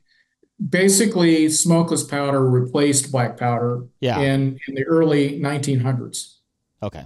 basically 0.69 1.49
smokeless 1.49 2.05
powder 2.05 2.45
replaced 2.49 3.13
black 3.13 3.37
powder 3.37 3.87
yeah. 4.01 4.19
in 4.19 4.59
in 4.67 4.75
the 4.75 4.85
early 4.85 5.41
1900s. 5.41 6.37
Okay. 6.83 7.05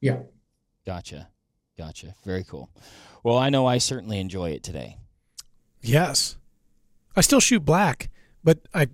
Yeah. 0.00 0.20
Gotcha. 0.86 1.28
Gotcha. 1.76 2.14
Very 2.24 2.44
cool. 2.44 2.70
Well, 3.22 3.36
I 3.36 3.50
know 3.50 3.66
I 3.66 3.78
certainly 3.78 4.18
enjoy 4.20 4.50
it 4.50 4.62
today. 4.62 4.98
Yes. 5.82 6.36
I 7.14 7.20
still 7.20 7.40
shoot 7.40 7.64
black, 7.64 8.08
but 8.42 8.60
I 8.72 8.88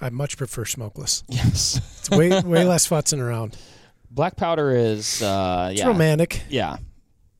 I 0.00 0.10
much 0.10 0.36
prefer 0.36 0.64
smokeless. 0.64 1.22
Yes. 1.28 1.80
it's 1.98 2.10
way 2.10 2.28
way 2.40 2.64
less 2.64 2.88
futzing 2.88 3.20
around. 3.20 3.56
Black 4.10 4.36
powder 4.36 4.70
is 4.72 5.22
uh, 5.22 5.68
it's 5.70 5.80
yeah. 5.80 5.86
romantic. 5.86 6.42
Yeah. 6.48 6.78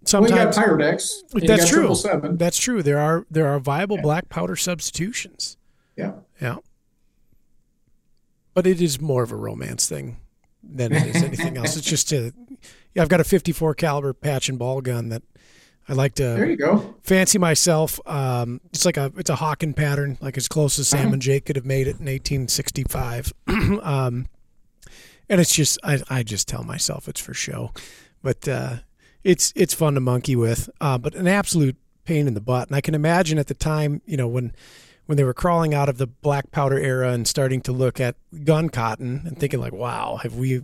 Sometimes 0.05 0.33
well, 0.33 0.47
you 0.47 0.53
got 0.53 0.55
Pyrodex. 0.55 1.47
That's 1.47 1.69
true. 1.69 2.37
That's 2.37 2.59
true. 2.59 2.83
There 2.83 2.99
are 2.99 3.27
there 3.31 3.47
are 3.49 3.59
viable 3.59 3.97
yeah. 3.97 4.03
black 4.03 4.29
powder 4.29 4.57
substitutions. 4.57 5.57
Yeah. 5.97 6.13
Yeah. 6.41 6.57
But 8.55 8.67
it 8.67 8.81
is 8.81 9.01
more 9.01 9.23
of 9.23 9.33
a 9.33 9.37
romance 9.37 9.89
thing 9.89 10.19
than 10.63 10.93
it 10.93 11.15
is 11.15 11.23
anything 11.23 11.57
else. 11.57 11.77
It's 11.77 11.87
just 11.87 12.13
a 12.13 12.33
yeah, 12.95 13.03
I've 13.03 13.09
got 13.09 13.21
a 13.21 13.25
54 13.25 13.75
caliber 13.75 14.13
patch 14.13 14.49
and 14.49 14.59
ball 14.59 14.81
gun 14.81 15.11
that 15.11 15.23
I 15.89 15.95
like 15.95 16.15
to 16.17 16.23
there 16.23 16.51
you 16.51 16.57
go. 16.57 16.95
fancy 17.03 17.39
myself. 17.39 17.99
Um, 18.07 18.61
it's 18.73 18.85
like 18.85 18.97
a 18.97 19.13
it's 19.17 19.31
a 19.31 19.37
Hawken 19.37 19.75
pattern, 19.75 20.19
like 20.21 20.37
as 20.37 20.49
close 20.49 20.79
as 20.79 20.89
Sam 20.89 21.01
uh-huh. 21.01 21.13
and 21.15 21.23
Jake 21.23 21.47
could 21.47 21.57
have 21.57 21.65
made 21.65 21.87
it 21.87 21.99
in 21.99 22.07
1865. 22.07 23.33
um, 23.83 24.27
and 25.29 25.41
it's 25.41 25.55
just 25.55 25.79
I, 25.83 26.01
I 26.09 26.23
just 26.23 26.49
tell 26.49 26.63
myself 26.63 27.09
it's 27.09 27.21
for 27.21 27.35
show, 27.35 27.73
but 28.23 28.47
uh, 28.49 28.77
it's 29.25 29.53
it's 29.57 29.75
fun 29.75 29.95
to 29.95 30.01
monkey 30.01 30.37
with, 30.37 30.71
uh, 30.81 30.99
but 30.99 31.15
an 31.15 31.27
absolute 31.27 31.77
pain 32.05 32.27
in 32.27 32.35
the 32.35 32.41
butt. 32.41 32.69
And 32.69 32.77
I 32.77 32.81
can 32.81 32.95
imagine 32.95 33.39
at 33.39 33.47
the 33.47 33.55
time, 33.55 34.01
you 34.07 34.17
know, 34.17 34.29
when 34.29 34.53
when 35.07 35.17
they 35.17 35.25
were 35.25 35.35
crawling 35.35 35.75
out 35.75 35.89
of 35.89 35.99
the 35.99 36.07
black 36.07 36.51
powder 36.51 36.79
era 36.79 37.13
and 37.13 37.27
starting 37.27 37.61
to 37.63 37.73
look 37.73 38.01
at 38.01 38.17
gun 38.45 38.69
cotton 38.69 39.23
and 39.27 39.39
thinking 39.39 39.61
like, 39.61 39.73
wow, 39.73 40.17
have 40.23 40.37
we 40.37 40.63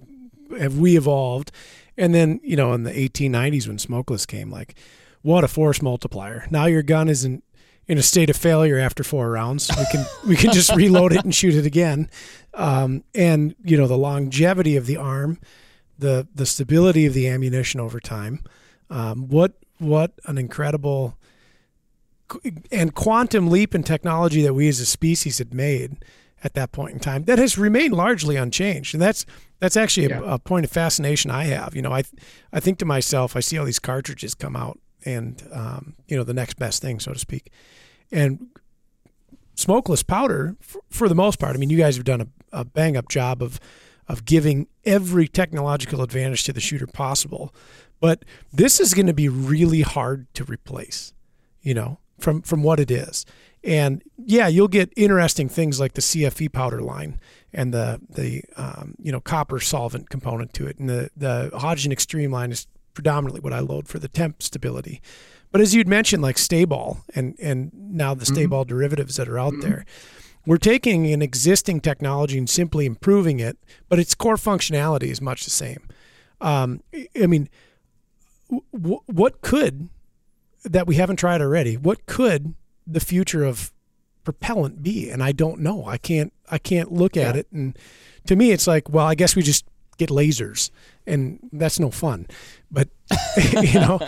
have 0.59 0.79
we 0.79 0.97
evolved? 0.97 1.51
And 1.97 2.15
then 2.15 2.41
you 2.43 2.57
know, 2.57 2.73
in 2.73 2.83
the 2.85 2.93
1890s 2.93 3.69
when 3.69 3.79
smokeless 3.79 4.27
came, 4.27 4.51
like, 4.51 4.75
what 5.23 5.45
a 5.45 5.49
force 5.49 5.81
multiplier! 5.83 6.47
Now 6.51 6.67
your 6.67 6.83
gun 6.83 7.09
isn't 7.09 7.45
in 7.87 7.99
a 7.99 8.03
state 8.03 8.31
of 8.31 8.37
failure 8.37 8.79
after 8.79 9.05
four 9.05 9.31
rounds. 9.31 9.71
We 9.77 9.85
can 9.91 10.07
we 10.27 10.37
can 10.37 10.53
just 10.53 10.75
reload 10.75 11.13
it 11.13 11.25
and 11.25 11.35
shoot 11.35 11.55
it 11.55 11.67
again. 11.67 12.09
Um, 12.55 13.05
and 13.15 13.55
you 13.65 13.77
know 13.77 13.87
the 13.87 13.99
longevity 13.99 14.77
of 14.77 14.87
the 14.87 14.97
arm, 14.97 15.39
the 15.99 16.27
the 16.35 16.47
stability 16.47 17.07
of 17.07 17.15
the 17.15 17.29
ammunition 17.29 17.81
over 17.81 18.01
time. 18.01 18.43
Um, 18.91 19.29
what 19.29 19.55
what 19.79 20.13
an 20.25 20.39
incredible 20.39 21.19
and 22.73 22.95
quantum 22.95 23.49
leap 23.49 23.75
in 23.75 23.83
technology 23.83 24.43
that 24.43 24.55
we 24.55 24.69
as 24.69 24.81
a 24.81 24.87
species 24.87 25.39
had 25.39 25.53
made 25.53 26.05
at 26.43 26.55
that 26.55 26.73
point 26.73 26.93
in 26.93 27.01
time 27.01 27.25
that 27.25 27.39
has 27.39 27.59
remained 27.59 27.93
largely 27.93 28.37
unchanged 28.37 28.95
and 28.95 29.03
that's 29.03 29.27
that's 29.61 29.77
actually 29.77 30.09
yeah. 30.09 30.21
a, 30.21 30.35
a, 30.35 30.39
point 30.39 30.65
of 30.65 30.71
fascination 30.71 31.31
I 31.31 31.45
have 31.45 31.77
you 31.77 31.83
know 31.83 31.93
I 31.93 32.05
I 32.53 32.61
think 32.61 32.79
to 32.79 32.85
myself 32.85 33.37
I 33.37 33.41
see 33.41 33.59
all 33.59 33.67
these 33.67 33.79
cartridges 33.79 34.35
come 34.35 34.57
out 34.57 34.79
and 35.05 35.43
um, 35.53 35.95
you 36.09 36.17
know 36.17 36.25
the 36.25 36.35
next 36.35 36.55
best 36.59 36.83
thing, 36.83 37.01
so 37.01 37.13
to 37.13 37.19
speak. 37.19 37.51
And 38.13 38.49
smokeless 39.55 40.03
powder, 40.03 40.57
for, 40.61 40.81
for 40.91 41.09
the 41.09 41.15
most 41.15 41.39
part, 41.39 41.55
I 41.55 41.59
mean, 41.59 41.71
you 41.71 41.79
guys 41.79 41.97
have 41.97 42.05
done 42.05 42.21
a, 42.21 42.27
a 42.53 42.65
bang 42.65 42.97
up 42.97 43.09
job 43.09 43.43
of 43.43 43.61
of 44.07 44.25
giving 44.25 44.67
every 44.85 45.27
technological 45.27 46.03
advantage 46.03 46.45
to 46.45 46.53
the 46.53 46.61
shooter 46.61 46.87
possible. 46.87 47.55
But 48.01 48.25
this 48.53 48.81
is 48.81 48.93
going 48.93 49.07
to 49.07 49.15
be 49.15 49.31
really 49.31 49.81
hard 49.81 50.27
to 50.35 50.45
replace, 50.45 51.15
you 51.63 51.73
know, 51.73 51.99
from 52.19 52.43
from 52.43 52.63
what 52.63 52.81
it 52.81 52.91
is. 52.91 53.25
And 53.63 54.03
yeah, 54.19 54.47
you'll 54.47 54.69
get 54.69 54.93
interesting 54.95 55.49
things 55.49 55.81
like 55.81 55.95
the 55.95 56.03
CFE 56.03 56.53
powder 56.53 56.83
line 56.83 57.19
and 57.53 57.73
the 57.73 58.01
the 58.11 58.43
um, 58.57 58.95
you 59.01 59.11
know 59.11 59.21
copper 59.21 59.59
solvent 59.61 60.11
component 60.11 60.53
to 60.55 60.67
it, 60.67 60.79
and 60.79 60.89
the 60.89 61.11
the 61.17 61.51
Hodgdon 61.55 61.93
Extreme 61.93 62.33
line 62.33 62.53
is 62.53 62.67
predominantly 62.95 63.41
what 63.41 63.53
I 63.53 63.61
load 63.61 63.89
for 63.89 63.99
the 63.99 64.09
temp 64.09 64.43
stability. 64.43 65.03
But 65.53 65.61
as 65.61 65.75
you'd 65.75 65.87
mentioned, 65.87 66.23
like 66.23 66.39
Sta-Ball 66.39 67.05
and 67.15 67.37
and 67.41 67.71
now 67.75 68.15
the 68.15 68.27
Sta-Ball 68.27 68.65
mm-hmm. 68.65 68.69
derivatives 68.69 69.17
that 69.17 69.29
are 69.29 69.39
out 69.39 69.53
mm-hmm. 69.53 69.63
there, 69.63 69.87
we're 70.47 70.57
taking 70.57 71.13
an 71.13 71.23
existing 71.23 71.81
technology 71.81 72.39
and 72.39 72.51
simply 72.51 72.87
improving 72.87 73.41
it, 73.41 73.57
but 73.89 73.99
its 73.99 74.15
core 74.15 74.37
functionality 74.37 75.05
is 75.05 75.21
much 75.21 75.45
the 75.45 75.51
same. 75.51 75.87
Um, 76.41 76.83
I 77.21 77.27
mean, 77.27 77.49
w- 78.73 79.01
what 79.07 79.41
could 79.43 79.89
that 80.65 80.87
we 80.87 80.97
haven't 80.97 81.17
tried 81.17 81.41
already? 81.41 81.77
What 81.77 82.07
could 82.07 82.55
the 82.87 83.01
future 83.01 83.45
of 83.45 83.73
propellant 84.25 84.83
be? 84.83 85.09
And 85.09 85.23
I 85.23 85.33
don't 85.33 85.61
know. 85.61 85.87
I 85.87 85.99
can't. 85.99 86.33
I 86.51 86.59
can't 86.59 86.93
look 86.93 87.17
at 87.17 87.37
it. 87.37 87.47
And 87.53 87.79
to 88.27 88.37
me, 88.37 88.51
it's 88.51 88.67
like, 88.67 88.91
well, 88.91 89.07
I 89.07 89.15
guess 89.15 89.35
we 89.35 89.43
just 89.43 89.65
get 89.97 90.11
lasers, 90.11 90.71
and 91.07 91.39
that's 91.53 91.79
no 91.79 91.91
fun. 91.91 92.27
But 92.71 92.89
you 93.63 93.81
know, 93.81 94.01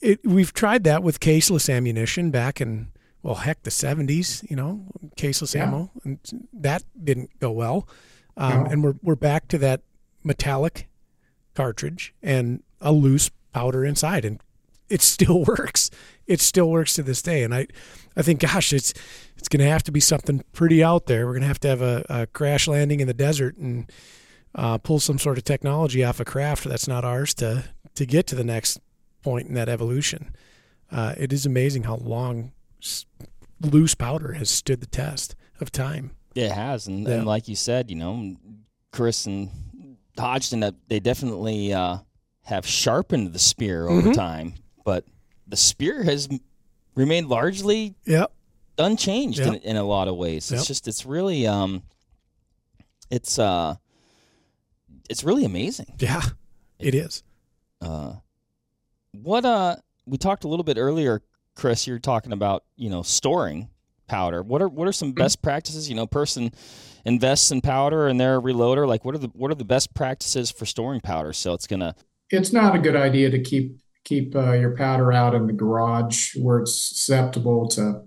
it, 0.00 0.20
we've 0.24 0.52
tried 0.52 0.84
that 0.84 1.02
with 1.02 1.20
caseless 1.20 1.72
ammunition 1.72 2.30
back 2.30 2.60
in 2.60 2.88
well, 3.22 3.36
heck, 3.36 3.62
the 3.62 3.70
'70s. 3.70 4.48
You 4.50 4.56
know, 4.56 4.84
caseless 5.16 5.54
yeah. 5.54 5.66
ammo, 5.66 5.90
and 6.04 6.18
that 6.52 6.84
didn't 7.02 7.38
go 7.38 7.50
well. 7.50 7.88
Um, 8.36 8.64
no. 8.64 8.70
And 8.70 8.84
we're 8.84 8.94
we're 9.02 9.16
back 9.16 9.48
to 9.48 9.58
that 9.58 9.82
metallic 10.24 10.88
cartridge 11.54 12.14
and 12.22 12.62
a 12.80 12.92
loose 12.92 13.30
powder 13.52 13.84
inside, 13.84 14.24
and 14.24 14.40
it 14.88 15.02
still 15.02 15.44
works. 15.48 15.90
It 16.26 16.40
still 16.40 16.70
works 16.70 16.94
to 16.94 17.02
this 17.02 17.22
day. 17.22 17.42
And 17.42 17.54
I, 17.54 17.66
I 18.16 18.22
think, 18.22 18.40
gosh, 18.40 18.72
it's 18.72 18.92
it's 19.36 19.48
going 19.48 19.60
to 19.60 19.70
have 19.70 19.82
to 19.84 19.92
be 19.92 20.00
something 20.00 20.44
pretty 20.52 20.84
out 20.84 21.06
there. 21.06 21.26
We're 21.26 21.32
going 21.32 21.42
to 21.42 21.48
have 21.48 21.60
to 21.60 21.68
have 21.68 21.82
a, 21.82 22.04
a 22.08 22.26
crash 22.26 22.68
landing 22.68 23.00
in 23.00 23.08
the 23.08 23.14
desert 23.14 23.56
and 23.56 23.90
uh, 24.54 24.78
pull 24.78 25.00
some 25.00 25.18
sort 25.18 25.38
of 25.38 25.44
technology 25.44 26.04
off 26.04 26.20
a 26.20 26.24
craft 26.24 26.64
that's 26.64 26.88
not 26.88 27.04
ours 27.04 27.34
to 27.34 27.64
to 27.94 28.06
get 28.06 28.26
to 28.28 28.34
the 28.34 28.44
next 28.44 28.80
point 29.22 29.48
in 29.48 29.54
that 29.54 29.68
evolution. 29.68 30.34
Uh, 30.90 31.14
it 31.16 31.32
is 31.32 31.44
amazing 31.46 31.84
how 31.84 31.96
long 31.96 32.52
loose 33.60 33.94
powder 33.94 34.32
has 34.32 34.50
stood 34.50 34.80
the 34.80 34.86
test 34.86 35.34
of 35.60 35.70
time. 35.70 36.10
It 36.34 36.50
has, 36.50 36.86
and, 36.86 37.06
yeah. 37.06 37.14
and 37.16 37.26
like 37.26 37.48
you 37.48 37.54
said, 37.56 37.90
you 37.90 37.96
know, 37.96 38.34
Chris 38.92 39.26
and 39.26 39.50
Hodgdon, 40.16 40.74
they 40.88 41.00
definitely 41.00 41.72
uh, 41.72 41.98
have 42.44 42.66
sharpened 42.66 43.32
the 43.32 43.38
spear 43.38 43.86
over 43.88 44.08
Mm-hmm. 44.08 44.12
time, 44.12 44.54
but 44.84 45.04
the 45.46 45.56
spear 45.56 46.02
has 46.02 46.28
remained 46.94 47.28
largely 47.28 47.94
Yep. 48.06 48.32
unchanged 48.78 49.40
in, 49.40 49.54
in 49.56 49.76
a 49.76 49.84
lot 49.84 50.08
of 50.08 50.16
ways. 50.16 50.50
It's 50.50 50.62
Yep. 50.62 50.66
just 50.66 50.88
it's 50.88 51.04
really 51.06 51.46
um 51.46 51.82
it's 53.10 53.38
uh 53.38 53.76
it's 55.08 55.24
really 55.24 55.44
amazing. 55.44 55.94
Yeah. 55.98 56.22
It 56.78 56.94
is. 56.94 57.22
Uh 57.80 58.14
what 59.12 59.44
uh 59.44 59.76
we 60.06 60.18
talked 60.18 60.44
a 60.44 60.48
little 60.48 60.64
bit 60.64 60.78
earlier, 60.78 61.22
Chris, 61.54 61.86
you're 61.86 61.98
talking 61.98 62.32
about, 62.32 62.64
you 62.76 62.90
know, 62.90 63.02
storing 63.02 63.68
powder. 64.08 64.42
What 64.42 64.62
are 64.62 64.68
what 64.68 64.88
are 64.88 64.92
some 64.92 65.12
best 65.12 65.42
practices? 65.42 65.88
You 65.88 65.94
know, 65.94 66.06
person 66.06 66.52
invests 67.04 67.50
in 67.50 67.60
powder 67.60 68.08
and 68.08 68.20
they're 68.20 68.38
a 68.38 68.42
reloader. 68.42 68.86
Like 68.86 69.04
what 69.04 69.14
are 69.14 69.18
the 69.18 69.28
what 69.34 69.50
are 69.50 69.56
the 69.56 69.64
best 69.64 69.94
practices 69.94 70.50
for 70.50 70.66
storing 70.66 71.00
powder 71.00 71.32
so 71.32 71.52
it's 71.54 71.66
gonna 71.66 71.94
It's 72.30 72.52
not 72.52 72.74
a 72.74 72.78
good 72.78 72.96
idea 72.96 73.30
to 73.30 73.40
keep 73.40 73.78
keep 74.04 74.34
uh, 74.34 74.52
your 74.52 74.76
powder 74.76 75.12
out 75.12 75.34
in 75.34 75.46
the 75.46 75.52
garage 75.52 76.34
where 76.36 76.60
it's 76.60 76.74
susceptible 76.74 77.68
to 77.68 78.02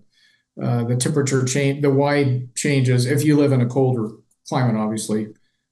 uh, 0.62 0.84
the 0.86 0.96
temperature 0.96 1.44
change, 1.44 1.82
the 1.82 1.90
wide 1.90 2.56
changes. 2.56 3.06
If 3.06 3.24
you 3.24 3.38
live 3.38 3.52
in 3.52 3.62
a 3.62 3.66
colder 3.66 4.10
climate, 4.48 4.76
obviously, 4.76 5.28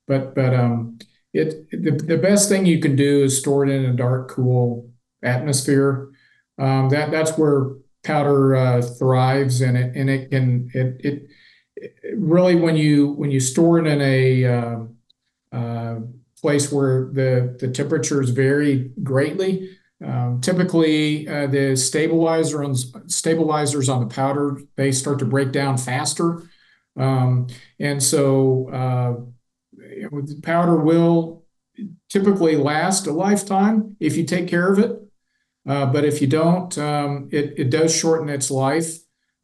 but 0.08 0.36
but 0.36 0.54
um, 0.54 1.00
it 1.34 1.70
the, 1.72 1.92
the 1.92 2.18
best 2.18 2.48
thing 2.48 2.66
you 2.66 2.80
can 2.80 2.96
do 2.96 3.24
is 3.24 3.40
store 3.40 3.66
it 3.66 3.72
in 3.72 3.86
a 3.86 3.94
dark, 3.94 4.30
cool 4.30 4.90
atmosphere. 5.24 6.10
Um, 6.60 6.90
that 6.90 7.12
that's 7.12 7.38
where 7.38 7.72
powder 8.04 8.56
uh, 8.56 8.82
thrives, 8.82 9.62
and 9.62 9.78
it 9.78 9.96
and 9.96 10.10
it 10.10 10.30
can 10.30 10.70
it 10.74 11.02
it, 11.04 11.28
it 11.76 11.96
really 12.16 12.56
when 12.56 12.78
you 12.78 13.14
when 13.14 13.32
you 13.32 13.40
store 13.40 13.80
it 13.80 13.88
in 13.88 14.00
a 14.02 14.46
um, 14.46 14.96
uh, 15.52 15.96
place 16.40 16.72
where 16.72 17.10
the 17.14 17.58
the 17.60 17.70
temperatures 17.70 18.30
vary 18.30 18.92
greatly. 19.02 19.78
Um, 20.06 20.42
typically, 20.42 21.30
uh, 21.30 21.48
the 21.48 21.78
stabilizer 21.78 22.62
on, 22.62 22.76
stabilizers 22.76 23.88
on 23.88 24.02
the 24.02 24.14
powder 24.14 24.60
they 24.76 24.92
start 24.92 25.18
to 25.20 25.26
break 25.26 25.54
down 25.54 25.78
faster, 25.78 26.44
um, 26.98 27.48
and 27.80 28.04
so 28.04 28.70
uh, 28.70 29.14
you 29.76 29.93
know, 29.93 29.93
the 29.93 29.93
powder 30.42 30.78
will 30.78 31.46
typically 32.10 32.56
last 32.56 33.08
a 33.08 33.12
lifetime 33.12 33.96
if 34.00 34.16
you 34.16 34.24
take 34.24 34.48
care 34.48 34.72
of 34.72 34.80
it. 34.80 35.00
Uh, 35.68 35.86
but 35.86 36.04
if 36.04 36.22
you 36.22 36.28
don't, 36.28 36.78
um, 36.78 37.30
it 37.32 37.54
it 37.58 37.70
does 37.70 37.96
shorten 37.96 38.30
its 38.30 38.52
life. 38.52 38.98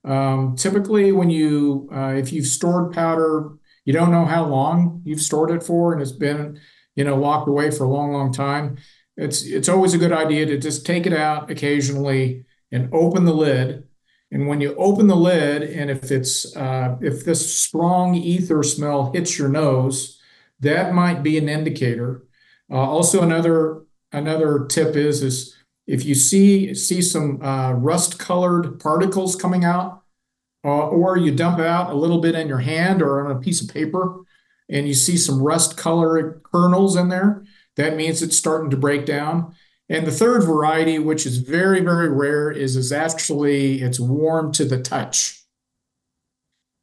Um, 0.04 0.56
typically, 0.56 1.12
when 1.12 1.30
you 1.30 1.90
uh, 1.94 2.14
if 2.18 2.34
you've 2.34 2.46
stored 2.46 2.94
powder, 2.94 3.52
you 3.86 3.94
don't 3.94 4.12
know 4.12 4.26
how 4.26 4.46
long 4.46 5.02
you've 5.06 5.22
stored 5.22 5.52
it 5.52 5.64
for, 5.64 5.94
and 5.94 6.02
it's 6.02 6.12
been 6.12 6.60
you 6.96 7.04
know 7.04 7.16
locked 7.16 7.48
away 7.48 7.72
for 7.72 7.86
a 7.86 7.90
long, 7.90 8.12
long 8.12 8.34
time. 8.34 8.78
It's 9.16 9.44
it's 9.44 9.70
always 9.70 9.94
a 9.94 9.98
good 9.98 10.12
idea 10.12 10.46
to 10.48 10.58
just 10.58 10.86
take 10.86 11.06
it 11.06 11.14
out 11.14 11.50
occasionally 11.50 12.46
and 12.72 12.94
open 12.94 13.26
the 13.26 13.34
lid. 13.34 13.86
And 14.32 14.48
when 14.48 14.62
you 14.62 14.76
open 14.76 15.08
the 15.08 15.16
lid, 15.16 15.64
and 15.64 15.90
if 15.90 16.12
it's 16.12 16.56
uh, 16.56 16.98
if 17.02 17.24
this 17.24 17.62
strong 17.62 18.14
ether 18.16 18.62
smell 18.62 19.12
hits 19.12 19.40
your 19.40 19.50
nose, 19.50 20.19
that 20.60 20.94
might 20.94 21.24
be 21.24 21.38
an 21.38 21.50
indicator. 21.50 22.24
Uh, 22.72 22.78
also, 22.78 23.22
another 23.22 23.84
another 24.12 24.66
tip 24.66 24.96
is 24.96 25.24
is 25.24 25.56
if 25.88 26.06
you 26.06 26.16
see 26.16 26.74
see 26.76 27.02
some 27.02 27.42
uh, 27.42 27.74
rust 27.74 28.20
colored 28.20 28.80
particles 28.80 29.36
coming 29.36 29.66
out, 29.66 30.04
uh, 30.64 30.88
or 30.88 31.18
you 31.18 31.32
dump 31.34 31.60
out 31.60 31.92
a 31.92 31.96
little 31.96 32.22
bit 32.22 32.36
in 32.36 32.48
your 32.48 32.60
hand 32.60 33.02
or 33.02 33.26
on 33.26 33.36
a 33.36 33.40
piece 33.40 33.62
of 33.62 33.74
paper, 33.74 34.22
and 34.70 34.88
you 34.88 34.94
see 34.94 35.18
some 35.18 35.42
rust 35.42 35.78
colored 35.78 36.42
kernels 36.44 36.96
in 36.96 37.10
there, 37.10 37.44
that 37.76 37.96
means 37.96 38.22
it's 38.22 38.38
starting 38.38 38.70
to 38.70 38.78
break 38.78 39.06
down. 39.06 39.56
And 39.88 40.06
the 40.06 40.12
third 40.12 40.44
variety, 40.44 41.00
which 41.00 41.26
is 41.26 41.38
very 41.38 41.80
very 41.82 42.10
rare, 42.10 42.52
is 42.52 42.76
is 42.76 42.92
actually 42.92 43.82
it's 43.82 44.00
warm 44.00 44.52
to 44.54 44.66
the 44.66 44.80
touch, 44.80 45.42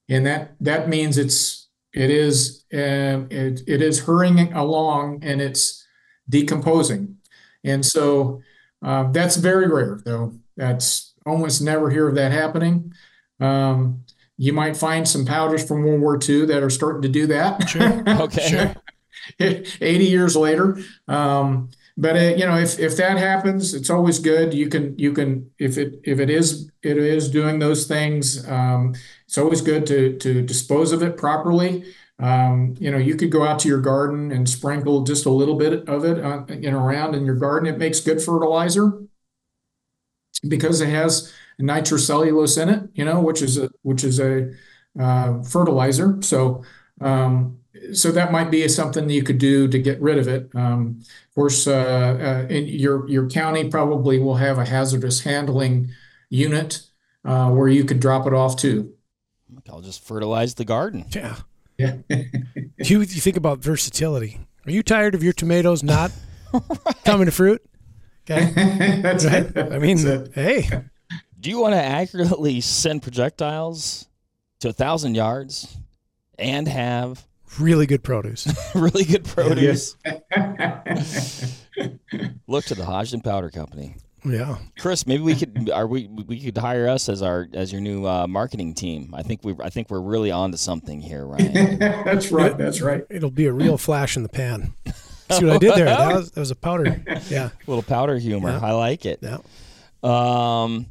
and 0.08 0.26
that 0.26 0.56
that 0.60 0.88
means 0.88 1.16
it's 1.16 1.65
it 1.96 2.10
is 2.10 2.64
um, 2.72 3.28
it, 3.30 3.62
it 3.66 3.82
is 3.82 4.00
hurrying 4.00 4.52
along 4.52 5.24
and 5.24 5.40
it's 5.40 5.84
decomposing, 6.28 7.16
and 7.64 7.84
so 7.84 8.42
uh, 8.84 9.10
that's 9.10 9.36
very 9.36 9.66
rare 9.66 10.00
though. 10.04 10.34
That's 10.56 11.14
almost 11.24 11.62
never 11.62 11.90
hear 11.90 12.08
of 12.08 12.14
that 12.16 12.32
happening. 12.32 12.92
Um, 13.40 14.04
you 14.38 14.52
might 14.52 14.76
find 14.76 15.08
some 15.08 15.24
powders 15.24 15.66
from 15.66 15.82
World 15.82 16.00
War 16.00 16.18
II 16.22 16.46
that 16.46 16.62
are 16.62 16.70
starting 16.70 17.02
to 17.02 17.08
do 17.08 17.26
that. 17.28 17.68
Sure. 17.68 18.02
Okay. 18.22 18.74
Sure. 19.38 19.62
80 19.80 20.04
years 20.04 20.36
later. 20.36 20.78
Um, 21.08 21.70
but 21.96 22.16
uh, 22.16 22.34
you 22.36 22.46
know, 22.46 22.56
if 22.58 22.78
if 22.78 22.96
that 22.98 23.16
happens, 23.16 23.74
it's 23.74 23.88
always 23.90 24.18
good. 24.18 24.52
You 24.52 24.68
can 24.68 24.96
you 24.98 25.12
can 25.12 25.50
if 25.58 25.78
it 25.78 26.00
if 26.04 26.20
it 26.20 26.28
is 26.28 26.70
it 26.82 26.98
is 26.98 27.30
doing 27.30 27.58
those 27.58 27.86
things, 27.86 28.46
um, 28.48 28.94
it's 29.36 29.42
always 29.42 29.60
good 29.60 29.86
to 29.86 30.40
dispose 30.40 30.92
of 30.92 31.02
it 31.02 31.18
properly. 31.18 31.84
Um, 32.18 32.74
you 32.80 32.90
know, 32.90 32.96
you 32.96 33.16
could 33.16 33.30
go 33.30 33.44
out 33.44 33.58
to 33.60 33.68
your 33.68 33.82
garden 33.82 34.32
and 34.32 34.48
sprinkle 34.48 35.04
just 35.04 35.26
a 35.26 35.30
little 35.30 35.56
bit 35.56 35.86
of 35.86 36.06
it 36.06 36.24
uh, 36.24 36.46
you 36.48 36.70
know 36.70 36.82
around 36.82 37.14
in 37.14 37.26
your 37.26 37.34
garden. 37.34 37.68
It 37.68 37.76
makes 37.76 38.00
good 38.00 38.22
fertilizer 38.22 38.98
because 40.48 40.80
it 40.80 40.88
has 40.88 41.34
nitrocellulose 41.60 42.60
in 42.62 42.70
it. 42.70 42.88
You 42.94 43.04
know, 43.04 43.20
which 43.20 43.42
is 43.42 43.58
a 43.58 43.68
which 43.82 44.04
is 44.04 44.18
a 44.20 44.54
uh, 44.98 45.42
fertilizer. 45.42 46.16
So 46.22 46.64
um, 47.02 47.58
so 47.92 48.10
that 48.12 48.32
might 48.32 48.50
be 48.50 48.66
something 48.68 49.06
that 49.06 49.12
you 49.12 49.22
could 49.22 49.38
do 49.38 49.68
to 49.68 49.78
get 49.78 50.00
rid 50.00 50.16
of 50.16 50.28
it. 50.28 50.48
Um, 50.54 51.00
of 51.02 51.34
course, 51.34 51.66
uh, 51.66 52.46
uh, 52.48 52.52
in 52.52 52.68
your 52.68 53.06
your 53.06 53.28
county 53.28 53.68
probably 53.68 54.18
will 54.18 54.36
have 54.36 54.56
a 54.56 54.64
hazardous 54.64 55.20
handling 55.20 55.90
unit 56.30 56.80
uh, 57.26 57.50
where 57.50 57.68
you 57.68 57.84
could 57.84 58.00
drop 58.00 58.26
it 58.26 58.32
off 58.32 58.56
too. 58.56 58.95
I'll 59.70 59.80
just 59.80 60.02
fertilize 60.04 60.54
the 60.54 60.64
garden. 60.64 61.06
Yeah. 61.10 61.36
Yeah. 61.78 61.96
You, 62.78 63.00
you 63.00 63.06
think 63.06 63.36
about 63.38 63.58
versatility. 63.58 64.38
Are 64.66 64.70
you 64.70 64.82
tired 64.82 65.14
of 65.14 65.22
your 65.24 65.32
tomatoes 65.32 65.82
not 65.82 66.12
coming 67.04 67.24
to 67.26 67.32
fruit? 67.32 67.62
Okay. 68.30 68.52
That's 69.02 69.24
Right? 69.24 69.46
it. 69.46 69.72
I 69.72 69.78
mean, 69.78 69.96
That's 70.04 70.28
it. 70.28 70.34
hey, 70.34 70.82
Do 71.40 71.48
you 71.50 71.58
want 71.60 71.74
to 71.74 71.80
accurately 71.82 72.60
send 72.60 73.02
projectiles 73.02 74.06
to 74.60 74.68
a 74.68 74.72
thousand 74.72 75.14
yards 75.14 75.76
and 76.38 76.68
have 76.68 77.26
really 77.58 77.86
good 77.86 78.02
produce. 78.04 78.46
really 78.74 79.04
good 79.04 79.24
produce? 79.24 79.96
Yes. 80.04 81.62
Look 82.46 82.66
to 82.66 82.74
the 82.74 82.84
Hodgdon 82.84 83.24
Powder 83.24 83.50
Company. 83.50 83.96
Yeah. 84.26 84.58
Chris, 84.78 85.06
maybe 85.06 85.22
we 85.22 85.34
could 85.34 85.70
are 85.74 85.86
we 85.86 86.08
we 86.08 86.40
could 86.40 86.58
hire 86.58 86.88
us 86.88 87.08
as 87.08 87.22
our 87.22 87.48
as 87.54 87.72
your 87.72 87.80
new 87.80 88.06
uh, 88.06 88.26
marketing 88.26 88.74
team. 88.74 89.14
I 89.14 89.22
think 89.22 89.40
we 89.44 89.54
I 89.62 89.70
think 89.70 89.90
we're 89.90 90.00
really 90.00 90.30
on 90.30 90.52
to 90.52 90.58
something 90.58 91.00
here, 91.00 91.26
Ryan. 91.26 91.78
That's 91.78 92.30
right. 92.30 92.56
That's 92.56 92.80
right. 92.80 93.04
It'll 93.10 93.30
be 93.30 93.46
a 93.46 93.52
real 93.52 93.78
flash 93.78 94.16
in 94.16 94.22
the 94.22 94.28
pan. 94.28 94.74
See 95.30 95.44
what 95.44 95.54
I 95.54 95.58
did 95.58 95.74
there? 95.74 95.86
That 95.86 96.14
was, 96.14 96.30
that 96.32 96.40
was 96.40 96.50
a 96.50 96.56
powder. 96.56 97.02
Yeah. 97.28 97.46
A 97.48 97.70
little 97.70 97.82
powder 97.82 98.16
humor. 98.16 98.50
Yeah. 98.50 98.60
I 98.62 98.72
like 98.72 99.04
it. 99.06 99.20
Yeah. 99.22 99.38
Um, 100.02 100.86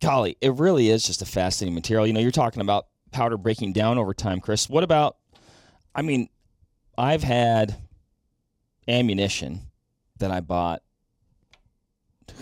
golly, 0.00 0.36
it 0.40 0.54
really 0.54 0.90
is 0.90 1.06
just 1.06 1.22
a 1.22 1.26
fascinating 1.26 1.74
material. 1.74 2.06
You 2.06 2.12
know, 2.12 2.20
you're 2.20 2.32
talking 2.32 2.62
about 2.62 2.86
powder 3.12 3.36
breaking 3.36 3.72
down 3.72 3.96
over 3.98 4.12
time, 4.12 4.40
Chris. 4.40 4.68
What 4.68 4.82
about? 4.82 5.16
I 5.94 6.02
mean, 6.02 6.28
I've 6.98 7.22
had 7.22 7.76
ammunition 8.88 9.60
that 10.18 10.30
I 10.30 10.40
bought. 10.40 10.82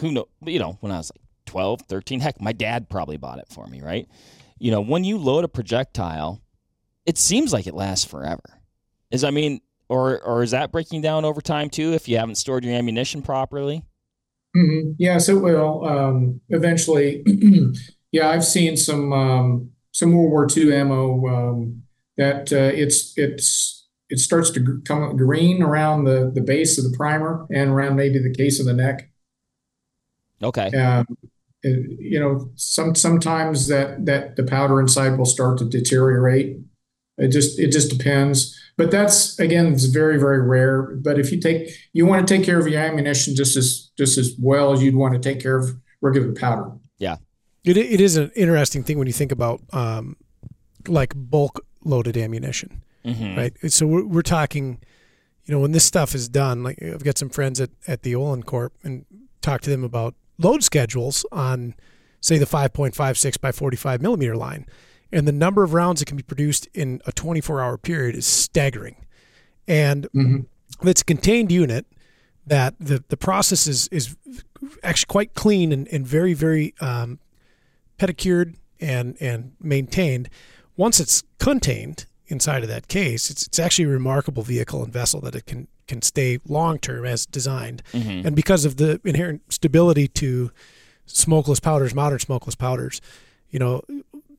Who 0.00 0.12
know? 0.12 0.28
You 0.44 0.58
know, 0.58 0.78
when 0.80 0.92
I 0.92 0.98
was 0.98 1.10
like 1.14 1.22
12, 1.46 1.82
13. 1.82 2.20
Heck, 2.20 2.40
my 2.40 2.52
dad 2.52 2.88
probably 2.88 3.16
bought 3.16 3.38
it 3.38 3.48
for 3.48 3.66
me, 3.66 3.80
right? 3.80 4.06
You 4.58 4.70
know, 4.70 4.80
when 4.80 5.04
you 5.04 5.18
load 5.18 5.44
a 5.44 5.48
projectile, 5.48 6.42
it 7.06 7.16
seems 7.16 7.52
like 7.52 7.66
it 7.66 7.74
lasts 7.74 8.04
forever. 8.04 8.42
Is 9.10 9.24
I 9.24 9.30
mean, 9.30 9.60
or 9.88 10.20
or 10.22 10.42
is 10.42 10.50
that 10.50 10.70
breaking 10.70 11.00
down 11.00 11.24
over 11.24 11.40
time 11.40 11.70
too 11.70 11.94
if 11.94 12.08
you 12.08 12.18
haven't 12.18 12.34
stored 12.34 12.64
your 12.64 12.74
ammunition 12.74 13.22
properly? 13.22 13.82
Mhm. 14.56 14.94
Yes, 14.98 15.28
it 15.28 15.34
will. 15.34 15.84
Um, 15.84 16.40
eventually, 16.50 17.24
yeah, 18.12 18.28
I've 18.28 18.44
seen 18.44 18.76
some 18.76 19.12
um, 19.12 19.70
some 19.92 20.12
World 20.12 20.30
War 20.30 20.46
II 20.54 20.74
ammo 20.74 21.26
um, 21.28 21.82
that 22.18 22.52
uh, 22.52 22.72
it's 22.74 23.14
it's 23.16 23.88
it 24.10 24.18
starts 24.18 24.50
to 24.50 24.82
come 24.84 25.16
green 25.16 25.62
around 25.62 26.04
the 26.04 26.30
the 26.34 26.42
base 26.42 26.76
of 26.78 26.84
the 26.84 26.96
primer 26.96 27.46
and 27.50 27.70
around 27.70 27.96
maybe 27.96 28.18
the 28.18 28.34
case 28.34 28.60
of 28.60 28.66
the 28.66 28.74
neck. 28.74 29.07
Okay. 30.42 30.70
Um, 30.76 31.06
you 31.64 32.20
know, 32.20 32.50
some 32.54 32.94
sometimes 32.94 33.66
that 33.68 34.06
that 34.06 34.36
the 34.36 34.44
powder 34.44 34.80
inside 34.80 35.18
will 35.18 35.26
start 35.26 35.58
to 35.58 35.64
deteriorate. 35.64 36.58
It 37.16 37.28
just 37.28 37.58
it 37.58 37.72
just 37.72 37.90
depends. 37.90 38.56
But 38.76 38.92
that's 38.92 39.38
again, 39.40 39.72
it's 39.72 39.86
very 39.86 40.18
very 40.18 40.40
rare. 40.40 40.82
But 40.82 41.18
if 41.18 41.32
you 41.32 41.40
take 41.40 41.70
you 41.92 42.06
want 42.06 42.26
to 42.26 42.32
take 42.36 42.46
care 42.46 42.60
of 42.60 42.68
your 42.68 42.80
ammunition 42.80 43.34
just 43.34 43.56
as 43.56 43.90
just 43.98 44.18
as 44.18 44.36
well 44.38 44.72
as 44.72 44.82
you'd 44.82 44.94
want 44.94 45.14
to 45.14 45.20
take 45.20 45.40
care 45.42 45.56
of 45.56 45.70
regular 46.00 46.32
powder. 46.32 46.70
Yeah, 46.98 47.16
it, 47.64 47.76
it 47.76 48.00
is 48.00 48.16
an 48.16 48.30
interesting 48.36 48.84
thing 48.84 48.98
when 48.98 49.08
you 49.08 49.12
think 49.12 49.32
about 49.32 49.60
um, 49.72 50.16
like 50.86 51.12
bulk 51.16 51.64
loaded 51.84 52.16
ammunition, 52.16 52.82
Mhm. 53.04 53.36
right? 53.36 53.52
So 53.72 53.86
we're, 53.86 54.04
we're 54.06 54.22
talking, 54.22 54.78
you 55.44 55.54
know, 55.54 55.60
when 55.60 55.72
this 55.72 55.84
stuff 55.84 56.14
is 56.14 56.28
done, 56.28 56.62
like 56.62 56.80
I've 56.82 57.02
got 57.02 57.18
some 57.18 57.30
friends 57.30 57.60
at, 57.60 57.70
at 57.88 58.02
the 58.02 58.14
Olin 58.14 58.42
Corp 58.44 58.72
and 58.84 59.04
talk 59.40 59.60
to 59.62 59.70
them 59.70 59.82
about 59.82 60.14
load 60.38 60.62
schedules 60.62 61.26
on, 61.32 61.74
say, 62.20 62.38
the 62.38 62.46
5.56 62.46 63.40
by 63.40 63.52
45 63.52 64.00
millimeter 64.02 64.36
line. 64.36 64.66
And 65.10 65.26
the 65.26 65.32
number 65.32 65.62
of 65.62 65.72
rounds 65.72 66.00
that 66.00 66.06
can 66.06 66.16
be 66.16 66.22
produced 66.22 66.68
in 66.74 67.00
a 67.06 67.12
24 67.12 67.60
hour 67.60 67.78
period 67.78 68.14
is 68.14 68.26
staggering. 68.26 69.06
And 69.66 70.08
mm-hmm. 70.14 70.88
it's 70.88 71.02
a 71.02 71.04
contained 71.04 71.50
unit 71.50 71.86
that 72.46 72.74
the, 72.78 73.04
the 73.08 73.16
process 73.16 73.66
is, 73.66 73.88
is 73.88 74.16
actually 74.82 75.06
quite 75.08 75.34
clean 75.34 75.72
and, 75.72 75.86
and 75.88 76.06
very, 76.06 76.34
very 76.34 76.74
um, 76.80 77.18
pedicured 77.98 78.56
and, 78.80 79.16
and 79.20 79.52
maintained. 79.60 80.28
Once 80.76 81.00
it's 81.00 81.22
contained 81.38 82.06
inside 82.26 82.62
of 82.62 82.68
that 82.68 82.88
case, 82.88 83.30
it's, 83.30 83.46
it's 83.46 83.58
actually 83.58 83.84
a 83.86 83.88
remarkable 83.88 84.42
vehicle 84.42 84.82
and 84.82 84.92
vessel 84.92 85.20
that 85.20 85.34
it 85.34 85.46
can, 85.46 85.68
can 85.88 86.02
stay 86.02 86.38
long 86.46 86.78
term 86.78 87.04
as 87.04 87.26
designed. 87.26 87.82
Mm-hmm. 87.92 88.26
And 88.26 88.36
because 88.36 88.64
of 88.64 88.76
the 88.76 89.00
inherent 89.04 89.52
stability 89.52 90.08
to 90.08 90.52
smokeless 91.06 91.58
powders, 91.58 91.94
modern 91.94 92.18
smokeless 92.18 92.54
powders, 92.54 93.00
you 93.50 93.58
know, 93.58 93.82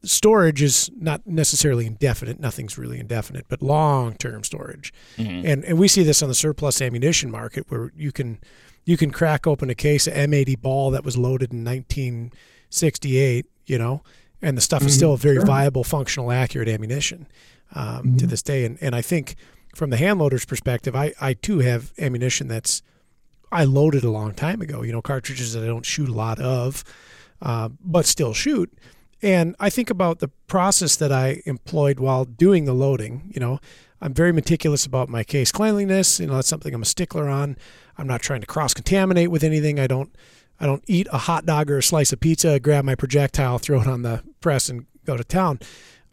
storage 0.03 0.61
is 0.61 0.89
not 0.95 1.25
necessarily 1.25 1.85
indefinite. 1.85 2.39
Nothing's 2.39 2.77
really 2.77 2.99
indefinite, 2.99 3.45
but 3.49 3.61
long 3.61 4.15
term 4.15 4.43
storage. 4.43 4.93
Mm-hmm. 5.17 5.45
And 5.45 5.65
and 5.65 5.79
we 5.79 5.87
see 5.87 6.03
this 6.03 6.21
on 6.21 6.29
the 6.29 6.35
surplus 6.35 6.81
ammunition 6.81 7.29
market 7.31 7.65
where 7.69 7.91
you 7.95 8.11
can 8.11 8.39
you 8.85 8.97
can 8.97 9.11
crack 9.11 9.45
open 9.45 9.69
a 9.69 9.75
case 9.75 10.07
of 10.07 10.13
M80 10.13 10.61
ball 10.61 10.91
that 10.91 11.03
was 11.03 11.17
loaded 11.17 11.51
in 11.51 11.63
1968, 11.63 13.45
you 13.65 13.77
know, 13.77 14.01
and 14.41 14.57
the 14.57 14.61
stuff 14.61 14.79
mm-hmm. 14.79 14.87
is 14.87 14.95
still 14.95 15.13
a 15.13 15.17
very 15.17 15.35
sure. 15.35 15.45
viable, 15.45 15.83
functional, 15.83 16.31
accurate 16.31 16.69
ammunition 16.69 17.27
um, 17.75 17.85
mm-hmm. 17.85 18.17
to 18.17 18.27
this 18.27 18.41
day. 18.41 18.65
And 18.65 18.77
and 18.81 18.95
I 18.95 19.01
think 19.01 19.35
from 19.75 19.89
the 19.89 19.97
hand 19.97 20.19
loader's 20.19 20.45
perspective, 20.45 20.95
I 20.95 21.13
I 21.19 21.33
too 21.33 21.59
have 21.59 21.93
ammunition 21.99 22.47
that's 22.47 22.81
I 23.51 23.63
loaded 23.63 24.03
a 24.03 24.11
long 24.11 24.33
time 24.33 24.61
ago. 24.61 24.83
You 24.83 24.91
know, 24.91 25.01
cartridges 25.01 25.53
that 25.53 25.63
I 25.63 25.67
don't 25.67 25.85
shoot 25.85 26.09
a 26.09 26.13
lot 26.13 26.39
of, 26.39 26.83
uh, 27.41 27.69
but 27.83 28.05
still 28.05 28.33
shoot 28.33 28.71
and 29.21 29.55
I 29.59 29.69
think 29.69 29.89
about 29.89 30.19
the 30.19 30.29
process 30.47 30.95
that 30.95 31.11
I 31.11 31.41
employed 31.45 31.99
while 31.99 32.25
doing 32.25 32.65
the 32.65 32.73
loading. 32.73 33.31
You 33.33 33.39
know, 33.39 33.59
I'm 34.01 34.13
very 34.13 34.31
meticulous 34.31 34.85
about 34.85 35.09
my 35.09 35.23
case 35.23 35.51
cleanliness. 35.51 36.19
You 36.19 36.27
know, 36.27 36.35
that's 36.35 36.47
something 36.47 36.73
I'm 36.73 36.81
a 36.81 36.85
stickler 36.85 37.27
on. 37.27 37.57
I'm 37.97 38.07
not 38.07 38.21
trying 38.21 38.41
to 38.41 38.47
cross 38.47 38.73
contaminate 38.73 39.29
with 39.29 39.43
anything. 39.43 39.79
I 39.79 39.87
don't 39.87 40.15
I 40.59 40.65
don't 40.65 40.83
eat 40.87 41.07
a 41.11 41.17
hot 41.17 41.45
dog 41.45 41.69
or 41.69 41.77
a 41.77 41.83
slice 41.83 42.13
of 42.13 42.19
pizza, 42.19 42.59
grab 42.59 42.85
my 42.85 42.95
projectile, 42.95 43.59
throw 43.59 43.81
it 43.81 43.87
on 43.87 44.01
the 44.01 44.23
press, 44.41 44.69
and 44.69 44.85
go 45.05 45.17
to 45.17 45.23
town. 45.23 45.59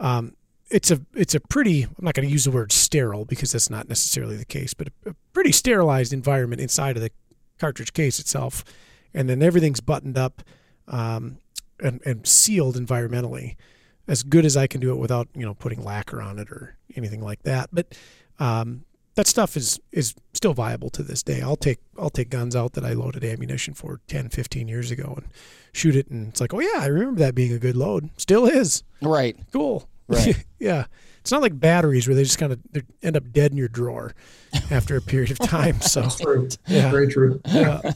Um, 0.01 0.35
it's 0.71 0.91
a 0.91 1.01
it's 1.15 1.35
a 1.35 1.41
pretty 1.41 1.85
I'm 1.85 2.05
not 2.05 2.15
going 2.15 2.27
to 2.27 2.33
use 2.33 2.45
the 2.45 2.51
word 2.51 2.73
sterile 2.73 3.25
because 3.25 3.53
that's 3.53 3.71
not 3.71 3.89
necessarily 3.89 4.37
the 4.37 4.45
case, 4.45 4.75
but 4.75 4.89
a, 4.89 5.11
a 5.11 5.15
pretty 5.33 5.53
sterilized 5.53 6.13
environment 6.13 6.61
inside 6.61 6.97
of 6.97 7.03
the 7.03 7.11
cartridge 7.59 7.93
case 7.93 8.19
itself, 8.19 8.65
and 9.15 9.29
then 9.29 9.43
everything's 9.43 9.81
buttoned 9.81 10.19
up. 10.19 10.43
Um, 10.89 11.39
and, 11.81 12.01
and 12.07 12.27
sealed 12.27 12.77
environmentally 12.77 13.57
as 14.09 14.23
good 14.23 14.45
as 14.45 14.57
I 14.57 14.67
can 14.67 14.81
do 14.81 14.93
it 14.93 14.97
without 14.97 15.29
you 15.35 15.45
know 15.45 15.55
putting 15.55 15.83
lacquer 15.83 16.23
on 16.23 16.39
it 16.39 16.51
or 16.51 16.77
anything 16.95 17.21
like 17.21 17.43
that. 17.43 17.71
But 17.73 17.97
um, 18.39 18.85
that 19.15 19.27
stuff 19.27 19.57
is 19.57 19.81
is 19.93 20.15
still 20.33 20.55
viable 20.55 20.91
to 20.91 21.03
this 21.03 21.23
day. 21.23 21.43
I'll 21.43 21.57
take 21.57 21.81
I'll 21.99 22.11
take 22.11 22.31
guns 22.31 22.55
out 22.55 22.75
that 22.75 22.85
I 22.85 22.93
loaded 22.93 23.25
ammunition 23.25 23.75
for 23.75 24.01
10, 24.07 24.29
15 24.31 24.69
years 24.69 24.91
ago 24.91 25.15
and 25.17 25.27
shoot 25.73 25.97
it, 25.97 26.09
and 26.09 26.29
it's 26.29 26.41
like, 26.41 26.55
oh 26.55 26.61
yeah, 26.61 26.81
I 26.81 26.87
remember 26.87 27.21
that 27.21 27.35
being 27.35 27.53
a 27.53 27.59
good 27.59 27.77
load. 27.77 28.11
Still 28.17 28.47
is. 28.47 28.83
Right. 29.03 29.37
Cool. 29.53 29.89
Right. 30.09 30.45
yeah. 30.59 30.87
It's 31.21 31.33
not 31.33 31.43
like 31.43 31.59
batteries 31.59 32.07
where 32.07 32.15
they 32.15 32.23
just 32.23 32.39
kind 32.39 32.53
of 32.53 32.61
end 33.03 33.17
up 33.17 33.33
dead 33.33 33.51
in 33.51 33.57
your 33.57 33.69
drawer 33.69 34.15
after 34.71 34.97
a 34.97 35.01
period 35.01 35.33
of 35.33 35.39
time. 35.39 35.81
So 35.81 36.09
true. 36.09 36.49
Yeah. 36.67 36.91
Very 36.91 37.09
true. 37.09 37.41
Yeah. 37.47 37.93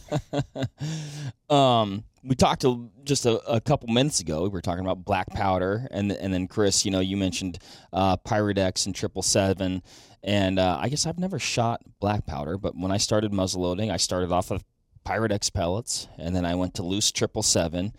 um 1.51 2.05
we 2.23 2.35
talked 2.35 2.63
to 2.63 2.91
just 3.05 3.25
a, 3.27 3.39
a, 3.51 3.61
couple 3.61 3.89
minutes 3.89 4.21
ago. 4.21 4.43
We 4.43 4.51
were 4.51 4.61
talking 4.61 4.85
about 4.85 5.05
black 5.05 5.29
powder, 5.31 5.89
and 5.91 6.13
and 6.13 6.33
then 6.33 6.49
Chris, 6.49 6.85
you 6.85 6.91
know, 6.91 7.01
you 7.01 7.17
mentioned 7.17 7.59
uh, 7.93 8.17
Pyrodex 8.19 8.87
and 8.87 8.95
triple 8.95 9.23
seven, 9.23 9.83
and 10.23 10.59
uh, 10.59 10.79
I 10.81 10.89
guess 10.89 11.07
I've 11.07 11.19
never 11.19 11.39
shot 11.39 11.81
black 11.99 12.27
powder, 12.27 12.59
but 12.59 12.77
when 12.77 12.91
I 12.91 12.99
started 12.99 13.33
muzzleloading, 13.33 13.91
I 13.91 13.97
started 13.97 14.31
off 14.33 14.51
with 14.51 14.65
Pyrodex 15.07 15.53
pellets, 15.53 16.09
and 16.19 16.37
then 16.37 16.45
I 16.45 16.55
went 16.55 16.75
to 16.75 16.83
loose 16.83 17.11
triple 17.11 17.43
seven, 17.43 17.93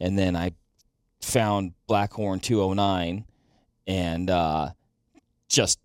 and 0.00 0.18
then 0.18 0.34
I 0.34 0.52
found 1.20 1.74
Blackhorn 1.88 2.42
two 2.42 2.62
oh 2.62 2.72
nine, 2.72 3.26
and 3.86 4.30
uh, 4.30 4.70
just 5.48 5.78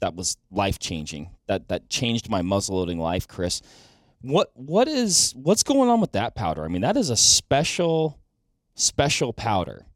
that 0.00 0.14
was 0.14 0.36
life 0.50 0.78
changing. 0.78 1.30
That 1.46 1.68
that 1.68 1.88
changed 1.88 2.28
my 2.28 2.42
muzzleloading 2.42 2.98
life, 2.98 3.28
Chris. 3.28 3.62
What 4.22 4.50
what 4.54 4.88
is 4.88 5.32
what's 5.36 5.62
going 5.62 5.88
on 5.88 6.00
with 6.00 6.12
that 6.12 6.34
powder? 6.34 6.64
I 6.64 6.68
mean, 6.68 6.82
that 6.82 6.96
is 6.96 7.10
a 7.10 7.16
special 7.16 8.18
special 8.74 9.32
powder. 9.32 9.86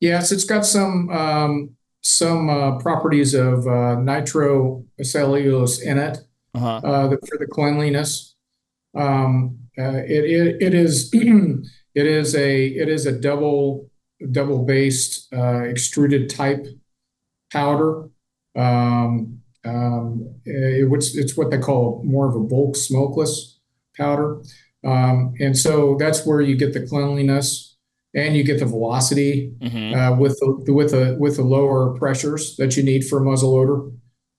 Yes, 0.00 0.32
it's 0.32 0.44
got 0.44 0.66
some 0.66 1.08
um, 1.10 1.76
some 2.00 2.50
uh, 2.50 2.78
properties 2.78 3.34
of 3.34 3.66
uh, 3.66 3.96
nitrocellulose 3.96 5.82
in 5.82 5.98
it 5.98 6.18
uh-huh. 6.54 6.80
uh, 6.84 7.08
for 7.08 7.38
the 7.38 7.46
cleanliness. 7.46 8.34
Um, 8.94 9.58
uh, 9.78 10.02
it, 10.04 10.24
it 10.24 10.62
it 10.62 10.74
is 10.74 11.10
it 11.14 12.06
is 12.06 12.34
a 12.34 12.66
it 12.66 12.88
is 12.88 13.06
a 13.06 13.12
double 13.12 13.88
double 14.30 14.64
based 14.64 15.32
uh, 15.32 15.62
extruded 15.64 16.30
type 16.30 16.66
powder. 17.52 18.08
Um, 18.56 19.40
um, 19.64 20.34
it, 20.44 20.88
it's, 20.92 21.16
it's 21.16 21.36
what 21.36 21.50
they 21.50 21.58
call 21.58 22.02
more 22.04 22.28
of 22.28 22.34
a 22.34 22.40
bulk 22.40 22.76
smokeless 22.76 23.58
powder. 23.96 24.42
Um, 24.84 25.34
and 25.40 25.56
so 25.56 25.96
that's 25.98 26.26
where 26.26 26.40
you 26.40 26.56
get 26.56 26.72
the 26.72 26.86
cleanliness 26.86 27.76
and 28.14 28.36
you 28.36 28.44
get 28.44 28.58
the 28.58 28.66
velocity 28.66 29.52
mm-hmm. 29.60 29.98
uh, 29.98 30.16
with 30.16 30.38
the 30.40 30.72
with 30.72 30.90
the 30.90 31.16
with 31.18 31.36
the 31.36 31.42
lower 31.42 31.96
pressures 31.98 32.56
that 32.56 32.76
you 32.76 32.82
need 32.82 33.06
for 33.06 33.18
a 33.18 33.22
muzzleloader. 33.22 33.96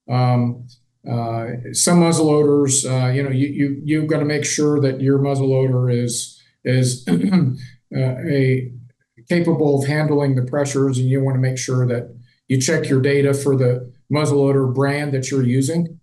Um, 0.10 0.68
uh, 1.10 1.74
some 1.74 2.00
muzzleloaders, 2.02 2.86
uh, 2.86 3.12
you 3.12 3.24
know, 3.24 3.30
you 3.30 3.48
you 3.48 3.82
you've 3.84 4.08
got 4.08 4.20
to 4.20 4.26
make 4.26 4.46
sure 4.46 4.80
that 4.80 5.02
your 5.02 5.20
muzzleloader 5.20 5.94
is 5.94 6.42
is 6.64 7.08
uh, 7.10 8.16
a 8.30 8.72
capable 9.34 9.82
of 9.82 9.88
handling 9.88 10.36
the 10.36 10.44
pressures, 10.44 10.98
and 10.98 11.10
you 11.10 11.24
want 11.24 11.36
to 11.36 11.42
make 11.42 11.58
sure 11.58 11.86
that 11.88 12.16
you 12.48 12.60
check 12.60 12.90
your 12.90 13.02
data 13.02 13.34
for 13.34 13.56
the 13.56 13.92
muzzleloader 14.12 14.74
brand 14.74 15.14
that 15.14 15.32
you're 15.32 15.44
using. 15.44 16.00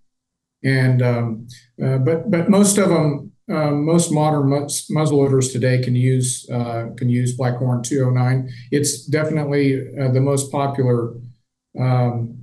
And 0.65 1.01
um, 1.03 1.49
uh, 1.83 1.99
but 1.99 2.31
but 2.31 2.51
most 2.51 2.77
of 2.79 2.89
them 2.89 3.33
um, 3.51 3.85
most 3.85 4.13
modern 4.13 4.49
muzzleloaders 4.51 5.53
today 5.53 5.83
can 5.83 5.95
use 5.95 6.49
uh, 6.51 6.89
can 6.97 7.09
use 7.09 7.37
Blackhorn 7.37 7.83
209. 7.83 8.49
It's 8.71 9.07
definitely 9.07 9.89
uh, 10.01 10.11
the 10.13 10.21
most 10.21 10.53
popular 10.53 11.15
um, 11.79 12.39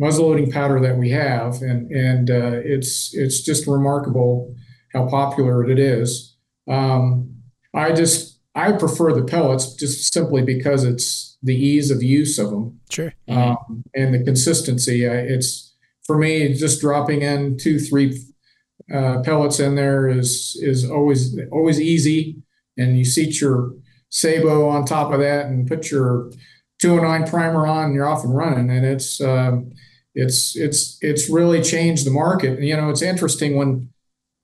muzzleloading 0.00 0.52
powder 0.52 0.78
that 0.80 0.96
we 0.96 1.10
have, 1.10 1.62
and 1.62 1.90
and 1.90 2.30
uh, 2.30 2.60
it's 2.64 3.14
it's 3.14 3.40
just 3.40 3.66
remarkable 3.66 4.54
how 4.92 5.08
popular 5.08 5.68
it 5.68 5.78
is. 5.78 6.36
Um, 6.68 7.34
I 7.74 7.92
just 7.92 8.27
I 8.58 8.72
prefer 8.72 9.12
the 9.12 9.24
pellets 9.24 9.74
just 9.74 10.12
simply 10.12 10.42
because 10.42 10.82
it's 10.82 11.38
the 11.42 11.54
ease 11.54 11.92
of 11.92 12.02
use 12.02 12.38
of 12.38 12.50
them. 12.50 12.80
Sure. 12.90 13.14
Um, 13.28 13.84
and 13.94 14.12
the 14.12 14.24
consistency. 14.24 15.04
it's 15.04 15.74
for 16.04 16.18
me 16.18 16.54
just 16.54 16.80
dropping 16.80 17.22
in 17.22 17.56
two 17.56 17.78
three 17.78 18.20
uh, 18.92 19.20
pellets 19.22 19.60
in 19.60 19.76
there 19.76 20.08
is 20.08 20.58
is 20.60 20.90
always 20.90 21.38
always 21.52 21.80
easy, 21.80 22.42
and 22.76 22.98
you 22.98 23.04
seat 23.04 23.40
your 23.40 23.74
sabot 24.10 24.68
on 24.68 24.84
top 24.84 25.12
of 25.12 25.20
that 25.20 25.46
and 25.46 25.68
put 25.68 25.90
your 25.90 26.30
209 26.80 27.28
primer 27.28 27.66
on, 27.66 27.86
and 27.86 27.94
you're 27.94 28.08
off 28.08 28.24
and 28.24 28.34
running. 28.34 28.70
And 28.70 28.84
it's 28.84 29.20
um, 29.20 29.70
it's 30.14 30.56
it's 30.56 30.98
it's 31.00 31.30
really 31.30 31.62
changed 31.62 32.06
the 32.06 32.10
market. 32.10 32.60
You 32.60 32.76
know, 32.76 32.90
it's 32.90 33.02
interesting 33.02 33.56
when 33.56 33.90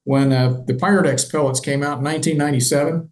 when 0.05 0.33
uh, 0.33 0.63
the 0.67 0.75
Pyrodex 0.75 1.31
pellets 1.31 1.61
came 1.61 1.83
out 1.83 1.99
in 1.99 2.05
1997. 2.05 3.11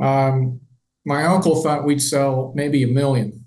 Um, 0.00 0.60
my 1.04 1.24
uncle 1.24 1.62
thought 1.62 1.84
we'd 1.84 2.02
sell 2.02 2.52
maybe 2.54 2.82
a 2.82 2.88
million. 2.88 3.46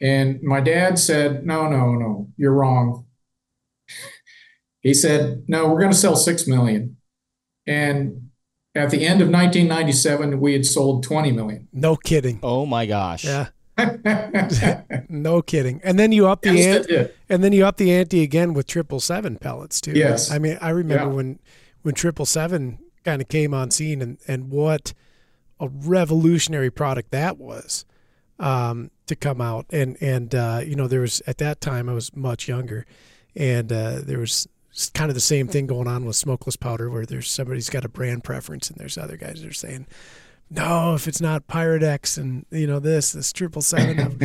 And 0.00 0.42
my 0.42 0.60
dad 0.60 0.98
said, 0.98 1.46
No, 1.46 1.68
no, 1.68 1.92
no, 1.94 2.28
you're 2.36 2.52
wrong. 2.52 3.06
He 4.82 4.94
said, 4.94 5.44
"No, 5.46 5.68
we're 5.68 5.78
going 5.78 5.92
to 5.92 5.96
sell 5.96 6.16
six 6.16 6.46
million. 6.46 6.96
And 7.66 8.30
at 8.74 8.90
the 8.90 9.06
end 9.06 9.20
of 9.20 9.28
1997, 9.28 10.40
we 10.40 10.54
had 10.54 10.66
sold 10.66 11.04
20 11.04 11.32
million. 11.32 11.68
No 11.72 11.96
kidding. 11.96 12.40
Oh 12.42 12.66
my 12.66 12.86
gosh. 12.86 13.24
Yeah. 13.24 13.48
no 15.08 15.40
kidding. 15.40 15.80
And 15.84 15.98
then 15.98 16.12
you 16.12 16.26
up 16.26 16.42
the 16.42 16.54
yes, 16.54 16.86
ante, 16.86 17.12
and 17.28 17.42
then 17.42 17.52
you 17.52 17.64
up 17.64 17.76
the 17.76 17.92
ante 17.92 18.22
again 18.22 18.54
with 18.54 18.66
triple 18.66 19.00
seven 19.00 19.36
pellets 19.36 19.80
too. 19.80 19.92
Yes. 19.92 20.30
I 20.30 20.38
mean, 20.38 20.58
I 20.60 20.70
remember 20.70 21.04
yeah. 21.10 21.14
when 21.14 21.38
when 21.82 21.94
triple 21.94 22.26
seven 22.26 22.78
kind 23.04 23.22
of 23.22 23.28
came 23.28 23.54
on 23.54 23.70
scene 23.70 24.02
and 24.02 24.18
and 24.26 24.50
what 24.50 24.94
a 25.60 25.68
revolutionary 25.68 26.70
product 26.70 27.10
that 27.12 27.38
was 27.38 27.84
um, 28.38 28.90
to 29.06 29.16
come 29.16 29.40
out. 29.40 29.66
And 29.70 29.96
and 30.00 30.34
uh, 30.34 30.60
you 30.64 30.74
know, 30.74 30.86
there 30.86 31.00
was 31.00 31.22
at 31.26 31.38
that 31.38 31.60
time 31.60 31.88
I 31.88 31.92
was 31.92 32.14
much 32.14 32.48
younger 32.48 32.86
and 33.34 33.72
uh, 33.72 34.00
there 34.02 34.18
was 34.18 34.46
kind 34.94 35.10
of 35.10 35.14
the 35.14 35.20
same 35.20 35.48
thing 35.48 35.66
going 35.66 35.88
on 35.88 36.04
with 36.04 36.16
smokeless 36.16 36.56
powder, 36.56 36.90
where 36.90 37.06
there's 37.06 37.30
somebody's 37.30 37.70
got 37.70 37.84
a 37.84 37.88
brand 37.88 38.24
preference, 38.24 38.70
and 38.70 38.78
there's 38.78 38.98
other 38.98 39.16
guys 39.16 39.42
that 39.42 39.48
are 39.48 39.54
saying, 39.54 39.86
no, 40.50 40.94
if 40.94 41.08
it's 41.08 41.20
not 41.20 41.46
Pyrodex 41.46 42.18
and 42.18 42.44
you 42.50 42.66
know 42.66 42.78
this, 42.78 43.12
this 43.12 43.32
triple 43.32 43.62
seven, 43.62 44.18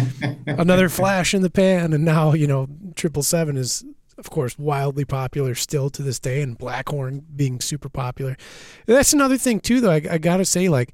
another 0.47 0.89
flash 0.89 1.33
in 1.33 1.41
the 1.41 1.49
pan, 1.49 1.93
and 1.93 2.03
now 2.03 2.33
you 2.33 2.47
know 2.47 2.67
triple 2.95 3.23
seven 3.23 3.57
is 3.57 3.85
of 4.17 4.29
course 4.29 4.57
wildly 4.57 5.05
popular 5.05 5.55
still 5.55 5.89
to 5.91 6.01
this 6.01 6.19
day, 6.19 6.41
and 6.41 6.57
Blackhorn 6.57 7.23
being 7.35 7.59
super 7.59 7.89
popular. 7.89 8.37
That's 8.85 9.13
another 9.13 9.37
thing 9.37 9.59
too, 9.59 9.81
though. 9.81 9.91
I, 9.91 10.01
I 10.09 10.17
gotta 10.17 10.45
say, 10.45 10.69
like 10.69 10.93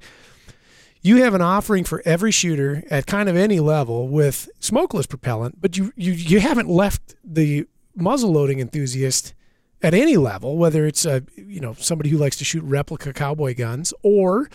you 1.02 1.22
have 1.22 1.34
an 1.34 1.42
offering 1.42 1.84
for 1.84 2.02
every 2.06 2.30
shooter 2.30 2.82
at 2.90 3.06
kind 3.06 3.28
of 3.28 3.36
any 3.36 3.60
level 3.60 4.08
with 4.08 4.48
smokeless 4.58 5.06
propellant, 5.06 5.60
but 5.60 5.76
you 5.76 5.92
you, 5.96 6.12
you 6.12 6.40
haven't 6.40 6.68
left 6.68 7.14
the 7.22 7.66
muzzle 7.94 8.32
loading 8.32 8.58
enthusiast 8.58 9.34
at 9.82 9.92
any 9.92 10.16
level, 10.16 10.56
whether 10.56 10.86
it's 10.86 11.04
a 11.04 11.22
you 11.36 11.60
know 11.60 11.74
somebody 11.74 12.08
who 12.08 12.16
likes 12.16 12.36
to 12.36 12.44
shoot 12.44 12.64
replica 12.64 13.12
cowboy 13.12 13.54
guns 13.54 13.92
or 14.02 14.48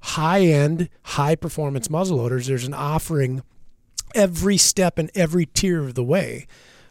high 0.00 0.42
end, 0.42 0.90
high 1.02 1.34
performance 1.34 1.88
muzzleloaders. 1.88 2.46
There's 2.46 2.66
an 2.66 2.74
offering 2.74 3.42
every 4.14 4.58
step 4.58 4.98
and 4.98 5.10
every 5.14 5.46
tier 5.46 5.82
of 5.82 5.94
the 5.94 6.04
way, 6.04 6.46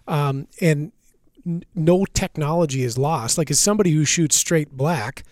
um, 0.07 0.47
and 0.59 0.91
no 1.45 2.05
technology 2.05 2.83
is 2.83 2.97
lost. 2.97 3.37
Like 3.37 3.51
as 3.51 3.59
somebody 3.59 3.91
who 3.91 4.05
shoots 4.05 4.35
straight 4.35 4.71
black 4.71 5.23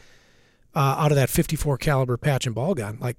uh, 0.76 0.96
out 0.98 1.12
of 1.12 1.16
that 1.16 1.30
54 1.30 1.78
caliber 1.78 2.18
patch 2.18 2.46
and 2.46 2.56
ball 2.56 2.76
gun, 2.76 2.98
like 3.00 3.18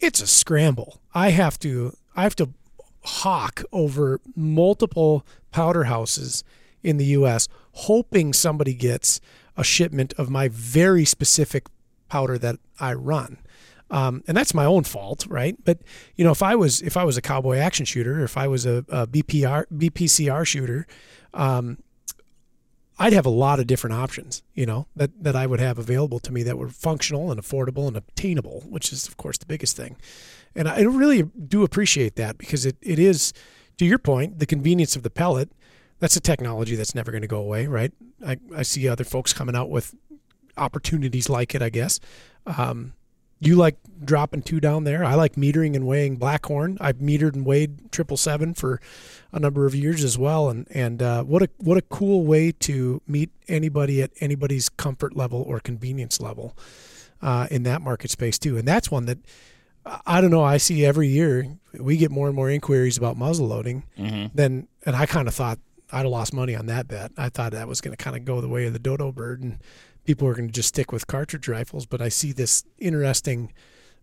it's 0.00 0.20
a 0.20 0.26
scramble. 0.26 1.00
I 1.14 1.30
have 1.30 1.58
to 1.60 1.96
I 2.14 2.22
have 2.22 2.36
to 2.36 2.50
hawk 3.02 3.62
over 3.72 4.20
multiple 4.34 5.24
powder 5.52 5.84
houses 5.84 6.44
in 6.82 6.96
the 6.96 7.04
US 7.06 7.48
hoping 7.72 8.32
somebody 8.32 8.74
gets 8.74 9.20
a 9.56 9.64
shipment 9.64 10.12
of 10.18 10.30
my 10.30 10.48
very 10.48 11.04
specific 11.04 11.66
powder 12.08 12.38
that 12.38 12.56
I 12.80 12.94
run. 12.94 13.38
Um, 13.90 14.24
and 14.26 14.36
that's 14.36 14.54
my 14.54 14.64
own 14.64 14.84
fault, 14.84 15.26
right? 15.28 15.56
But 15.64 15.78
you 16.16 16.24
know, 16.24 16.32
if 16.32 16.42
I 16.42 16.56
was 16.56 16.82
if 16.82 16.96
I 16.96 17.04
was 17.04 17.16
a 17.16 17.22
cowboy 17.22 17.58
action 17.58 17.86
shooter, 17.86 18.24
if 18.24 18.36
I 18.36 18.48
was 18.48 18.66
a, 18.66 18.84
a 18.88 19.06
BPR 19.06 19.66
BPCR 19.72 20.44
shooter, 20.46 20.86
um, 21.32 21.78
I'd 22.98 23.12
have 23.12 23.26
a 23.26 23.30
lot 23.30 23.60
of 23.60 23.66
different 23.66 23.94
options, 23.94 24.42
you 24.54 24.64
know, 24.64 24.86
that, 24.96 25.22
that 25.22 25.36
I 25.36 25.46
would 25.46 25.60
have 25.60 25.78
available 25.78 26.18
to 26.20 26.32
me 26.32 26.42
that 26.44 26.56
were 26.56 26.68
functional 26.68 27.30
and 27.30 27.40
affordable 27.40 27.86
and 27.88 27.96
obtainable, 27.96 28.64
which 28.68 28.92
is, 28.92 29.06
of 29.06 29.16
course, 29.16 29.36
the 29.36 29.46
biggest 29.46 29.76
thing. 29.76 29.96
And 30.54 30.66
I 30.68 30.80
really 30.82 31.22
do 31.24 31.62
appreciate 31.62 32.16
that 32.16 32.38
because 32.38 32.64
it, 32.64 32.76
it 32.80 32.98
is, 32.98 33.34
to 33.76 33.84
your 33.84 33.98
point, 33.98 34.38
the 34.38 34.46
convenience 34.46 34.96
of 34.96 35.02
the 35.02 35.10
pellet. 35.10 35.50
That's 35.98 36.16
a 36.16 36.20
technology 36.20 36.76
that's 36.76 36.94
never 36.94 37.10
going 37.10 37.22
to 37.22 37.28
go 37.28 37.38
away, 37.38 37.66
right? 37.66 37.92
I, 38.26 38.38
I 38.54 38.62
see 38.62 38.88
other 38.88 39.04
folks 39.04 39.32
coming 39.32 39.56
out 39.56 39.70
with 39.70 39.94
opportunities 40.56 41.28
like 41.28 41.54
it, 41.54 41.62
I 41.62 41.68
guess. 41.68 42.00
Um, 42.46 42.94
you 43.38 43.56
like 43.56 43.76
dropping 44.02 44.42
two 44.42 44.60
down 44.60 44.84
there. 44.84 45.04
I 45.04 45.14
like 45.14 45.34
metering 45.34 45.74
and 45.74 45.86
weighing 45.86 46.18
Blackhorn. 46.18 46.78
I've 46.80 46.96
metered 46.96 47.34
and 47.34 47.44
weighed 47.44 47.92
triple 47.92 48.16
seven 48.16 48.54
for 48.54 48.80
a 49.32 49.38
number 49.38 49.66
of 49.66 49.74
years 49.74 50.04
as 50.04 50.16
well. 50.18 50.48
And 50.48 50.66
and 50.70 51.02
uh, 51.02 51.24
what 51.24 51.42
a 51.42 51.48
what 51.58 51.76
a 51.76 51.82
cool 51.82 52.24
way 52.24 52.52
to 52.52 53.02
meet 53.06 53.30
anybody 53.48 54.02
at 54.02 54.10
anybody's 54.20 54.68
comfort 54.68 55.16
level 55.16 55.42
or 55.42 55.60
convenience 55.60 56.20
level 56.20 56.56
uh, 57.20 57.46
in 57.50 57.62
that 57.64 57.82
market 57.82 58.10
space 58.10 58.38
too. 58.38 58.56
And 58.56 58.66
that's 58.66 58.90
one 58.90 59.06
that 59.06 59.18
I 60.06 60.20
don't 60.20 60.30
know. 60.30 60.42
I 60.42 60.56
see 60.56 60.84
every 60.84 61.08
year 61.08 61.46
we 61.78 61.96
get 61.96 62.10
more 62.10 62.26
and 62.26 62.34
more 62.34 62.50
inquiries 62.50 62.96
about 62.96 63.16
muzzle 63.16 63.48
loading. 63.48 63.84
Mm-hmm. 63.98 64.26
Then 64.34 64.68
and 64.84 64.96
I 64.96 65.06
kind 65.06 65.28
of 65.28 65.34
thought 65.34 65.58
I'd 65.92 66.00
have 66.00 66.06
lost 66.06 66.32
money 66.32 66.56
on 66.56 66.66
that 66.66 66.88
bet. 66.88 67.12
I 67.16 67.28
thought 67.28 67.52
that 67.52 67.68
was 67.68 67.80
going 67.80 67.96
to 67.96 68.02
kind 68.02 68.16
of 68.16 68.24
go 68.24 68.40
the 68.40 68.48
way 68.48 68.66
of 68.66 68.72
the 68.72 68.78
dodo 68.78 69.12
bird 69.12 69.42
and 69.42 69.58
people 70.06 70.28
are 70.28 70.34
going 70.34 70.48
to 70.48 70.52
just 70.52 70.68
stick 70.68 70.92
with 70.92 71.06
cartridge 71.06 71.48
rifles. 71.48 71.86
But 71.86 72.00
I 72.00 72.08
see 72.08 72.32
this 72.32 72.64
interesting 72.78 73.52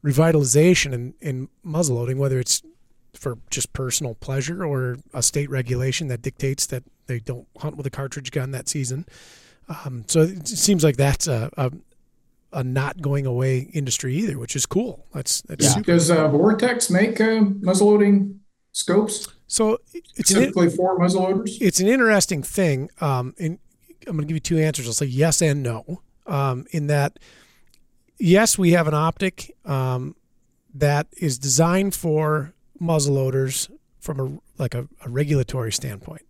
revitalization 0.03 0.93
in, 0.93 1.13
in 1.21 1.49
muzzleloading, 1.65 2.17
whether 2.17 2.39
it's 2.39 2.61
for 3.13 3.37
just 3.49 3.73
personal 3.73 4.15
pleasure 4.15 4.65
or 4.65 4.97
a 5.13 5.21
state 5.21 5.49
regulation 5.49 6.07
that 6.07 6.21
dictates 6.21 6.65
that 6.67 6.83
they 7.07 7.19
don't 7.19 7.47
hunt 7.57 7.77
with 7.77 7.85
a 7.85 7.89
cartridge 7.89 8.31
gun 8.31 8.51
that 8.51 8.67
season. 8.67 9.05
Um, 9.69 10.03
so 10.07 10.21
it 10.21 10.47
seems 10.47 10.83
like 10.83 10.97
that's 10.97 11.27
a, 11.27 11.49
a, 11.57 11.71
a, 12.51 12.63
not 12.63 13.01
going 13.01 13.25
away 13.25 13.69
industry 13.73 14.15
either, 14.15 14.37
which 14.37 14.55
is 14.55 14.65
cool. 14.65 15.05
That's, 15.13 15.41
that's 15.43 15.65
yeah. 15.65 15.71
super. 15.71 15.91
Does 15.93 16.11
uh, 16.11 16.27
Vortex 16.27 16.89
make 16.89 17.21
uh, 17.21 17.41
muzzleloading 17.41 18.39
scopes? 18.73 19.27
So 19.47 19.77
it's 19.93 20.09
specifically 20.09 20.67
an, 20.67 20.75
for 20.75 20.99
muzzleloaders. 20.99 21.61
It's 21.61 21.79
an 21.79 21.87
interesting 21.87 22.43
thing. 22.43 22.89
Um, 22.99 23.35
and 23.39 23.59
I'm 24.07 24.15
going 24.15 24.27
to 24.27 24.27
give 24.27 24.35
you 24.35 24.41
two 24.41 24.59
answers. 24.59 24.87
I'll 24.87 24.93
say 24.93 25.05
yes 25.05 25.41
and 25.41 25.63
no. 25.63 26.01
Um, 26.25 26.65
in 26.71 26.87
that, 26.87 27.19
yes, 28.17 28.57
we 28.57 28.71
have 28.71 28.87
an 28.87 28.93
optic 28.93 29.55
um, 29.65 30.15
that 30.73 31.07
is 31.17 31.37
designed 31.37 31.93
for 31.93 32.53
muzzleloaders 32.81 33.69
from 33.99 34.19
a 34.19 34.61
like 34.61 34.75
a, 34.75 34.87
a 35.05 35.09
regulatory 35.09 35.71
standpoint. 35.71 36.23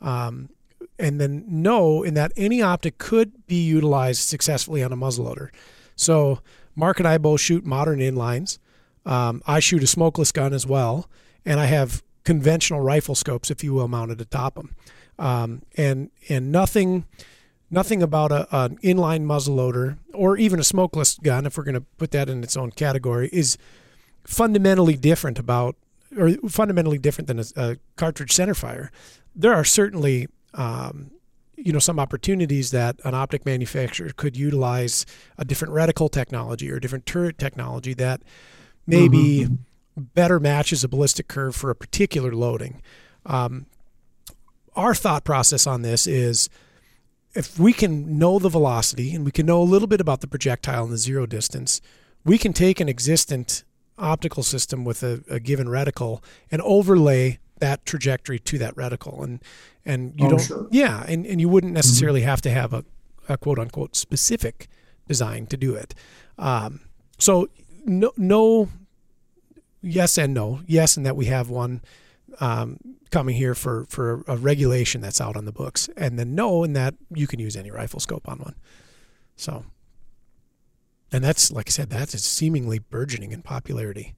Um, 0.00 0.50
and 0.98 1.20
then 1.20 1.44
no, 1.48 2.02
in 2.02 2.14
that 2.14 2.32
any 2.36 2.62
optic 2.62 2.98
could 2.98 3.46
be 3.46 3.64
utilized 3.64 4.22
successfully 4.22 4.82
on 4.82 4.92
a 4.92 4.96
muzzleloader. 4.96 5.48
So 5.96 6.40
Mark 6.74 6.98
and 6.98 7.08
I 7.08 7.18
both 7.18 7.40
shoot 7.40 7.64
modern 7.64 8.00
inlines. 8.00 8.58
Um, 9.06 9.42
I 9.46 9.60
shoot 9.60 9.82
a 9.82 9.86
smokeless 9.86 10.32
gun 10.32 10.52
as 10.52 10.66
well, 10.66 11.08
and 11.44 11.60
I 11.60 11.66
have 11.66 12.02
conventional 12.24 12.80
rifle 12.80 13.14
scopes, 13.14 13.50
if 13.50 13.62
you 13.62 13.74
will, 13.74 13.88
mounted 13.88 14.20
atop 14.20 14.54
them 14.54 14.74
um, 15.18 15.62
and 15.76 16.10
and 16.28 16.50
nothing 16.50 17.04
nothing 17.70 18.02
about 18.02 18.30
a, 18.30 18.46
an 18.56 18.78
inline 18.78 19.24
muzzleloader 19.24 19.98
or 20.12 20.36
even 20.36 20.60
a 20.60 20.64
smokeless 20.64 21.18
gun, 21.18 21.44
if 21.46 21.58
we're 21.58 21.64
going 21.64 21.74
to 21.74 21.80
put 21.80 22.12
that 22.12 22.28
in 22.28 22.42
its 22.42 22.56
own 22.56 22.70
category, 22.70 23.28
is 23.32 23.58
fundamentally 24.24 24.96
different 24.96 25.38
about 25.38 25.76
or 26.16 26.32
fundamentally 26.48 26.98
different 26.98 27.26
than 27.28 27.40
a, 27.40 27.44
a 27.56 27.76
cartridge 27.96 28.30
centerfire. 28.30 28.88
There 29.34 29.52
are 29.52 29.64
certainly 29.64 30.28
um, 30.54 31.10
you 31.56 31.72
know 31.72 31.78
some 31.78 31.98
opportunities 31.98 32.70
that 32.70 33.00
an 33.04 33.14
optic 33.14 33.44
manufacturer 33.46 34.10
could 34.16 34.36
utilize 34.36 35.06
a 35.38 35.44
different 35.44 35.74
reticle 35.74 36.10
technology 36.10 36.70
or 36.70 36.78
different 36.78 37.06
turret 37.06 37.38
technology 37.38 37.94
that 37.94 38.22
maybe 38.86 39.44
mm-hmm. 39.44 39.54
better 40.14 40.38
matches 40.38 40.84
a 40.84 40.88
ballistic 40.88 41.28
curve 41.28 41.54
for 41.54 41.70
a 41.70 41.74
particular 41.74 42.34
loading. 42.34 42.82
Um, 43.26 43.66
our 44.76 44.94
thought 44.94 45.24
process 45.24 45.66
on 45.66 45.82
this 45.82 46.06
is 46.06 46.48
if 47.34 47.58
we 47.58 47.72
can 47.72 48.18
know 48.18 48.38
the 48.38 48.48
velocity 48.48 49.14
and 49.14 49.24
we 49.24 49.30
can 49.30 49.46
know 49.46 49.60
a 49.60 49.64
little 49.64 49.88
bit 49.88 50.00
about 50.00 50.20
the 50.20 50.26
projectile 50.26 50.84
and 50.84 50.92
the 50.92 50.98
zero 50.98 51.26
distance, 51.26 51.80
we 52.24 52.38
can 52.38 52.52
take 52.52 52.80
an 52.80 52.88
existent 52.88 53.64
optical 53.98 54.42
system 54.42 54.84
with 54.84 55.02
a, 55.02 55.22
a 55.28 55.38
given 55.38 55.66
reticle 55.66 56.22
and 56.50 56.60
overlay 56.62 57.38
that 57.58 57.84
trajectory 57.86 58.38
to 58.38 58.58
that 58.58 58.74
reticle 58.74 59.22
and 59.22 59.40
and 59.86 60.12
you 60.18 60.26
oh, 60.26 60.30
don't 60.30 60.40
sure. 60.40 60.66
yeah 60.72 61.04
and, 61.06 61.24
and 61.26 61.40
you 61.40 61.48
wouldn't 61.48 61.70
mm-hmm. 61.70 61.76
necessarily 61.76 62.20
mm-hmm. 62.20 62.28
have 62.30 62.40
to 62.40 62.50
have 62.50 62.72
a, 62.72 62.84
a 63.28 63.36
quote 63.36 63.58
unquote 63.58 63.94
specific 63.94 64.66
design 65.06 65.46
to 65.46 65.56
do 65.56 65.74
it 65.74 65.94
um, 66.38 66.80
so 67.18 67.48
no 67.84 68.10
no 68.16 68.68
yes 69.80 70.18
and 70.18 70.34
no 70.34 70.60
yes 70.66 70.96
and 70.96 71.06
that 71.06 71.14
we 71.14 71.26
have 71.26 71.48
one 71.48 71.80
um, 72.40 72.78
coming 73.10 73.36
here 73.36 73.54
for 73.54 73.86
for 73.88 74.22
a 74.26 74.36
regulation 74.36 75.00
that's 75.00 75.20
out 75.20 75.36
on 75.36 75.44
the 75.44 75.52
books, 75.52 75.88
and 75.96 76.18
then 76.18 76.34
knowing 76.34 76.72
that 76.74 76.94
you 77.14 77.26
can 77.26 77.38
use 77.40 77.56
any 77.56 77.70
rifle 77.70 78.00
scope 78.00 78.28
on 78.28 78.38
one. 78.38 78.54
So, 79.36 79.64
and 81.12 81.22
that's 81.22 81.50
like 81.50 81.68
I 81.68 81.70
said, 81.70 81.90
that's 81.90 82.20
seemingly 82.22 82.78
burgeoning 82.78 83.32
in 83.32 83.42
popularity. 83.42 84.14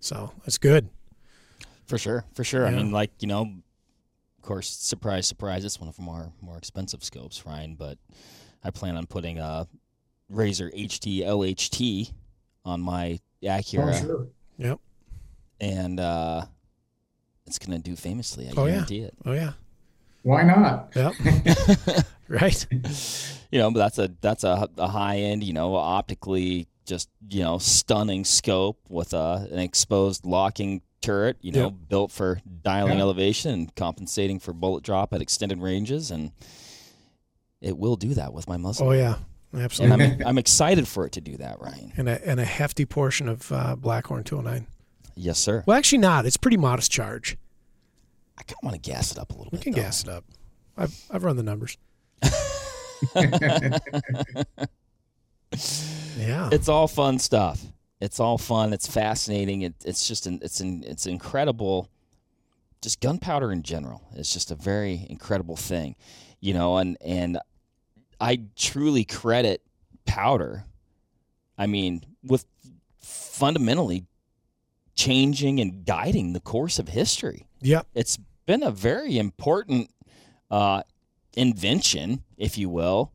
So 0.00 0.32
that's 0.44 0.58
good. 0.58 0.90
For 1.86 1.98
sure, 1.98 2.24
for 2.34 2.44
sure. 2.44 2.62
Yeah. 2.62 2.68
I 2.68 2.74
mean, 2.74 2.90
like 2.90 3.10
you 3.20 3.28
know, 3.28 3.42
of 3.42 4.42
course, 4.42 4.68
surprise, 4.68 5.26
surprise. 5.26 5.64
It's 5.64 5.80
one 5.80 5.88
of 5.88 6.08
our 6.08 6.32
more 6.40 6.56
expensive 6.56 7.04
scopes, 7.04 7.44
Ryan. 7.46 7.74
But 7.74 7.98
I 8.62 8.70
plan 8.70 8.96
on 8.96 9.06
putting 9.06 9.38
a 9.38 9.66
Razor 10.28 10.70
HD 10.70 11.22
LHT 11.24 12.12
on 12.64 12.80
my 12.80 13.18
Accura. 13.42 13.94
Oh, 13.94 14.06
sure. 14.06 14.28
Yep. 14.58 14.80
And 15.60 16.00
uh, 16.00 16.46
it's 17.46 17.58
going 17.58 17.80
to 17.80 17.82
do 17.82 17.96
famously. 17.96 18.48
I 18.48 18.52
oh, 18.56 18.66
guarantee 18.66 19.00
yeah. 19.00 19.06
it. 19.06 19.14
Oh 19.24 19.32
yeah. 19.32 19.52
Why 20.22 20.42
not? 20.42 20.90
Yeah. 20.96 21.12
right. 22.28 22.66
You 23.50 23.58
know, 23.58 23.70
but 23.70 23.78
that's 23.78 23.98
a 23.98 24.10
that's 24.20 24.44
a, 24.44 24.68
a 24.78 24.88
high 24.88 25.18
end. 25.18 25.44
You 25.44 25.52
know, 25.52 25.74
optically 25.74 26.66
just 26.86 27.10
you 27.28 27.42
know 27.42 27.58
stunning 27.58 28.24
scope 28.24 28.78
with 28.88 29.12
a, 29.12 29.48
an 29.50 29.58
exposed 29.58 30.24
locking 30.24 30.80
turret. 31.02 31.36
You 31.42 31.52
know, 31.52 31.64
yep. 31.64 31.74
built 31.88 32.10
for 32.10 32.40
dialing 32.62 32.96
yeah. 32.96 33.02
elevation 33.02 33.52
and 33.52 33.74
compensating 33.74 34.38
for 34.38 34.54
bullet 34.54 34.82
drop 34.82 35.12
at 35.12 35.20
extended 35.20 35.60
ranges, 35.60 36.10
and 36.10 36.32
it 37.60 37.76
will 37.76 37.96
do 37.96 38.14
that 38.14 38.32
with 38.32 38.48
my 38.48 38.56
muzzle. 38.56 38.88
Oh 38.88 38.92
yeah. 38.92 39.16
Absolutely. 39.56 40.04
And 40.04 40.22
I'm, 40.22 40.28
I'm 40.28 40.38
excited 40.38 40.88
for 40.88 41.06
it 41.06 41.12
to 41.12 41.20
do 41.20 41.36
that, 41.36 41.60
Ryan. 41.60 41.92
And 41.96 42.08
a, 42.08 42.28
and 42.28 42.40
a 42.40 42.44
hefty 42.44 42.84
portion 42.84 43.28
of 43.28 43.52
uh, 43.52 43.76
Blackhorn 43.78 44.24
209. 44.24 44.66
Yes, 45.16 45.38
sir. 45.38 45.62
Well, 45.66 45.76
actually, 45.76 45.98
not. 45.98 46.26
It's 46.26 46.36
pretty 46.36 46.56
modest 46.56 46.90
charge. 46.90 47.36
I 48.36 48.42
kind 48.42 48.56
of 48.62 48.64
want 48.64 48.82
to 48.82 48.90
gas 48.90 49.12
it 49.12 49.18
up 49.18 49.30
a 49.30 49.34
little 49.34 49.50
we 49.52 49.58
bit. 49.58 49.66
We 49.66 49.72
can 49.72 49.80
though. 49.80 49.86
gas 49.86 50.02
it 50.02 50.08
up. 50.08 50.24
I've 50.76 51.04
I've 51.10 51.24
run 51.24 51.36
the 51.36 51.42
numbers. 51.42 51.78
yeah. 56.18 56.48
It's 56.52 56.68
all 56.68 56.88
fun 56.88 57.18
stuff. 57.18 57.62
It's 58.00 58.18
all 58.18 58.38
fun. 58.38 58.72
It's 58.72 58.86
fascinating. 58.86 59.62
It, 59.62 59.74
it's 59.84 60.06
just 60.06 60.26
an, 60.26 60.40
it's 60.42 60.60
an, 60.60 60.84
it's 60.86 61.06
incredible. 61.06 61.88
Just 62.82 63.00
gunpowder 63.00 63.52
in 63.52 63.62
general. 63.62 64.02
It's 64.14 64.32
just 64.32 64.50
a 64.50 64.54
very 64.54 65.06
incredible 65.08 65.56
thing, 65.56 65.96
you 66.40 66.52
know. 66.54 66.76
And 66.78 66.98
and 67.00 67.38
I 68.20 68.42
truly 68.56 69.04
credit 69.04 69.62
powder. 70.06 70.64
I 71.56 71.66
mean, 71.66 72.04
with 72.22 72.44
fundamentally 73.00 74.04
changing 74.94 75.60
and 75.60 75.84
guiding 75.84 76.32
the 76.32 76.40
course 76.40 76.78
of 76.78 76.88
history. 76.88 77.46
Yep. 77.60 77.86
It's 77.94 78.18
been 78.46 78.62
a 78.62 78.70
very 78.70 79.18
important 79.18 79.90
uh, 80.50 80.82
invention, 81.36 82.22
if 82.36 82.58
you 82.58 82.68
will, 82.68 83.12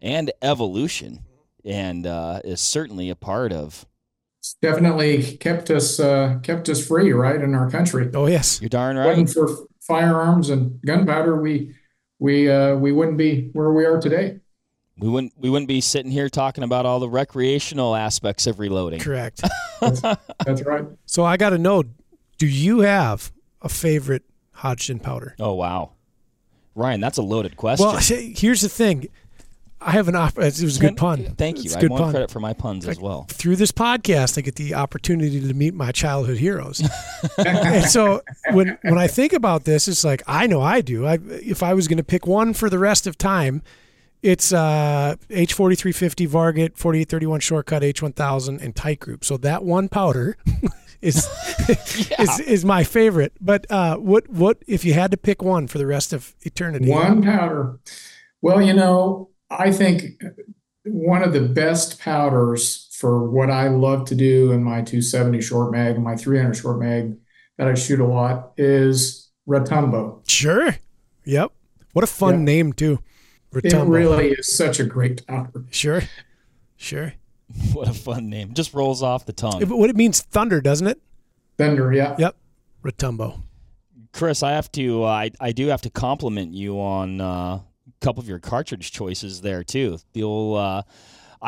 and 0.00 0.32
evolution, 0.42 1.20
and 1.64 2.06
uh, 2.06 2.40
is 2.44 2.60
certainly 2.60 3.10
a 3.10 3.16
part 3.16 3.52
of. 3.52 3.86
It's 4.40 4.56
definitely 4.62 5.36
kept 5.38 5.70
us 5.70 5.98
uh, 5.98 6.38
kept 6.42 6.68
us 6.68 6.86
free, 6.86 7.12
right, 7.12 7.40
in 7.40 7.54
our 7.54 7.70
country. 7.70 8.10
Oh 8.14 8.26
yes. 8.26 8.60
You're 8.60 8.68
darn 8.68 8.96
If 8.96 9.04
it 9.04 9.08
wasn't 9.08 9.28
right. 9.28 9.56
for 9.56 9.66
firearms 9.80 10.50
and 10.50 10.80
gunpowder, 10.82 11.40
we 11.40 11.74
we 12.18 12.50
uh, 12.50 12.76
we 12.76 12.92
wouldn't 12.92 13.18
be 13.18 13.50
where 13.52 13.72
we 13.72 13.84
are 13.84 14.00
today. 14.00 14.40
We 14.98 15.08
wouldn't 15.08 15.34
we 15.38 15.50
wouldn't 15.50 15.68
be 15.68 15.80
sitting 15.80 16.10
here 16.10 16.28
talking 16.28 16.64
about 16.64 16.86
all 16.86 17.00
the 17.00 17.08
recreational 17.08 17.94
aspects 17.94 18.46
of 18.46 18.58
reloading. 18.58 19.00
Correct. 19.00 19.42
That's 19.80 20.62
right. 20.64 20.84
so 21.04 21.24
I 21.24 21.36
got 21.36 21.50
to 21.50 21.58
know, 21.58 21.84
do 22.38 22.46
you 22.46 22.80
have 22.80 23.30
a 23.60 23.68
favorite 23.68 24.22
Hodgdon 24.56 25.02
powder? 25.02 25.34
Oh 25.38 25.52
wow, 25.52 25.92
Ryan, 26.74 27.00
that's 27.00 27.18
a 27.18 27.22
loaded 27.22 27.56
question. 27.56 27.86
Well, 27.86 27.98
here's 28.00 28.62
the 28.62 28.70
thing. 28.70 29.08
I 29.78 29.90
have 29.90 30.08
an 30.08 30.16
op- 30.16 30.38
it 30.38 30.62
was 30.62 30.78
a 30.78 30.80
good 30.80 30.96
pun. 30.96 31.34
Thank 31.36 31.58
you. 31.58 31.64
It's 31.64 31.74
a 31.74 31.78
I 31.78 31.80
good 31.82 31.90
want 31.90 32.04
pun. 32.04 32.10
credit 32.12 32.30
for 32.30 32.40
my 32.40 32.54
puns 32.54 32.88
as 32.88 32.98
well. 32.98 33.26
Through 33.28 33.56
this 33.56 33.72
podcast, 33.72 34.38
I 34.38 34.40
get 34.40 34.54
the 34.54 34.74
opportunity 34.74 35.38
to 35.38 35.52
meet 35.54 35.74
my 35.74 35.92
childhood 35.92 36.38
heroes. 36.38 36.82
and 37.38 37.84
so 37.84 38.22
when 38.52 38.78
when 38.82 38.96
I 38.96 39.06
think 39.08 39.34
about 39.34 39.64
this, 39.64 39.86
it's 39.88 40.04
like 40.04 40.22
I 40.26 40.46
know 40.46 40.62
I 40.62 40.80
do. 40.80 41.06
I 41.06 41.18
if 41.28 41.62
I 41.62 41.74
was 41.74 41.86
going 41.86 41.98
to 41.98 42.04
pick 42.04 42.26
one 42.26 42.54
for 42.54 42.70
the 42.70 42.78
rest 42.78 43.06
of 43.06 43.18
time, 43.18 43.62
it's 44.26 44.52
uh, 44.52 45.14
H4350 45.30 46.26
Varget 46.28 46.76
4831 46.76 47.40
shortcut 47.40 47.82
H1000 47.82 48.60
and 48.60 48.74
Titegroup. 48.74 49.24
So 49.24 49.36
that 49.36 49.64
one 49.64 49.88
powder 49.88 50.36
is 51.00 51.28
is 52.18 52.40
is 52.40 52.64
my 52.64 52.82
favorite. 52.82 53.32
But 53.40 53.70
uh, 53.70 53.96
what 53.98 54.28
what 54.28 54.58
if 54.66 54.84
you 54.84 54.94
had 54.94 55.12
to 55.12 55.16
pick 55.16 55.42
one 55.42 55.68
for 55.68 55.78
the 55.78 55.86
rest 55.86 56.12
of 56.12 56.34
eternity? 56.42 56.90
One 56.90 57.22
powder. 57.22 57.78
Well, 58.42 58.60
you 58.60 58.72
know, 58.74 59.30
I 59.48 59.70
think 59.70 60.02
one 60.84 61.22
of 61.22 61.32
the 61.32 61.42
best 61.42 62.00
powders 62.00 62.88
for 62.98 63.30
what 63.30 63.50
I 63.50 63.68
love 63.68 64.06
to 64.06 64.14
do 64.14 64.50
in 64.52 64.64
my 64.64 64.82
270 64.82 65.40
short 65.40 65.70
mag 65.70 65.94
and 65.94 66.04
my 66.04 66.16
300 66.16 66.54
short 66.54 66.80
mag 66.80 67.16
that 67.58 67.68
I 67.68 67.74
shoot 67.74 68.00
a 68.00 68.06
lot 68.06 68.52
is 68.56 69.30
Retumbo. 69.48 70.28
Sure. 70.28 70.76
Yep. 71.24 71.52
What 71.92 72.04
a 72.04 72.08
fun 72.08 72.34
Yeah. 72.40 72.44
name 72.44 72.72
too. 72.72 72.98
It 73.64 73.74
really 73.74 74.30
is 74.30 74.54
such 74.56 74.80
a 74.80 74.84
great 74.84 75.26
powder. 75.26 75.64
Sure. 75.70 76.02
Sure. 76.76 77.12
What 77.72 77.88
a 77.88 77.92
fun 77.94 78.28
name. 78.28 78.54
Just 78.54 78.74
rolls 78.74 79.02
off 79.04 79.24
the 79.24 79.32
tongue. 79.32 79.62
It- 79.62 79.68
what 79.68 79.88
it 79.88 79.94
means 79.96 80.20
thunder, 80.20 80.60
doesn't 80.60 80.88
it? 80.88 81.00
Thunder, 81.58 81.92
yeah. 81.92 82.16
Yep. 82.18 82.36
Retumbo. 82.84 83.40
Chris, 84.12 84.42
I 84.42 84.52
have 84.52 84.70
to. 84.72 85.04
Uh, 85.04 85.08
I 85.08 85.30
I 85.40 85.52
do 85.52 85.68
have 85.68 85.80
to 85.82 85.90
compliment 85.90 86.54
you 86.54 86.80
on 86.80 87.20
uh, 87.20 87.24
a 87.26 87.64
couple 88.00 88.20
of 88.20 88.28
your 88.28 88.38
cartridge 88.40 88.90
choices 88.92 89.42
there 89.42 89.62
too. 89.62 89.98
The 90.12 90.22
old. 90.24 90.58
Uh, 90.58 90.82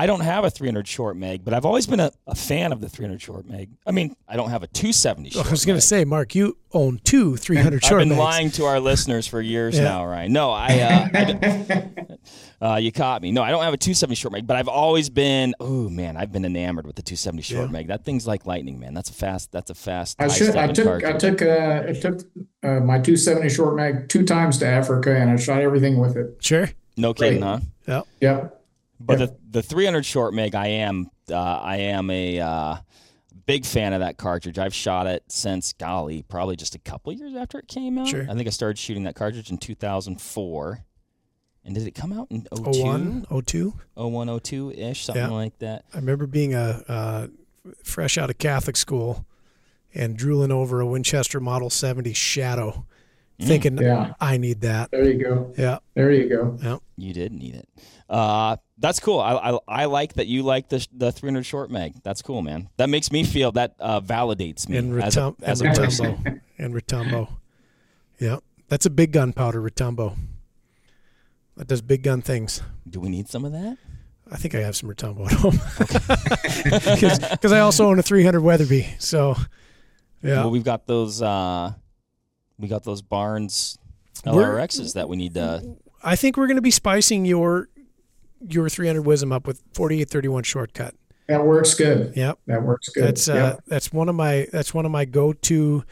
I 0.00 0.06
don't 0.06 0.20
have 0.20 0.44
a 0.44 0.50
300 0.50 0.86
short 0.86 1.16
mag, 1.16 1.44
but 1.44 1.54
I've 1.54 1.64
always 1.64 1.88
been 1.88 1.98
a, 1.98 2.12
a 2.28 2.34
fan 2.36 2.70
of 2.70 2.80
the 2.80 2.88
300 2.88 3.20
short 3.20 3.46
mag. 3.48 3.68
I 3.84 3.90
mean, 3.90 4.14
I 4.28 4.36
don't 4.36 4.50
have 4.50 4.62
a 4.62 4.68
270 4.68 5.30
short. 5.30 5.46
I 5.48 5.50
was 5.50 5.64
going 5.64 5.76
to 5.76 5.84
say, 5.84 6.04
Mark, 6.04 6.36
you 6.36 6.56
own 6.72 7.00
two 7.02 7.36
300 7.36 7.82
short 7.84 8.02
I've 8.02 8.08
been 8.08 8.16
mags. 8.16 8.18
lying 8.20 8.50
to 8.52 8.64
our 8.66 8.78
listeners 8.78 9.26
for 9.26 9.40
years 9.40 9.76
Yeah. 9.76 9.82
now, 9.84 10.06
Ryan. 10.06 10.32
No, 10.32 10.50
I. 10.52 10.68
Uh, 10.78 11.08
I 11.18 11.24
d- 11.24 12.16
uh, 12.60 12.76
you 12.76 12.92
caught 12.92 13.22
me. 13.22 13.32
No, 13.32 13.42
I 13.42 13.50
don't 13.50 13.62
have 13.64 13.74
a 13.74 13.76
270 13.76 14.14
short 14.14 14.32
mag, 14.32 14.46
but 14.46 14.56
I've 14.56 14.68
always 14.68 15.10
been. 15.10 15.54
Oh 15.58 15.88
man, 15.88 16.16
I've 16.16 16.30
been 16.30 16.44
enamored 16.44 16.86
with 16.86 16.94
the 16.96 17.02
270 17.02 17.42
short 17.42 17.66
Yeah. 17.66 17.72
mag. 17.72 17.88
That 17.88 18.04
thing's 18.04 18.24
like 18.26 18.46
lightning, 18.46 18.78
man. 18.78 18.94
That's 18.94 19.10
a 19.10 19.14
fast. 19.14 19.50
That's 19.50 19.70
a 19.70 19.74
fast. 19.74 20.14
I 20.20 20.28
should. 20.28 20.54
I 20.54 20.66
high-stepping 20.68 21.00
took. 21.00 21.04
I 21.04 21.12
took. 21.18 21.42
Uh, 21.42 21.82
I 21.88 21.92
took 21.92 22.20
uh, 22.62 22.80
my 22.84 22.98
270 23.00 23.48
short 23.48 23.74
mag 23.74 24.08
two 24.08 24.24
times 24.24 24.58
to 24.58 24.66
Africa, 24.66 25.14
and 25.16 25.30
I 25.30 25.36
shot 25.36 25.60
everything 25.60 25.98
with 25.98 26.16
it. 26.16 26.36
Sure. 26.40 26.68
No 26.96 27.14
kidding, 27.14 27.40
Right. 27.42 27.60
huh? 27.88 28.02
Yeah. 28.20 28.32
Yep. 28.32 28.54
But 29.00 29.20
Yep. 29.20 29.38
the 29.50 29.60
the 29.60 29.62
300 29.62 30.04
short 30.04 30.34
meg, 30.34 30.54
I 30.54 30.66
am 30.68 31.10
uh, 31.30 31.34
I 31.36 31.76
am 31.76 32.10
a 32.10 32.40
uh, 32.40 32.76
big 33.46 33.64
fan 33.64 33.92
of 33.92 34.00
that 34.00 34.16
cartridge. 34.16 34.58
I've 34.58 34.74
shot 34.74 35.06
it 35.06 35.22
since 35.28 35.72
golly, 35.72 36.22
probably 36.22 36.56
just 36.56 36.74
a 36.74 36.78
couple 36.78 37.12
years 37.12 37.34
after 37.34 37.58
it 37.58 37.68
came 37.68 37.96
out. 37.98 38.08
Sure. 38.08 38.26
I 38.28 38.34
think 38.34 38.46
I 38.46 38.50
started 38.50 38.78
shooting 38.78 39.04
that 39.04 39.14
cartridge 39.14 39.50
in 39.50 39.58
2004. 39.58 40.84
And 41.64 41.74
did 41.74 41.86
it 41.86 41.94
come 41.94 42.12
out 42.12 42.28
in 42.30 42.46
02? 42.54 42.82
01, 42.82 43.26
02. 43.44 43.74
01, 43.94 44.40
02 44.40 44.70
ish, 44.72 45.04
something 45.04 45.22
Yeah. 45.22 45.28
like 45.30 45.58
that. 45.58 45.84
I 45.92 45.98
remember 45.98 46.26
being 46.26 46.54
a 46.54 46.82
uh, 46.88 47.26
fresh 47.84 48.16
out 48.16 48.30
of 48.30 48.38
Catholic 48.38 48.76
school 48.76 49.26
and 49.94 50.16
drooling 50.16 50.50
over 50.52 50.80
a 50.80 50.86
Winchester 50.86 51.40
Model 51.40 51.68
70 51.68 52.14
Shadow, 52.14 52.86
Mm. 53.38 53.46
thinking, 53.46 53.78
Yeah. 53.78 54.14
I 54.18 54.38
need 54.38 54.62
that. 54.62 54.90
There 54.90 55.04
you 55.08 55.22
go. 55.22 55.52
Yeah. 55.58 55.78
There 55.94 56.10
you 56.10 56.28
go. 56.28 56.80
You 56.96 57.12
did 57.12 57.32
need 57.32 57.54
it. 57.54 57.68
Uh, 58.08 58.56
that's 58.78 59.00
cool. 59.00 59.18
I, 59.20 59.34
I 59.52 59.58
I 59.68 59.84
like 59.86 60.14
that 60.14 60.26
you 60.26 60.42
like 60.42 60.68
the 60.68 60.86
the 60.92 61.10
300 61.12 61.44
short 61.44 61.70
meg. 61.70 61.94
That's 62.02 62.22
cool, 62.22 62.42
man. 62.42 62.68
That 62.76 62.88
makes 62.88 63.10
me 63.12 63.24
feel 63.24 63.52
that 63.52 63.74
uh, 63.80 64.00
validates 64.00 64.68
me 64.68 64.76
And, 64.76 65.02
as 65.02 65.16
a, 65.16 65.34
as 65.42 65.60
and 65.60 65.76
a 65.76 65.80
person. 65.80 66.40
And 66.58 66.74
Retumbo. 66.74 67.28
Yeah. 68.18 68.38
That's 68.68 68.84
a 68.86 68.90
big 68.90 69.12
gunpowder, 69.12 69.60
Retumbo. 69.62 70.16
That 71.56 71.66
does 71.68 71.80
big 71.82 72.02
gun 72.02 72.20
things. 72.22 72.62
Do 72.88 73.00
we 73.00 73.08
need 73.08 73.28
some 73.28 73.44
of 73.44 73.52
that? 73.52 73.78
I 74.30 74.36
think 74.36 74.54
I 74.54 74.58
have 74.58 74.76
some 74.76 74.88
Retumbo 74.90 75.26
at 75.26 75.32
home. 75.32 75.58
Because 77.30 77.52
I 77.52 77.60
also 77.60 77.86
own 77.86 77.98
a 77.98 78.02
300 78.02 78.40
Weatherby. 78.40 78.86
So, 78.98 79.34
yeah. 80.22 80.40
Well, 80.40 80.50
we've 80.50 80.64
got 80.64 80.86
those. 80.86 81.22
Uh, 81.22 81.72
we 82.58 82.68
got 82.68 82.84
those 82.84 83.02
Barnes 83.02 83.78
We're- 84.26 84.44
LRXs 84.44 84.94
that 84.94 85.08
we 85.08 85.16
need 85.16 85.34
to. 85.34 85.76
I 86.02 86.14
think 86.16 86.36
we're 86.36 86.46
going 86.46 86.56
to 86.56 86.62
be 86.62 86.70
spicing 86.70 87.24
your 87.24 87.68
your 88.46 88.68
300 88.68 89.02
Wisdom 89.02 89.32
up 89.32 89.46
with 89.46 89.62
4831 89.74 90.42
shortcut. 90.44 90.94
That 91.26 91.44
works 91.44 91.74
good. 91.74 92.16
Yep. 92.16 92.38
That 92.46 92.62
works 92.62 92.88
good. 92.88 93.04
That's 93.04 93.28
uh, 93.28 93.34
Yep. 93.34 93.64
that's 93.66 93.92
one 93.92 94.08
of 94.08 94.14
my 94.14 94.46
that's 94.52 94.72
one 94.72 94.86
of 94.86 94.90
my 94.90 95.04
go-to 95.04 95.84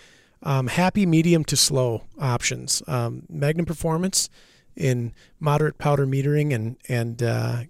um, 0.43 0.67
happy 0.69 1.05
medium 1.07 1.45
to 1.45 1.57
slow 1.57 2.03
options. 2.21 2.83
Um, 2.87 3.25
Magnum 3.29 3.67
Performance 3.67 4.31
in 4.77 5.13
moderate 5.41 5.77
powder 5.79 6.07
metering 6.07 6.55
and 6.55 6.77
and 6.89 7.23
uh, 7.23 7.63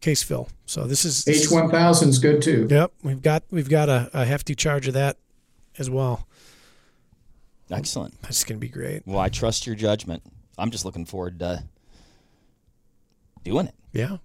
case 0.00 0.22
fill. 0.22 0.48
So 0.66 0.84
this 0.84 1.04
is 1.04 1.26
H 1.26 1.50
one 1.50 1.70
thousand 1.70 2.10
is 2.10 2.18
good 2.18 2.40
too. 2.42 2.68
Yep, 2.70 2.92
we've 3.02 3.22
got 3.22 3.42
we've 3.50 3.68
got 3.68 3.88
a, 3.88 4.08
a 4.12 4.24
hefty 4.24 4.54
charge 4.54 4.86
of 4.86 4.94
that 4.94 5.16
as 5.78 5.88
well. 5.90 6.26
Excellent. 7.70 8.20
That's 8.22 8.44
going 8.44 8.58
to 8.60 8.60
be 8.60 8.68
great. 8.70 9.02
Well, 9.06 9.18
I 9.18 9.28
trust 9.28 9.66
your 9.66 9.74
judgment. 9.76 10.22
I'm 10.58 10.70
just 10.70 10.84
looking 10.84 11.06
forward 11.06 11.38
to 11.40 11.64
doing 13.44 13.66
it. 13.66 13.74
Yeah. 13.92 14.18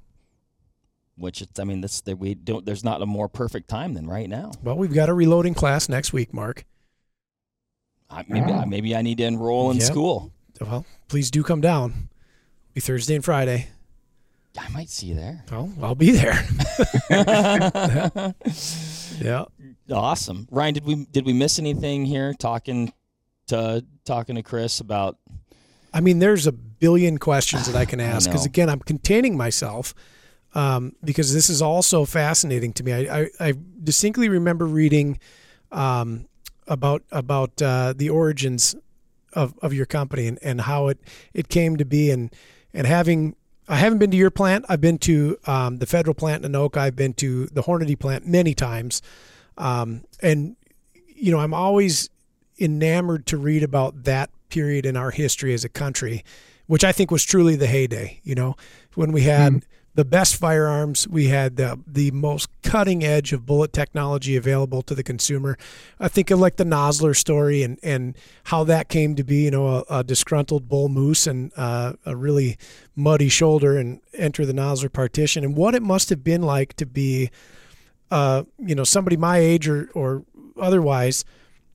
Which 1.15 1.41
it's, 1.41 1.59
I 1.59 1.63
mean, 1.63 1.81
this 1.81 2.01
that 2.01 2.17
we 2.19 2.35
don't. 2.35 2.65
There's 2.65 2.83
not 2.83 3.01
a 3.01 3.05
more 3.05 3.27
perfect 3.27 3.67
time 3.69 3.93
than 3.95 4.07
right 4.07 4.29
now. 4.29 4.51
Well, 4.63 4.77
we've 4.77 4.93
got 4.93 5.09
a 5.09 5.13
reloading 5.13 5.53
class 5.55 5.89
next 5.89 6.13
week, 6.13 6.33
Mark. 6.33 6.65
I, 8.09 8.23
maybe 8.27 8.51
Oh. 8.51 8.65
maybe 8.65 8.95
I 8.95 9.01
need 9.01 9.17
to 9.17 9.23
enroll 9.25 9.71
in 9.71 9.77
Yep. 9.77 9.85
school. 9.85 10.31
Well, 10.61 10.85
please 11.07 11.29
do 11.31 11.43
come 11.43 11.59
down. 11.61 12.09
Be 12.73 12.81
Thursday 12.81 13.15
and 13.15 13.25
Friday. 13.25 13.67
I 14.59 14.69
might 14.69 14.89
see 14.89 15.07
you 15.07 15.15
there. 15.15 15.43
Oh, 15.51 15.71
I'll 15.81 15.93
be 15.95 16.11
there. 16.11 16.33
yeah. 19.21 19.45
awesome, 19.91 20.47
Ryan. 20.51 20.73
Did 20.75 20.85
we 20.85 21.05
did 21.05 21.25
we 21.25 21.33
miss 21.33 21.59
anything 21.59 22.05
here? 22.05 22.33
Talking 22.33 22.93
to 23.47 23.83
talking 24.05 24.35
to 24.35 24.43
Chris 24.43 24.79
about 24.79 25.17
I 25.97 25.99
mean, 25.99 26.19
there's 26.19 26.45
a 26.45 26.51
billion 26.51 27.17
questions 27.17 27.65
that 27.65 27.75
I 27.75 27.85
can 27.85 27.99
ask 28.13 28.29
because 28.29 28.45
again, 28.45 28.69
I'm 28.69 28.79
containing 28.79 29.35
myself 29.35 29.95
um, 30.53 30.95
because 31.03 31.33
this 31.33 31.49
is 31.49 31.59
also 31.59 32.05
fascinating 32.05 32.71
to 32.73 32.83
me. 32.83 32.93
I, 32.93 33.21
I, 33.21 33.29
I 33.39 33.53
distinctly 33.83 34.29
remember 34.29 34.67
reading 34.67 35.19
um, 35.71 36.27
about 36.67 37.01
about 37.11 37.59
uh, 37.63 37.93
the 37.97 38.11
origins 38.11 38.75
of, 39.33 39.57
of 39.63 39.73
your 39.73 39.87
company 39.87 40.27
and, 40.27 40.37
and 40.43 40.61
how 40.61 40.87
it, 40.89 40.99
it 41.33 41.49
came 41.49 41.77
to 41.77 41.85
be 41.85 42.11
and 42.11 42.31
and 42.75 42.85
having 42.85 43.35
I 43.67 43.77
haven't 43.77 43.97
been 43.97 44.11
to 44.11 44.17
your 44.17 44.31
plant. 44.31 44.65
I've 44.69 44.79
been 44.79 44.99
to 44.99 45.37
um, 45.47 45.79
the 45.79 45.87
federal 45.87 46.13
plant 46.13 46.45
in 46.45 46.51
Anoka. 46.51 46.77
I've 46.77 46.95
been 46.95 47.15
to 47.15 47.47
the 47.47 47.63
Hornady 47.63 47.97
plant 47.97 48.27
many 48.27 48.53
times, 48.53 49.01
um, 49.57 50.03
and 50.21 50.57
you 51.07 51.31
know 51.31 51.39
I'm 51.39 51.55
always 51.55 52.11
enamored 52.59 53.25
to 53.27 53.37
read 53.37 53.63
about 53.63 54.03
that 54.03 54.29
period 54.49 54.85
in 54.85 54.97
our 54.97 55.11
history 55.11 55.53
as 55.53 55.63
a 55.63 55.69
country 55.69 56.23
which 56.67 56.83
I 56.83 56.91
think 56.91 57.09
was 57.09 57.23
truly 57.23 57.55
the 57.55 57.67
heyday. 57.67 58.19
You 58.23 58.35
know, 58.35 58.55
when 58.93 59.11
we 59.11 59.21
had 59.21 59.53
mm. 59.53 59.63
the 59.95 60.05
best 60.05 60.35
firearms, 60.35 61.07
we 61.07 61.27
had 61.29 61.55
the 61.55 61.79
the 61.87 62.11
most 62.11 62.49
cutting 62.61 63.03
edge 63.03 63.33
of 63.33 63.45
bullet 63.45 63.73
technology 63.73 64.35
available 64.35 64.81
to 64.83 64.93
the 64.93 65.03
consumer. 65.03 65.57
I 65.99 66.09
think 66.09 66.29
of 66.29 66.39
like 66.39 66.57
the 66.57 66.65
Nosler 66.65 67.15
story 67.15 67.63
and 67.63 67.79
and 67.81 68.15
how 68.45 68.63
that 68.65 68.89
came 68.89 69.15
to 69.15 69.23
be. 69.23 69.45
You 69.45 69.51
know, 69.51 69.67
a, 69.67 69.99
a 69.99 70.03
disgruntled 70.03 70.67
bull 70.67 70.89
moose 70.89 71.25
and 71.25 71.51
uh, 71.57 71.93
a 72.05 72.15
really 72.15 72.57
muddy 72.95 73.29
shoulder 73.29 73.77
and 73.77 74.01
enter 74.13 74.45
the 74.45 74.53
Nosler 74.53 74.91
partition, 74.91 75.43
and 75.43 75.55
what 75.55 75.73
it 75.73 75.81
must 75.81 76.09
have 76.09 76.23
been 76.23 76.41
like 76.41 76.75
to 76.75 76.85
be, 76.85 77.31
uh, 78.11 78.43
you 78.59 78.75
know, 78.75 78.83
somebody 78.83 79.17
my 79.17 79.37
age 79.37 79.67
or 79.67 79.89
or 79.93 80.23
otherwise 80.59 81.23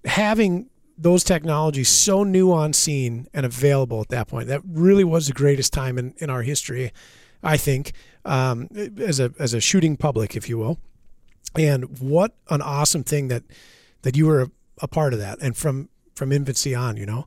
having 0.04 0.68
those 1.03 1.24
technologies 1.24 1.88
so 1.88 2.22
new 2.22 2.53
on 2.53 2.72
scene 2.72 3.26
and 3.34 3.44
available 3.44 4.00
at 4.00 4.09
that 4.09 4.28
point. 4.28 4.48
That 4.48 4.62
really 4.64 5.05
was 5.05 5.26
the 5.26 5.32
greatest 5.32 5.72
time 5.72 5.98
in, 5.98 6.14
in 6.18 6.30
our 6.30 6.42
history, 6.42 6.92
I 7.42 7.57
think, 7.57 7.92
um, 8.24 8.68
as 8.98 9.18
a 9.18 9.32
as 9.38 9.53
a 9.53 9.61
shooting 9.61 9.96
public, 9.96 10.36
if 10.36 10.48
you 10.48 10.59
will. 10.59 10.78
And 11.57 11.98
what 11.98 12.34
an 12.48 12.62
awesome 12.62 13.05
thing 13.05 13.28
that 13.28 13.42
that 14.03 14.16
you 14.16 14.26
were 14.26 14.42
a, 14.42 14.50
a 14.80 14.88
part 14.88 15.12
of 15.12 15.18
that, 15.18 15.38
and 15.40 15.57
from 15.57 15.88
from 16.14 16.30
infancy 16.32 16.74
on, 16.74 16.96
you 16.96 17.07
know. 17.07 17.26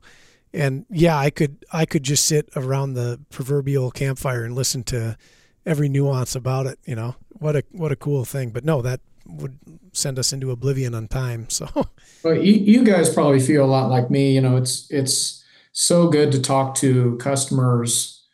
And 0.52 0.86
yeah, 0.90 1.18
I 1.18 1.30
could 1.30 1.64
I 1.72 1.84
could 1.84 2.02
just 2.02 2.24
sit 2.24 2.48
around 2.56 2.94
the 2.94 3.20
proverbial 3.30 3.90
campfire 3.90 4.44
and 4.44 4.54
listen 4.54 4.84
to 4.84 5.18
every 5.66 5.88
nuance 5.88 6.34
about 6.34 6.66
it. 6.66 6.78
You 6.86 6.96
know, 6.96 7.16
what 7.28 7.56
a 7.56 7.64
what 7.72 7.92
a 7.92 7.96
cool 7.96 8.24
thing. 8.24 8.50
But 8.50 8.64
no, 8.64 8.80
that 8.80 9.00
would 9.28 9.58
send 9.92 10.18
us 10.18 10.32
into 10.32 10.50
oblivion 10.50 10.94
on 10.94 11.08
time. 11.08 11.48
So, 11.48 11.68
well, 12.22 12.34
you, 12.34 12.52
you 12.52 12.84
guys 12.84 13.12
probably 13.12 13.40
feel 13.40 13.64
a 13.64 13.66
lot 13.66 13.90
like 13.90 14.10
me. 14.10 14.34
You 14.34 14.40
know, 14.40 14.56
it's 14.56 14.90
it's 14.90 15.44
so 15.72 16.08
good 16.08 16.32
to 16.32 16.40
talk 16.40 16.74
to 16.76 17.16
customers 17.16 18.24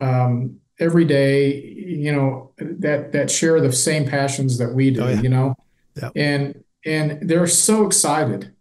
um, 0.00 0.58
every 0.78 1.04
day. 1.04 1.60
You 1.60 2.12
know 2.12 2.52
that 2.58 3.12
that 3.12 3.30
share 3.30 3.60
the 3.60 3.72
same 3.72 4.06
passions 4.06 4.58
that 4.58 4.74
we 4.74 4.90
do. 4.90 5.02
Oh, 5.02 5.08
yeah. 5.08 5.20
You 5.20 5.28
know, 5.28 5.54
and 6.16 6.64
and 6.84 7.28
they're 7.28 7.46
so 7.46 7.86
excited. 7.86 8.54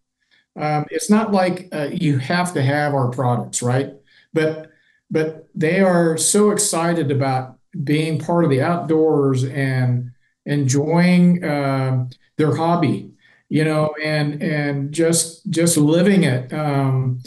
Um, 0.56 0.86
it's 0.90 1.10
not 1.10 1.32
like 1.32 1.70
uh, 1.72 1.90
you 1.92 2.18
have 2.18 2.54
to 2.54 2.62
have 2.62 2.94
our 2.94 3.10
products, 3.10 3.62
right? 3.62 3.94
But 4.34 4.72
but 5.10 5.48
they 5.56 5.80
are 5.80 6.18
so 6.18 6.52
excited 6.52 7.12
about 7.12 7.58
being 7.84 8.20
part 8.20 8.44
of 8.44 8.50
the 8.50 8.62
outdoors 8.62 9.44
and 9.44 10.12
enjoying 10.46 11.44
uh, 11.44 12.08
their 12.38 12.56
hobby, 12.56 13.12
you 13.50 13.64
know, 13.64 13.94
and 14.04 14.42
and 14.42 14.92
just 14.92 15.50
just 15.50 15.78
living 15.78 16.24
it. 16.24 16.54
Um, 16.54 17.22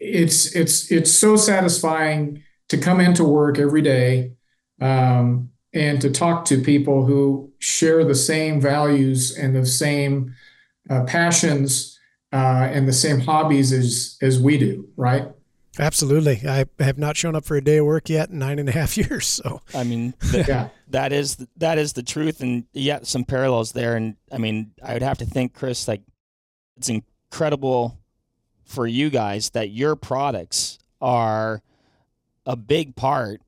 it's 0.00 0.54
it's 0.54 0.90
it's 0.90 1.10
so 1.10 1.36
satisfying 1.36 2.42
to 2.68 2.78
come 2.78 3.00
into 3.00 3.24
work 3.24 3.58
every 3.58 3.82
day 3.82 4.32
um, 4.80 5.50
and 5.74 6.00
to 6.00 6.10
talk 6.10 6.44
to 6.46 6.62
people 6.62 7.04
who 7.04 7.50
share 7.58 8.04
the 8.04 8.14
same 8.14 8.60
values 8.60 9.36
and 9.36 9.54
the 9.54 9.66
same 9.66 10.34
uh, 10.90 11.04
passions 11.04 11.98
uh, 12.32 12.68
and 12.72 12.88
the 12.88 12.92
same 12.92 13.20
hobbies 13.20 13.72
as 13.72 14.16
as 14.22 14.40
we 14.40 14.58
do, 14.58 14.88
right? 14.96 15.28
Absolutely. 15.78 16.42
I 16.46 16.66
have 16.80 16.98
not 16.98 17.16
shown 17.16 17.34
up 17.34 17.44
for 17.44 17.56
a 17.56 17.64
day 17.64 17.78
of 17.78 17.86
work 17.86 18.08
yet 18.10 18.28
in 18.30 18.38
nine 18.38 18.58
and 18.58 18.68
a 18.68 18.72
half 18.72 18.96
years. 18.96 19.26
So 19.26 19.60
I 19.74 19.84
mean, 19.84 20.14
the, 20.20 20.44
yeah. 20.46 20.68
that 20.88 21.12
is 21.12 21.46
that 21.56 21.78
is 21.78 21.94
the 21.94 22.02
truth, 22.02 22.40
and 22.40 22.64
yet 22.72 23.06
some 23.06 23.24
parallels 23.24 23.72
there. 23.72 23.96
And 23.96 24.16
I 24.30 24.38
mean, 24.38 24.72
I 24.82 24.92
would 24.92 25.02
have 25.02 25.18
to 25.18 25.26
think, 25.26 25.54
Chris, 25.54 25.88
like 25.88 26.02
it's 26.76 26.88
incredible 26.88 27.98
for 28.64 28.86
you 28.86 29.10
guys 29.10 29.50
that 29.50 29.70
your 29.70 29.96
products 29.96 30.78
are 31.00 31.62
a 32.46 32.56
big 32.56 32.96
part 32.96 33.40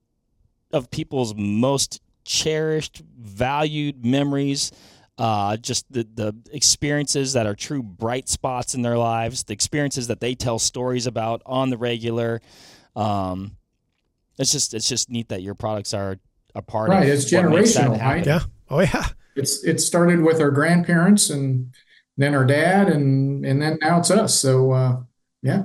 of 0.72 0.90
people's 0.90 1.34
most 1.34 2.00
cherished, 2.24 3.02
valued 3.18 4.04
memories 4.04 4.72
uh, 5.18 5.56
just 5.56 5.90
the, 5.92 6.06
the 6.14 6.34
experiences 6.52 7.34
that 7.34 7.46
are 7.46 7.54
true 7.54 7.82
bright 7.82 8.28
spots 8.28 8.74
in 8.74 8.82
their 8.82 8.98
lives, 8.98 9.44
the 9.44 9.52
experiences 9.52 10.08
that 10.08 10.20
they 10.20 10.34
tell 10.34 10.58
stories 10.58 11.06
about 11.06 11.42
on 11.46 11.70
the 11.70 11.78
regular. 11.78 12.40
Um, 12.96 13.56
it's 14.38 14.50
just 14.50 14.74
it's 14.74 14.88
just 14.88 15.10
neat 15.10 15.28
that 15.28 15.42
your 15.42 15.54
products 15.54 15.94
are 15.94 16.18
a 16.54 16.62
part 16.62 16.90
of 16.90 16.96
right. 16.96 17.08
of 17.08 17.14
It's 17.14 17.30
generational, 17.30 18.00
right? 18.00 18.26
Yeah. 18.26 18.40
Oh 18.68 18.80
yeah. 18.80 19.06
It's 19.36 19.64
it 19.64 19.80
started 19.80 20.20
with 20.22 20.40
our 20.40 20.50
grandparents 20.50 21.30
and 21.30 21.72
then 22.16 22.34
our 22.34 22.44
dad 22.44 22.88
and 22.88 23.44
and 23.44 23.62
then 23.62 23.78
now 23.80 23.98
it's 23.98 24.10
us. 24.10 24.34
So 24.40 24.72
uh, 24.72 25.00
yeah. 25.42 25.62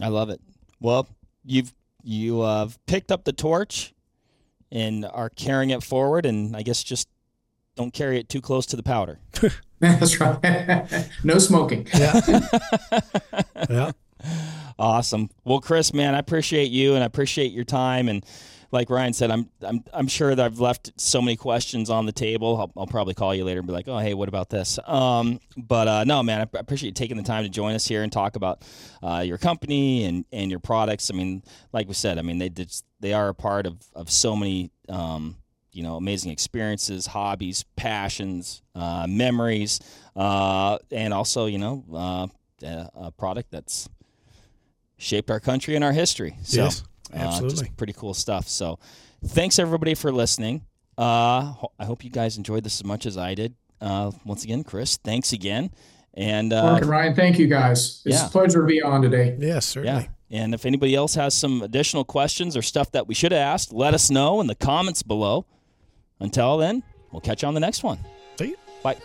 I 0.00 0.08
love 0.08 0.30
it. 0.30 0.40
Well, 0.80 1.08
you've 1.44 1.72
you 2.02 2.42
have 2.42 2.78
picked 2.86 3.10
up 3.10 3.24
the 3.24 3.32
torch 3.32 3.94
and 4.70 5.04
are 5.04 5.30
carrying 5.30 5.70
it 5.70 5.82
forward, 5.82 6.26
and 6.26 6.56
I 6.56 6.62
guess 6.62 6.82
just 6.82 7.08
don't 7.76 7.92
carry 7.92 8.18
it 8.18 8.28
too 8.28 8.40
close 8.40 8.66
to 8.66 8.76
the 8.76 8.82
powder. 8.82 9.20
That's 9.80 10.18
right. 10.20 11.08
no 11.24 11.38
smoking. 11.38 11.86
Yeah. 11.94 12.20
yeah. 13.70 13.92
Awesome. 14.78 15.30
Well, 15.44 15.60
Chris, 15.60 15.92
man, 15.92 16.14
I 16.14 16.18
appreciate 16.18 16.70
you 16.70 16.94
and 16.94 17.02
I 17.02 17.06
appreciate 17.06 17.52
your 17.52 17.64
time. 17.64 18.08
And 18.08 18.24
like 18.72 18.90
Ryan 18.90 19.12
said, 19.12 19.30
I'm 19.30 19.48
I'm 19.62 19.84
I'm 19.92 20.08
sure 20.08 20.34
that 20.34 20.44
I've 20.44 20.60
left 20.60 20.92
so 20.96 21.20
many 21.20 21.36
questions 21.36 21.90
on 21.90 22.06
the 22.06 22.12
table. 22.12 22.56
I'll, 22.56 22.72
I'll 22.76 22.86
probably 22.86 23.14
call 23.14 23.34
you 23.34 23.44
later 23.44 23.60
and 23.60 23.66
be 23.66 23.72
like, 23.72 23.86
oh, 23.86 23.98
hey, 23.98 24.14
what 24.14 24.28
about 24.28 24.48
this? 24.50 24.78
Um, 24.86 25.40
but 25.56 25.88
uh, 25.88 26.04
no, 26.04 26.22
man, 26.22 26.40
I 26.40 26.58
appreciate 26.58 26.88
you 26.88 26.94
taking 26.94 27.16
the 27.16 27.22
time 27.22 27.44
to 27.44 27.50
join 27.50 27.74
us 27.74 27.86
here 27.86 28.02
and 28.02 28.10
talk 28.10 28.36
about 28.36 28.64
uh, 29.02 29.22
your 29.24 29.38
company 29.38 30.04
and, 30.04 30.24
and 30.32 30.50
your 30.50 30.60
products. 30.60 31.10
I 31.10 31.14
mean, 31.14 31.42
like 31.72 31.86
we 31.86 31.94
said, 31.94 32.18
I 32.18 32.22
mean 32.22 32.38
they 32.38 32.48
did 32.48 32.72
they 33.00 33.12
are 33.12 33.28
a 33.28 33.34
part 33.34 33.66
of 33.66 33.78
of 33.94 34.10
so 34.10 34.34
many. 34.34 34.70
Um, 34.88 35.36
you 35.76 35.82
know 35.82 35.96
amazing 35.96 36.32
experiences, 36.32 37.06
hobbies, 37.06 37.64
passions, 37.76 38.62
uh, 38.74 39.06
memories, 39.08 39.80
uh, 40.16 40.78
and 40.90 41.12
also 41.12 41.46
you 41.46 41.58
know 41.58 41.84
uh, 41.94 42.26
a 42.96 43.12
product 43.12 43.50
that's 43.50 43.88
shaped 44.96 45.30
our 45.30 45.38
country 45.38 45.74
and 45.74 45.84
our 45.84 45.92
history. 45.92 46.36
So, 46.42 46.64
yes, 46.64 46.82
uh, 47.12 47.18
absolutely, 47.18 47.70
pretty 47.76 47.92
cool 47.92 48.14
stuff. 48.14 48.48
So, 48.48 48.78
thanks 49.24 49.58
everybody 49.58 49.94
for 49.94 50.10
listening. 50.10 50.62
Uh, 50.98 51.52
I 51.78 51.84
hope 51.84 52.02
you 52.02 52.10
guys 52.10 52.38
enjoyed 52.38 52.64
this 52.64 52.80
as 52.80 52.84
much 52.84 53.04
as 53.04 53.18
I 53.18 53.34
did. 53.34 53.54
Uh, 53.80 54.10
once 54.24 54.44
again, 54.44 54.64
Chris, 54.64 54.96
thanks 54.96 55.32
again. 55.32 55.70
And 56.14 56.48
Mark 56.48 56.80
and 56.80 56.90
Ryan, 56.90 57.14
thank 57.14 57.38
you 57.38 57.46
guys. 57.46 58.00
It's 58.06 58.16
yeah. 58.16 58.26
a 58.26 58.30
pleasure 58.30 58.62
to 58.62 58.66
be 58.66 58.80
on 58.80 59.02
today. 59.02 59.36
Yes, 59.38 59.66
certainly. 59.66 60.04
Yeah. 60.04 60.08
And 60.28 60.54
if 60.54 60.64
anybody 60.64 60.94
else 60.94 61.14
has 61.14 61.34
some 61.34 61.60
additional 61.60 62.04
questions 62.04 62.56
or 62.56 62.62
stuff 62.62 62.90
that 62.92 63.06
we 63.06 63.14
should 63.14 63.32
have 63.32 63.40
asked, 63.40 63.72
let 63.72 63.92
us 63.92 64.10
know 64.10 64.40
in 64.40 64.46
the 64.46 64.54
comments 64.54 65.02
below. 65.02 65.46
Until 66.20 66.56
then, 66.56 66.82
we'll 67.12 67.20
catch 67.20 67.42
you 67.42 67.48
on 67.48 67.54
the 67.54 67.60
next 67.60 67.82
one. 67.82 67.98
See 68.38 68.48
you. 68.48 68.56
Bye. 68.82 68.96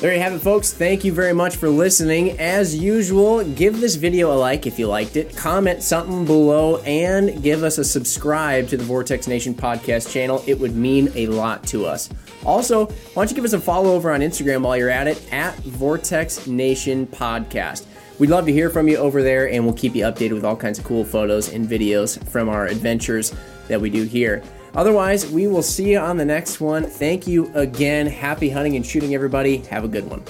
There 0.00 0.14
you 0.14 0.20
have 0.20 0.32
it, 0.32 0.38
folks. 0.38 0.72
Thank 0.72 1.04
you 1.04 1.12
very 1.12 1.34
much 1.34 1.56
for 1.56 1.68
listening. 1.68 2.38
As 2.38 2.74
usual, 2.74 3.44
give 3.44 3.80
this 3.80 3.96
video 3.96 4.32
a 4.32 4.36
like 4.36 4.66
if 4.66 4.78
you 4.78 4.86
liked 4.86 5.16
it, 5.16 5.36
comment 5.36 5.82
something 5.82 6.24
below, 6.24 6.78
and 6.78 7.42
give 7.42 7.62
us 7.62 7.76
a 7.76 7.84
subscribe 7.84 8.66
to 8.68 8.78
the 8.78 8.84
Vortex 8.84 9.26
Nation 9.26 9.52
podcast 9.52 10.10
channel. 10.10 10.42
It 10.46 10.58
would 10.58 10.74
mean 10.74 11.12
a 11.16 11.26
lot 11.26 11.64
to 11.64 11.84
us. 11.84 12.08
Also, 12.46 12.86
why 12.86 12.94
don't 13.16 13.28
you 13.30 13.34
give 13.34 13.44
us 13.44 13.52
a 13.52 13.60
follow 13.60 13.92
over 13.94 14.10
on 14.10 14.20
Instagram 14.20 14.62
while 14.62 14.74
you're 14.74 14.88
at 14.88 15.06
it, 15.06 15.22
at 15.34 15.54
Vortex 15.56 16.46
Nation 16.46 17.06
Podcast. 17.06 17.84
We'd 18.20 18.28
love 18.28 18.44
to 18.44 18.52
hear 18.52 18.68
from 18.68 18.86
you 18.86 18.98
over 18.98 19.22
there, 19.22 19.48
and 19.48 19.64
we'll 19.64 19.72
keep 19.72 19.94
you 19.94 20.04
updated 20.04 20.34
with 20.34 20.44
all 20.44 20.54
kinds 20.54 20.78
of 20.78 20.84
cool 20.84 21.06
photos 21.06 21.54
and 21.54 21.66
videos 21.66 22.22
from 22.28 22.50
our 22.50 22.66
adventures 22.66 23.34
that 23.66 23.80
we 23.80 23.88
do 23.88 24.02
here. 24.02 24.42
Otherwise, 24.74 25.30
we 25.30 25.46
will 25.46 25.62
see 25.62 25.92
you 25.92 25.98
on 25.98 26.18
the 26.18 26.24
next 26.26 26.60
one. 26.60 26.84
Thank 26.84 27.26
you 27.26 27.50
again. 27.54 28.06
Happy 28.06 28.50
hunting 28.50 28.76
and 28.76 28.84
shooting, 28.84 29.14
everybody. 29.14 29.56
Have 29.70 29.84
a 29.84 29.88
good 29.88 30.04
one. 30.04 30.22